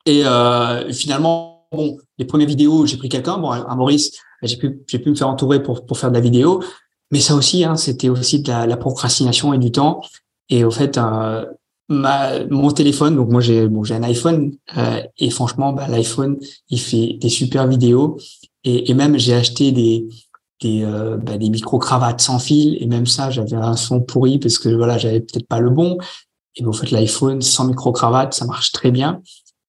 Et 0.07 0.25
euh, 0.25 0.91
finalement, 0.93 1.67
bon, 1.73 1.99
les 2.17 2.25
premières 2.25 2.49
vidéos, 2.49 2.87
j'ai 2.87 2.97
pris 2.97 3.09
quelqu'un, 3.09 3.39
bon, 3.39 3.51
à 3.51 3.75
Maurice, 3.77 4.13
j'ai 4.43 4.57
pu, 4.57 4.81
j'ai 4.87 4.99
pu 4.99 5.11
me 5.11 5.15
faire 5.15 5.29
entourer 5.29 5.63
pour, 5.63 5.85
pour 5.85 5.99
faire 5.99 6.11
de 6.11 6.15
la 6.15 6.21
vidéo. 6.21 6.63
Mais 7.11 7.21
ça 7.21 7.35
aussi, 7.35 7.65
hein, 7.65 7.77
c'était 7.77 8.09
aussi 8.09 8.41
de 8.41 8.51
la, 8.51 8.77
procrastination 8.77 9.53
et 9.53 9.59
du 9.59 9.73
temps. 9.73 10.01
Et 10.49 10.65
au 10.65 10.71
fait, 10.71 10.99
euh, 10.99 11.45
ma, 11.89 12.45
mon 12.47 12.71
téléphone, 12.71 13.17
donc 13.17 13.31
moi 13.31 13.41
j'ai 13.41 13.69
bon, 13.69 13.85
j'ai 13.85 13.95
un 13.95 14.03
iPhone 14.03 14.53
euh, 14.77 15.03
et 15.19 15.31
franchement, 15.31 15.73
bah, 15.73 15.89
l'iPhone, 15.89 16.37
il 16.69 16.81
fait 16.81 17.19
des 17.21 17.29
super 17.29 17.67
vidéos 17.67 18.19
et, 18.65 18.91
et 18.91 18.95
même, 18.95 19.19
j'ai 19.19 19.35
acheté 19.35 19.73
des, 19.73 20.07
des, 20.61 20.83
euh, 20.83 21.17
bah, 21.17 21.39
des 21.39 21.49
micro-cravates 21.49 22.21
sans 22.21 22.39
fil. 22.39 22.77
Et 22.83 22.87
même 22.87 23.07
ça, 23.07 23.31
j'avais 23.31 23.57
un 23.57 23.77
son 23.77 24.01
pourri 24.01 24.39
parce 24.39 24.59
que 24.59 24.69
voilà, 24.69 24.99
j'avais 24.99 25.21
peut-être 25.21 25.47
pas 25.47 25.61
le 25.61 25.71
bon. 25.71 25.99
Et 26.57 26.65
en 26.65 26.73
fait, 26.73 26.91
l'iPhone 26.91 27.41
sans 27.41 27.67
micro-cravate, 27.67 28.35
ça 28.35 28.45
marche 28.47 28.73
très 28.73 28.91
bien. 28.91 29.23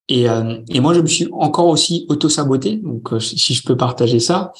Et, 0.07 0.27
euh, 0.29 0.57
et 0.69 0.79
moi, 0.79 0.93
je 0.93 1.01
me 1.01 1.07
suis 1.07 1.27
encore 1.31 1.67
aussi 1.67 2.05
auto-saboté. 2.09 2.77
Donc, 2.77 3.13
euh, 3.13 3.19
si 3.19 3.53
je 3.53 3.63
peux 3.63 3.77
partager 3.77 4.19
ça, 4.19 4.51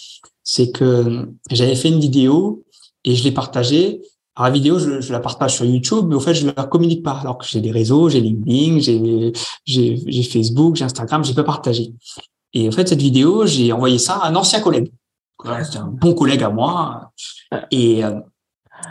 c'est 0.43 0.71
que 0.71 1.27
j'avais 1.49 1.75
fait 1.75 1.89
une 1.89 1.99
vidéo 1.99 2.63
et 3.03 3.15
je 3.15 3.23
l'ai 3.23 3.31
partagée. 3.31 4.01
Alors, 4.39 4.47
la 4.47 4.53
vidéo, 4.53 4.79
je, 4.79 5.01
je, 5.01 5.11
la 5.11 5.19
partage 5.19 5.55
sur 5.55 5.65
YouTube, 5.65 6.05
mais 6.07 6.15
au 6.15 6.21
fait, 6.21 6.33
je 6.33 6.45
ne 6.45 6.53
la 6.55 6.63
communique 6.63 7.03
pas. 7.03 7.19
Alors 7.19 7.37
que 7.37 7.45
j'ai 7.45 7.59
des 7.59 7.71
réseaux, 7.71 8.07
j'ai 8.07 8.21
LinkedIn, 8.21 8.79
j'ai, 8.79 9.33
j'ai, 9.65 10.01
j'ai 10.07 10.23
Facebook, 10.23 10.77
j'ai 10.77 10.85
Instagram, 10.85 11.25
j'ai 11.25 11.33
pas 11.33 11.43
partagé. 11.43 11.91
Et 12.53 12.69
en 12.69 12.71
fait, 12.71 12.87
cette 12.87 13.01
vidéo, 13.01 13.45
j'ai 13.45 13.73
envoyé 13.73 13.97
ça 13.97 14.13
à 14.15 14.29
un 14.29 14.35
ancien 14.35 14.61
collègue. 14.61 14.93
C'est 15.43 15.77
un 15.77 15.87
bon 15.87 16.13
collègue 16.13 16.41
à 16.41 16.49
moi. 16.49 17.11
Et, 17.69 18.01
euh, 18.05 18.17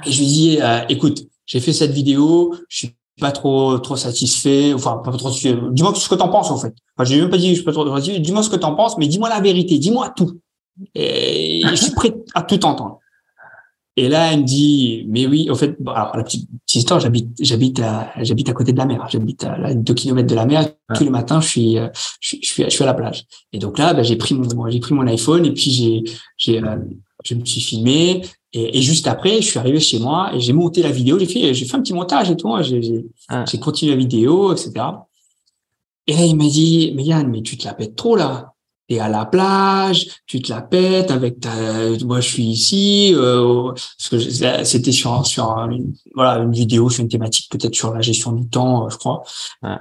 et 0.05 0.13
je 0.13 0.19
lui 0.19 0.27
dis, 0.27 0.59
euh, 0.61 0.81
écoute, 0.91 1.27
j'ai 1.47 1.61
fait 1.61 1.73
cette 1.73 1.93
vidéo, 1.93 2.55
je 2.69 2.77
suis 2.77 2.97
pas 3.19 3.33
trop 3.33 3.79
trop 3.79 3.97
satisfait, 3.97 4.75
enfin 4.75 5.01
pas 5.03 5.11
trop 5.13 5.31
Dis-moi 5.31 5.95
ce 5.95 6.09
que 6.09 6.15
t'en 6.15 6.29
penses 6.29 6.51
en 6.51 6.59
fait. 6.59 6.75
Enfin, 6.95 7.05
j'ai 7.09 7.21
même 7.21 7.31
pas 7.31 7.39
dit 7.39 7.49
je 7.49 7.55
suis 7.55 7.65
pas 7.65 7.73
trop 7.73 7.89
satisfait. 7.97 8.21
Dis-moi 8.21 8.43
ce 8.43 8.51
que 8.51 8.57
t'en 8.57 8.75
penses, 8.75 8.99
mais 8.99 9.09
dis-moi 9.09 9.31
la 9.31 9.41
vérité, 9.41 9.79
dis-moi 9.79 10.11
tout. 10.11 10.39
Et 10.95 11.63
je 11.71 11.75
suis 11.75 11.93
prêt 11.93 12.15
à 12.35 12.43
tout 12.43 12.63
entendre. 12.67 13.01
Et 13.99 14.09
là, 14.09 14.33
elle 14.33 14.43
me 14.43 14.45
dit, 14.45 15.05
mais 15.09 15.27
oui, 15.27 15.51
en 15.51 15.57
fait, 15.57 15.77
alors 15.85 16.17
la 16.17 16.23
petite, 16.23 16.49
histoire, 16.73 17.01
j'habite, 17.01 17.31
j'habite 17.41 17.81
à, 17.81 18.13
j'habite 18.23 18.49
à 18.49 18.53
côté 18.53 18.73
de 18.73 18.79
la 18.79 18.87
mer. 18.87 19.05
J'habite 19.11 19.43
à 19.43 19.75
deux 19.75 19.93
kilomètres 19.93 20.29
de 20.29 20.37
la 20.37 20.47
mer. 20.47 20.69
Tous 20.95 21.03
les 21.03 21.11
matins, 21.11 21.41
je 21.41 21.49
suis, 21.49 21.79
euh, 21.79 21.89
je, 22.21 22.37
suis, 22.41 22.63
je 22.63 22.71
suis 22.71 22.85
à 22.85 22.87
la 22.87 22.95
plage. 22.95 23.25
Et 23.53 23.59
donc 23.59 23.77
là, 23.77 23.95
bah, 23.95 24.05
j'ai 24.05 24.15
pris 24.15 24.37
mon, 24.37 24.69
j'ai 24.71 24.79
pris 24.79 24.95
mon 24.95 25.05
iPhone 25.09 25.45
et 25.45 25.53
puis 25.53 25.73
j'ai, 25.73 26.05
j'ai, 26.37 26.63
euh, 26.63 26.77
je 27.25 27.35
me 27.35 27.45
suis 27.45 27.61
filmé. 27.61 28.23
Et, 28.53 28.79
et, 28.79 28.83
juste 28.83 29.09
après, 29.09 29.43
je 29.43 29.49
suis 29.49 29.59
arrivé 29.59 29.81
chez 29.81 29.99
moi 29.99 30.31
et 30.33 30.39
j'ai 30.39 30.53
monté 30.53 30.81
la 30.81 30.93
vidéo. 30.93 31.19
J'ai 31.19 31.27
fait, 31.27 31.53
j'ai 31.53 31.65
fait 31.65 31.77
un 31.77 31.81
petit 31.81 31.93
montage 31.93 32.31
et 32.31 32.37
tout. 32.37 32.55
Hein. 32.55 32.63
J'ai, 32.63 32.81
j'ai, 32.81 33.05
j'ai 33.51 33.59
continué 33.59 33.95
la 33.95 33.99
vidéo, 33.99 34.53
etc. 34.53 34.75
Et 36.07 36.13
là, 36.13 36.25
il 36.25 36.37
m'a 36.37 36.47
dit, 36.47 36.93
mais 36.95 37.03
Yann, 37.03 37.27
mais 37.27 37.43
tu 37.43 37.59
te 37.59 37.65
la 37.65 37.75
pètes 37.75 37.97
trop 37.97 38.15
là 38.15 38.55
et 38.91 39.01
à 39.01 39.09
la 39.09 39.27
plage, 39.27 40.07
tu 40.27 40.41
te 40.41 40.51
la 40.51 40.63
pètes 40.63 41.11
avec 41.11 41.41
ta, 41.41 41.51
moi 42.05 42.21
je 42.21 42.29
suis 42.29 42.45
ici, 42.45 43.13
euh, 43.15 43.73
parce 43.73 44.09
que 44.09 44.19
c'était 44.65 44.93
sur 44.93 45.27
sur 45.27 45.51
une, 45.71 45.93
voilà 46.15 46.43
une 46.43 46.53
vidéo 46.53 46.89
sur 46.89 47.03
une 47.03 47.09
thématique 47.09 47.51
peut-être 47.51 47.75
sur 47.75 47.93
la 47.93 48.01
gestion 48.01 48.33
du 48.33 48.49
temps, 48.49 48.87
euh, 48.87 48.89
je 48.89 48.97
crois. 48.97 49.23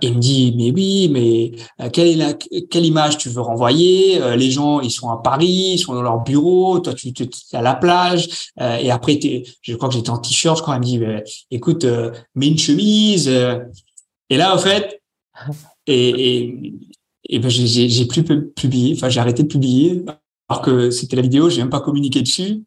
Et 0.01 0.07
il 0.07 0.15
me 0.15 0.19
dit 0.19 0.53
mais 0.57 0.71
oui, 0.71 1.09
mais 1.09 1.51
euh, 1.79 1.89
quelle 1.89 2.07
est 2.07 2.15
la 2.15 2.33
quelle 2.33 2.85
image 2.85 3.17
tu 3.17 3.29
veux 3.29 3.41
renvoyer 3.41 4.19
Les 4.35 4.51
gens 4.51 4.81
ils 4.81 4.91
sont 4.91 5.09
à 5.09 5.17
Paris, 5.17 5.73
ils 5.75 5.79
sont 5.79 5.93
dans 5.93 6.01
leur 6.01 6.21
bureau, 6.23 6.79
toi 6.79 6.93
tu 6.93 7.07
es 7.07 7.55
à 7.55 7.61
la 7.61 7.75
plage 7.75 8.51
et 8.59 8.91
après 8.91 9.19
je 9.61 9.75
crois 9.75 9.87
que 9.87 9.95
j'étais 9.95 10.09
en 10.09 10.17
t-shirt, 10.17 10.57
je 10.57 10.61
crois. 10.63 10.75
Il 10.75 10.99
me 10.99 11.21
dit 11.21 11.45
écoute, 11.51 11.85
mets 12.35 12.47
une 12.47 12.57
chemise. 12.57 13.29
et 14.29 14.37
là 14.37 14.53
en 14.53 14.57
fait 14.57 15.01
et, 15.87 16.39
et 16.43 16.73
et 17.29 17.39
ben 17.39 17.49
j'ai 17.49 17.67
j'ai 17.67 18.05
plus 18.05 18.23
publié, 18.23 18.93
enfin 18.95 19.09
j'ai 19.09 19.19
arrêté 19.19 19.43
de 19.43 19.47
publier 19.47 20.03
alors 20.49 20.61
que 20.61 20.89
c'était 20.91 21.15
la 21.15 21.21
vidéo, 21.21 21.49
j'ai 21.49 21.61
même 21.61 21.69
pas 21.69 21.81
communiqué 21.81 22.21
dessus. 22.21 22.63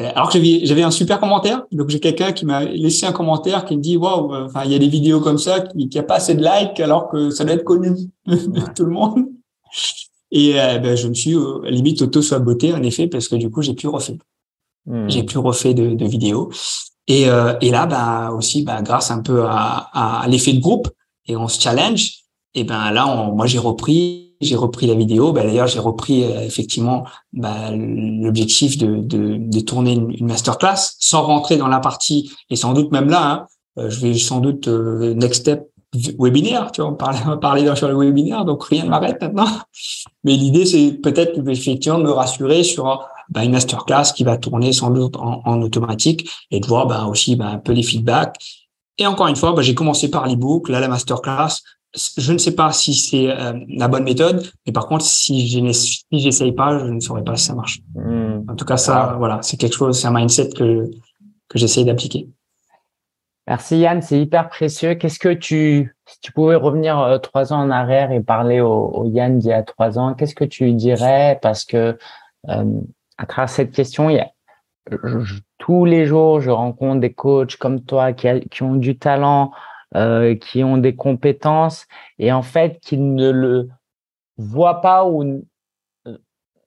Euh, 0.00 0.10
alors 0.14 0.28
que 0.28 0.34
j'avais 0.34 0.64
j'avais 0.64 0.82
un 0.82 0.90
super 0.90 1.20
commentaire, 1.20 1.64
donc 1.72 1.90
j'ai 1.90 2.00
quelqu'un 2.00 2.32
qui 2.32 2.46
m'a 2.46 2.64
laissé 2.64 3.04
un 3.04 3.12
commentaire 3.12 3.64
qui 3.64 3.76
me 3.76 3.82
dit 3.82 3.96
waouh, 3.96 4.32
euh, 4.32 4.46
enfin 4.46 4.62
il 4.64 4.72
y 4.72 4.74
a 4.74 4.78
des 4.78 4.88
vidéos 4.88 5.20
comme 5.20 5.38
ça 5.38 5.60
qui 5.60 5.88
qui 5.88 5.98
a 5.98 6.02
pas 6.02 6.16
assez 6.16 6.34
de 6.34 6.42
likes 6.42 6.80
alors 6.80 7.08
que 7.08 7.30
ça 7.30 7.44
doit 7.44 7.54
être 7.54 7.64
connu 7.64 7.90
de 8.26 8.74
tout 8.74 8.84
le 8.84 8.92
monde. 8.92 9.26
Et 10.30 10.60
euh, 10.60 10.78
ben, 10.78 10.96
je 10.96 11.08
me 11.08 11.14
suis 11.14 11.34
limite 11.64 12.02
auto 12.02 12.22
saboté 12.22 12.72
en 12.72 12.82
effet 12.82 13.08
parce 13.08 13.28
que 13.28 13.36
du 13.36 13.50
coup 13.50 13.62
j'ai 13.62 13.74
plus 13.74 13.88
refait, 13.88 14.18
hmm. 14.86 15.08
j'ai 15.08 15.22
plus 15.22 15.38
refait 15.38 15.74
de, 15.74 15.94
de 15.94 16.06
vidéos. 16.06 16.50
Et, 17.10 17.22
et 17.22 17.70
là 17.70 17.86
bah 17.86 18.30
aussi 18.36 18.64
bah 18.64 18.82
grâce 18.82 19.10
un 19.10 19.22
peu 19.22 19.44
à, 19.44 20.20
à 20.22 20.28
l'effet 20.28 20.52
de 20.52 20.60
groupe 20.60 20.88
et 21.26 21.36
on 21.36 21.48
se 21.48 21.58
challenge 21.58 22.27
et 22.54 22.64
ben 22.64 22.90
là, 22.90 23.30
moi 23.34 23.46
j'ai 23.46 23.58
repris, 23.58 24.34
j'ai 24.40 24.56
repris 24.56 24.86
la 24.86 24.94
vidéo. 24.94 25.32
Ben, 25.32 25.46
d'ailleurs, 25.46 25.66
j'ai 25.66 25.78
repris 25.78 26.24
euh, 26.24 26.40
effectivement 26.40 27.04
ben, 27.32 27.76
l'objectif 28.22 28.78
de, 28.78 28.96
de, 28.96 29.36
de, 29.38 29.60
tourner 29.60 29.92
une, 29.92 30.10
une, 30.12 30.26
masterclass 30.26 30.96
sans 30.98 31.22
rentrer 31.22 31.56
dans 31.56 31.68
la 31.68 31.80
partie 31.80 32.32
et 32.50 32.56
sans 32.56 32.72
doute 32.72 32.90
même 32.92 33.08
là, 33.08 33.30
hein, 33.30 33.46
euh, 33.78 33.90
je 33.90 34.00
vais 34.00 34.14
sans 34.14 34.40
doute 34.40 34.68
euh, 34.68 35.14
next 35.14 35.42
step 35.42 35.68
webinaire, 36.18 36.70
tu 36.72 36.82
vois, 36.82 36.90
on 36.90 36.94
parlait, 36.94 37.20
on 37.26 37.38
parlait 37.38 37.76
sur 37.76 37.88
le 37.88 37.96
webinaire, 37.96 38.44
donc 38.44 38.64
rien 38.64 38.84
ne 38.84 38.90
m'arrête 38.90 39.20
maintenant. 39.22 39.48
Mais 40.24 40.34
l'idée, 40.34 40.66
c'est 40.66 40.92
peut-être 40.92 41.38
effectivement 41.48 41.98
de 41.98 42.04
me 42.04 42.10
rassurer 42.10 42.62
sur 42.62 43.06
ben, 43.30 43.42
une 43.42 43.52
masterclass 43.52 44.12
qui 44.14 44.24
va 44.24 44.36
tourner 44.36 44.72
sans 44.72 44.90
doute 44.90 45.16
en, 45.16 45.42
en 45.44 45.62
automatique 45.62 46.28
et 46.50 46.60
de 46.60 46.66
voir 46.66 46.86
ben, 46.86 47.06
aussi 47.06 47.36
ben, 47.36 47.46
un 47.46 47.58
peu 47.58 47.72
les 47.72 47.82
feedbacks 47.82 48.36
et 48.98 49.06
encore 49.06 49.28
une 49.28 49.36
fois, 49.36 49.52
bah, 49.52 49.62
j'ai 49.62 49.74
commencé 49.74 50.10
par 50.10 50.26
l'ebook, 50.26 50.68
là 50.68 50.80
la 50.80 50.88
masterclass. 50.88 51.62
Je 51.94 52.32
ne 52.32 52.38
sais 52.38 52.54
pas 52.54 52.70
si 52.72 52.94
c'est 52.94 53.30
euh, 53.30 53.58
la 53.68 53.88
bonne 53.88 54.04
méthode, 54.04 54.46
mais 54.66 54.72
par 54.72 54.86
contre, 54.88 55.04
si 55.04 55.48
je 55.48 55.72
si 55.72 56.04
j'essaye 56.12 56.52
pas, 56.52 56.78
je 56.78 56.84
ne 56.84 57.00
saurais 57.00 57.24
pas 57.24 57.36
si 57.36 57.46
ça 57.46 57.54
marche. 57.54 57.80
Hmm. 57.94 58.42
En 58.48 58.54
tout 58.56 58.64
cas, 58.64 58.76
ça, 58.76 59.14
voilà, 59.18 59.40
c'est 59.42 59.56
quelque 59.56 59.74
chose, 59.74 59.98
c'est 59.98 60.06
un 60.06 60.12
mindset 60.12 60.50
que 60.50 60.90
que 61.48 61.58
j'essaye 61.58 61.84
d'appliquer. 61.84 62.28
Merci 63.48 63.78
Yann, 63.78 64.02
c'est 64.02 64.20
hyper 64.20 64.50
précieux. 64.50 64.94
Qu'est-ce 64.94 65.18
que 65.18 65.32
tu, 65.32 65.96
si 66.06 66.20
tu 66.20 66.32
pouvais 66.32 66.54
revenir 66.54 66.98
euh, 66.98 67.16
trois 67.16 67.54
ans 67.54 67.60
en 67.60 67.70
arrière 67.70 68.12
et 68.12 68.20
parler 68.20 68.60
au, 68.60 69.06
Yann 69.06 69.38
d'il 69.38 69.48
y 69.48 69.52
a 69.54 69.62
trois 69.62 69.98
ans, 69.98 70.12
qu'est-ce 70.12 70.34
que 70.34 70.44
tu 70.44 70.70
dirais? 70.74 71.38
Parce 71.40 71.64
que 71.64 71.96
euh, 72.50 72.80
à 73.16 73.24
travers 73.24 73.48
cette 73.48 73.70
question, 73.70 74.10
il 74.10 74.16
y 74.16 74.20
a, 74.20 74.30
tous 75.56 75.86
les 75.86 76.04
jours, 76.04 76.42
je 76.42 76.50
rencontre 76.50 77.00
des 77.00 77.14
coachs 77.14 77.56
comme 77.56 77.82
toi 77.82 78.12
qui, 78.12 78.28
qui 78.50 78.62
ont 78.62 78.74
du 78.74 78.98
talent, 78.98 79.50
euh, 79.96 80.34
qui 80.34 80.62
ont 80.64 80.76
des 80.76 80.94
compétences 80.94 81.86
et 82.18 82.32
en 82.32 82.42
fait 82.42 82.78
qui 82.80 82.98
ne 82.98 83.30
le 83.30 83.68
voient 84.36 84.80
pas 84.80 85.06
ou 85.06 85.42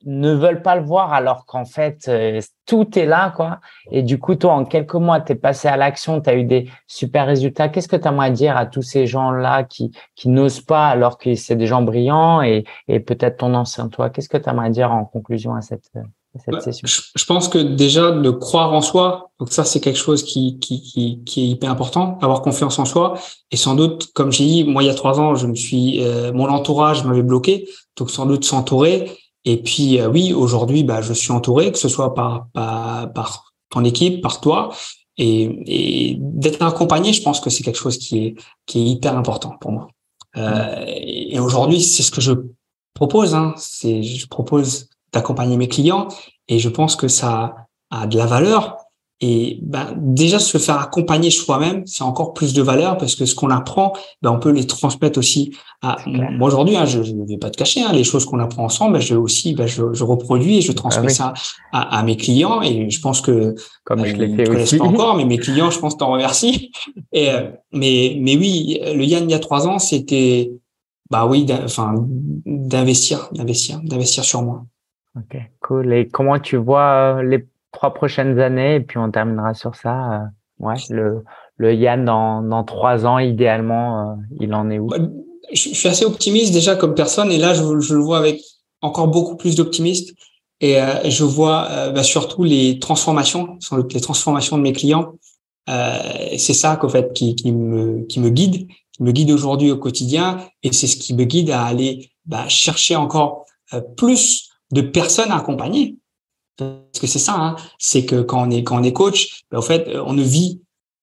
ne 0.03 0.33
veulent 0.33 0.61
pas 0.61 0.75
le 0.75 0.81
voir 0.83 1.13
alors 1.13 1.45
qu'en 1.45 1.65
fait 1.65 2.07
euh, 2.07 2.41
tout 2.65 2.97
est 2.97 3.05
là 3.05 3.31
quoi. 3.35 3.59
Et 3.91 4.01
du 4.03 4.17
coup 4.19 4.35
toi 4.35 4.53
en 4.53 4.65
quelques 4.65 4.95
mois 4.95 5.21
tu 5.21 5.33
es 5.33 5.35
passé 5.35 5.67
à 5.67 5.77
l'action 5.77 6.21
tu 6.21 6.29
as 6.29 6.35
eu 6.35 6.43
des 6.43 6.69
super 6.87 7.27
résultats. 7.27 7.69
Qu'est-ce 7.69 7.87
que 7.87 7.95
tu 7.95 8.07
aimerais 8.07 8.31
dire 8.31 8.57
à 8.57 8.65
tous 8.65 8.81
ces 8.81 9.05
gens 9.05 9.31
là 9.31 9.63
qui 9.63 9.91
qui 10.15 10.29
n'osent 10.29 10.61
pas 10.61 10.89
alors 10.89 11.17
que 11.17 11.35
c'est 11.35 11.55
des 11.55 11.67
gens 11.67 11.83
brillants 11.83 12.41
et, 12.41 12.63
et 12.87 12.99
peut-être 12.99 13.37
ton 13.37 13.53
ancien 13.53 13.89
toi? 13.89 14.09
Qu'est-ce 14.09 14.29
que 14.29 14.37
tu 14.37 14.49
aimerais 14.49 14.71
dire 14.71 14.91
en 14.91 15.05
conclusion 15.05 15.53
à 15.55 15.61
cette 15.61 15.91
bah, 16.47 16.59
je, 16.65 17.25
pense 17.25 17.49
que 17.49 17.57
déjà 17.57 18.11
de 18.11 18.29
croire 18.29 18.73
en 18.73 18.81
soi, 18.81 19.31
donc 19.39 19.51
ça 19.51 19.65
c'est 19.65 19.81
quelque 19.81 19.99
chose 19.99 20.23
qui, 20.23 20.59
qui, 20.59 20.81
qui, 20.81 21.23
qui, 21.25 21.41
est 21.41 21.47
hyper 21.47 21.69
important, 21.69 22.17
avoir 22.21 22.41
confiance 22.41 22.79
en 22.79 22.85
soi. 22.85 23.15
Et 23.51 23.57
sans 23.57 23.75
doute, 23.75 24.11
comme 24.13 24.31
j'ai 24.31 24.45
dit, 24.45 24.63
moi 24.63 24.83
il 24.83 24.87
y 24.87 24.89
a 24.89 24.93
trois 24.93 25.19
ans, 25.19 25.35
je 25.35 25.47
me 25.47 25.55
suis, 25.55 26.03
euh, 26.03 26.31
mon 26.33 26.47
entourage 26.47 27.03
m'avait 27.03 27.23
bloqué, 27.23 27.67
donc 27.97 28.11
sans 28.11 28.25
doute 28.25 28.45
s'entourer. 28.45 29.11
Et 29.43 29.57
puis 29.61 29.99
euh, 29.99 30.07
oui, 30.07 30.33
aujourd'hui, 30.33 30.83
bah, 30.83 31.01
je 31.01 31.13
suis 31.13 31.31
entouré, 31.31 31.71
que 31.71 31.77
ce 31.77 31.89
soit 31.89 32.13
par, 32.13 32.47
par, 32.53 33.11
par 33.13 33.53
ton 33.69 33.83
équipe, 33.83 34.21
par 34.21 34.39
toi, 34.39 34.69
et, 35.17 36.11
et 36.11 36.17
d'être 36.19 36.61
accompagné, 36.61 37.13
je 37.13 37.21
pense 37.21 37.39
que 37.39 37.49
c'est 37.49 37.63
quelque 37.63 37.79
chose 37.79 37.97
qui 37.97 38.25
est, 38.25 38.35
qui 38.65 38.79
est 38.79 38.85
hyper 38.85 39.17
important 39.17 39.55
pour 39.59 39.71
moi. 39.71 39.87
Euh, 40.37 40.85
et 40.87 41.39
aujourd'hui, 41.39 41.81
c'est 41.81 42.03
ce 42.03 42.11
que 42.11 42.21
je 42.21 42.33
propose. 42.93 43.35
Hein, 43.35 43.53
c'est, 43.57 44.03
je 44.03 44.27
propose 44.27 44.89
d'accompagner 45.13 45.57
mes 45.57 45.67
clients 45.67 46.07
et 46.47 46.59
je 46.59 46.69
pense 46.69 46.95
que 46.95 47.07
ça 47.07 47.55
a 47.89 48.07
de 48.07 48.17
la 48.17 48.25
valeur. 48.25 48.77
Et 49.23 49.59
ben, 49.61 49.93
déjà, 49.97 50.39
se 50.39 50.57
faire 50.57 50.79
accompagner 50.79 51.29
soi-même, 51.29 51.85
c'est 51.85 52.03
encore 52.03 52.33
plus 52.33 52.53
de 52.53 52.61
valeur 52.63 52.97
parce 52.97 53.13
que 53.13 53.25
ce 53.27 53.35
qu'on 53.35 53.51
apprend, 53.51 53.93
ben, 54.23 54.31
on 54.31 54.39
peut 54.39 54.49
les 54.49 54.65
transmettre 54.65 55.19
aussi 55.19 55.55
à 55.83 55.97
moi 56.07 56.47
aujourd'hui. 56.47 56.75
Hein, 56.75 56.85
je 56.85 57.01
ne 57.01 57.27
vais 57.27 57.37
pas 57.37 57.51
te 57.51 57.57
cacher, 57.57 57.83
hein, 57.83 57.91
les 57.93 58.03
choses 58.03 58.25
qu'on 58.25 58.39
apprend 58.39 58.65
ensemble, 58.65 58.93
ben, 58.93 58.99
je 58.99 59.13
aussi, 59.13 59.53
ben, 59.53 59.67
je, 59.67 59.93
je, 59.93 60.03
reproduis 60.03 60.57
et 60.57 60.61
je 60.61 60.71
transmets 60.71 61.11
ah 61.11 61.13
ça 61.13 61.33
à, 61.71 61.99
à, 61.99 62.03
mes 62.03 62.17
clients. 62.17 62.63
Et 62.63 62.89
je 62.89 62.99
pense 62.99 63.21
que 63.21 63.53
comme 63.83 64.03
je 64.03 64.15
l'ai 64.15 64.35
fait 64.35 64.49
aussi. 64.49 64.77
pas 64.77 64.85
encore, 64.85 65.15
mais 65.17 65.25
mes 65.25 65.37
clients, 65.37 65.69
je 65.69 65.77
pense, 65.77 65.97
t'en 65.97 66.11
remercie. 66.11 66.71
Et 67.11 67.29
euh, 67.29 67.51
mais 67.71 68.17
mais 68.19 68.35
oui, 68.35 68.79
le 68.81 69.03
Yann 69.03 69.29
il 69.29 69.31
y 69.31 69.35
a 69.35 69.39
trois 69.39 69.67
ans, 69.67 69.77
c'était 69.77 70.51
bah 71.11 71.27
oui, 71.27 71.45
enfin 71.63 71.93
d'investir, 72.45 73.29
d'investir, 73.33 73.81
d'investir 73.83 74.23
sur 74.23 74.41
moi. 74.41 74.65
Ok, 75.17 75.37
cool. 75.61 75.93
Et 75.93 76.07
comment 76.07 76.39
tu 76.39 76.55
vois 76.55 77.17
euh, 77.17 77.23
les 77.23 77.45
trois 77.71 77.93
prochaines 77.93 78.39
années? 78.39 78.75
Et 78.75 78.79
puis 78.79 78.97
on 78.97 79.11
terminera 79.11 79.53
sur 79.53 79.75
ça. 79.75 80.13
Euh, 80.13 80.25
ouais, 80.59 80.75
le, 80.89 81.23
le 81.57 81.73
Yann 81.73 82.05
dans, 82.05 82.41
dans 82.41 82.63
trois 82.63 83.05
ans, 83.05 83.17
idéalement, 83.19 84.11
euh, 84.11 84.15
il 84.39 84.53
en 84.53 84.69
est 84.69 84.79
où? 84.79 84.87
Bah, 84.87 84.97
je, 85.51 85.69
suis 85.69 85.89
assez 85.89 86.05
optimiste 86.05 86.53
déjà 86.53 86.75
comme 86.75 86.95
personne, 86.95 87.31
et 87.31 87.37
là 87.37 87.53
je, 87.53 87.79
je 87.79 87.93
le 87.93 88.01
vois 88.01 88.19
avec 88.19 88.39
encore 88.81 89.09
beaucoup 89.09 89.35
plus 89.35 89.55
d'optimisme. 89.55 90.13
Et 90.63 90.77
je 91.05 91.23
vois 91.23 91.89
bah, 91.89 92.03
surtout 92.03 92.43
les 92.43 92.77
transformations, 92.77 93.57
les 93.91 93.99
transformations 93.99 94.59
de 94.59 94.61
mes 94.61 94.73
clients. 94.73 95.13
c'est 95.67 96.53
ça 96.53 96.75
qu'en 96.75 96.87
fait 96.87 97.13
qui, 97.13 97.33
qui 97.33 97.51
me 97.51 98.03
qui 98.03 98.19
me 98.19 98.29
guide, 98.29 98.67
qui 98.91 99.01
me 99.01 99.11
guide 99.11 99.31
aujourd'hui 99.31 99.71
au 99.71 99.77
quotidien, 99.77 100.37
et 100.61 100.71
c'est 100.71 100.85
ce 100.85 100.97
qui 100.97 101.15
me 101.15 101.23
guide 101.23 101.49
à 101.49 101.63
aller 101.63 102.11
bah, 102.25 102.47
chercher 102.47 102.95
encore 102.95 103.45
plus 103.97 104.50
de 104.71 104.81
personnes 104.81 105.31
à 105.31 105.37
accompagner. 105.37 105.97
Parce 106.57 106.99
que 106.99 107.07
c'est 107.07 107.19
ça, 107.19 107.35
hein, 107.35 107.55
c'est 107.79 108.05
que 108.05 108.21
quand 108.21 108.47
on 108.47 108.51
est 108.51 108.63
quand 108.63 108.79
on 108.79 108.83
est 108.83 108.93
coach, 108.93 109.41
ben, 109.51 109.59
en 109.59 109.61
fait, 109.61 109.95
on 110.05 110.13
ne 110.13 110.23
vit, 110.23 110.61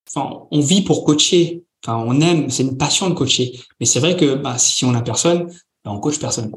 enfin, 0.09 0.46
on 0.50 0.61
vit 0.61 0.83
pour 0.83 1.04
coacher. 1.04 1.64
Enfin, 1.85 2.02
on 2.07 2.20
aime, 2.20 2.50
c'est 2.50 2.64
une 2.64 2.76
passion 2.76 3.09
de 3.09 3.14
coacher. 3.14 3.59
Mais 3.81 3.87
c'est 3.87 4.00
vrai 4.00 4.16
que 4.16 4.35
bah, 4.35 4.59
si 4.59 4.85
on 4.85 4.94
a 4.94 5.02
personne, 5.02 5.48
ben, 5.85 5.92
on 5.92 6.00
coach 6.00 6.18
personne. 6.18 6.52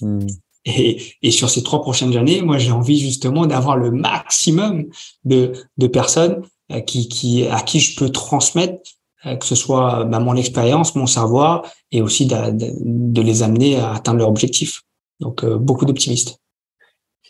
Hmm. 0.00 0.26
Et, 0.64 1.02
et 1.22 1.30
sur 1.30 1.50
ces 1.50 1.62
trois 1.62 1.82
prochaines 1.82 2.16
années, 2.16 2.42
moi, 2.42 2.58
j'ai 2.58 2.70
envie 2.70 2.98
justement 2.98 3.46
d'avoir 3.46 3.76
le 3.76 3.90
maximum 3.90 4.86
de, 5.24 5.52
de 5.76 5.86
personnes 5.86 6.42
euh, 6.72 6.80
qui, 6.80 7.08
qui, 7.08 7.46
à 7.46 7.60
qui 7.60 7.80
je 7.80 7.98
peux 7.98 8.08
transmettre, 8.08 8.80
euh, 9.26 9.36
que 9.36 9.44
ce 9.44 9.54
soit 9.54 10.04
bah, 10.04 10.20
mon 10.20 10.34
expérience, 10.36 10.94
mon 10.94 11.06
savoir, 11.06 11.66
et 11.92 12.00
aussi 12.00 12.26
de, 12.26 12.36
de, 12.50 13.20
les 13.20 13.42
amener 13.42 13.76
à 13.76 13.92
atteindre 13.92 14.20
leur 14.20 14.28
objectif. 14.28 14.82
Donc, 15.20 15.44
euh, 15.44 15.58
beaucoup 15.58 15.84
d'optimistes. 15.84 16.38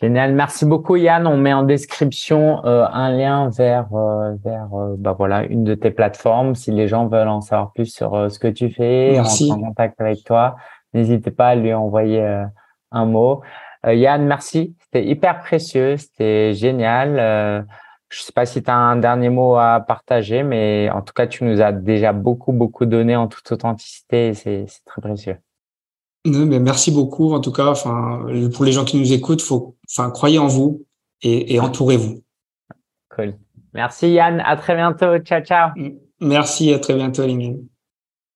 Génial, 0.01 0.33
merci 0.33 0.65
beaucoup 0.65 0.97
Yann. 0.97 1.25
On 1.25 1.37
met 1.37 1.53
en 1.53 1.63
description 1.63 2.65
euh, 2.65 2.85
un 2.91 3.11
lien 3.11 3.49
vers 3.49 3.87
vers 4.43 4.67
bah 4.97 5.15
voilà 5.17 5.43
une 5.45 5.63
de 5.63 5.73
tes 5.73 5.91
plateformes. 5.91 6.53
Si 6.53 6.71
les 6.71 6.89
gens 6.89 7.07
veulent 7.07 7.29
en 7.29 7.39
savoir 7.39 7.71
plus 7.71 7.85
sur 7.85 8.29
ce 8.29 8.37
que 8.37 8.49
tu 8.49 8.69
fais, 8.71 9.11
merci. 9.13 9.49
en 9.51 9.59
contact 9.59 10.01
avec 10.01 10.23
toi, 10.25 10.57
n'hésitez 10.93 11.31
pas 11.31 11.47
à 11.47 11.55
lui 11.55 11.73
envoyer 11.73 12.21
un 12.91 13.05
mot. 13.05 13.41
Yann, 13.87 14.25
merci. 14.25 14.75
C'était 14.81 15.05
hyper 15.05 15.39
précieux, 15.39 15.95
c'était 15.95 16.53
génial. 16.53 17.65
je 18.09 18.21
sais 18.21 18.33
pas 18.33 18.45
si 18.45 18.61
tu 18.61 18.69
as 18.69 18.75
un 18.75 18.97
dernier 18.97 19.29
mot 19.29 19.55
à 19.55 19.79
partager, 19.79 20.43
mais 20.43 20.89
en 20.89 21.03
tout 21.03 21.13
cas, 21.13 21.25
tu 21.25 21.45
nous 21.45 21.61
as 21.61 21.71
déjà 21.71 22.11
beaucoup 22.11 22.51
beaucoup 22.51 22.85
donné 22.85 23.15
en 23.15 23.27
toute 23.27 23.49
authenticité. 23.49 24.33
C'est 24.33 24.65
très 24.85 25.01
précieux 25.01 25.37
mais 26.25 26.59
merci 26.59 26.91
beaucoup. 26.91 27.33
En 27.33 27.39
tout 27.39 27.51
cas, 27.51 27.67
enfin, 27.67 28.25
pour 28.53 28.65
les 28.65 28.71
gens 28.71 28.85
qui 28.85 28.97
nous 28.97 29.13
écoutent, 29.13 29.41
faut, 29.41 29.75
enfin, 29.89 30.09
croyez 30.09 30.39
en 30.39 30.47
vous 30.47 30.83
et, 31.21 31.53
et 31.53 31.59
entourez-vous. 31.59 32.21
Cool. 33.15 33.35
Merci 33.73 34.09
Yann. 34.09 34.41
À 34.45 34.55
très 34.55 34.75
bientôt. 34.75 35.17
Ciao, 35.19 35.41
ciao. 35.41 35.71
Merci. 36.19 36.73
À 36.73 36.79
très 36.79 36.95
bientôt, 36.95 37.25
Lingine. 37.25 37.67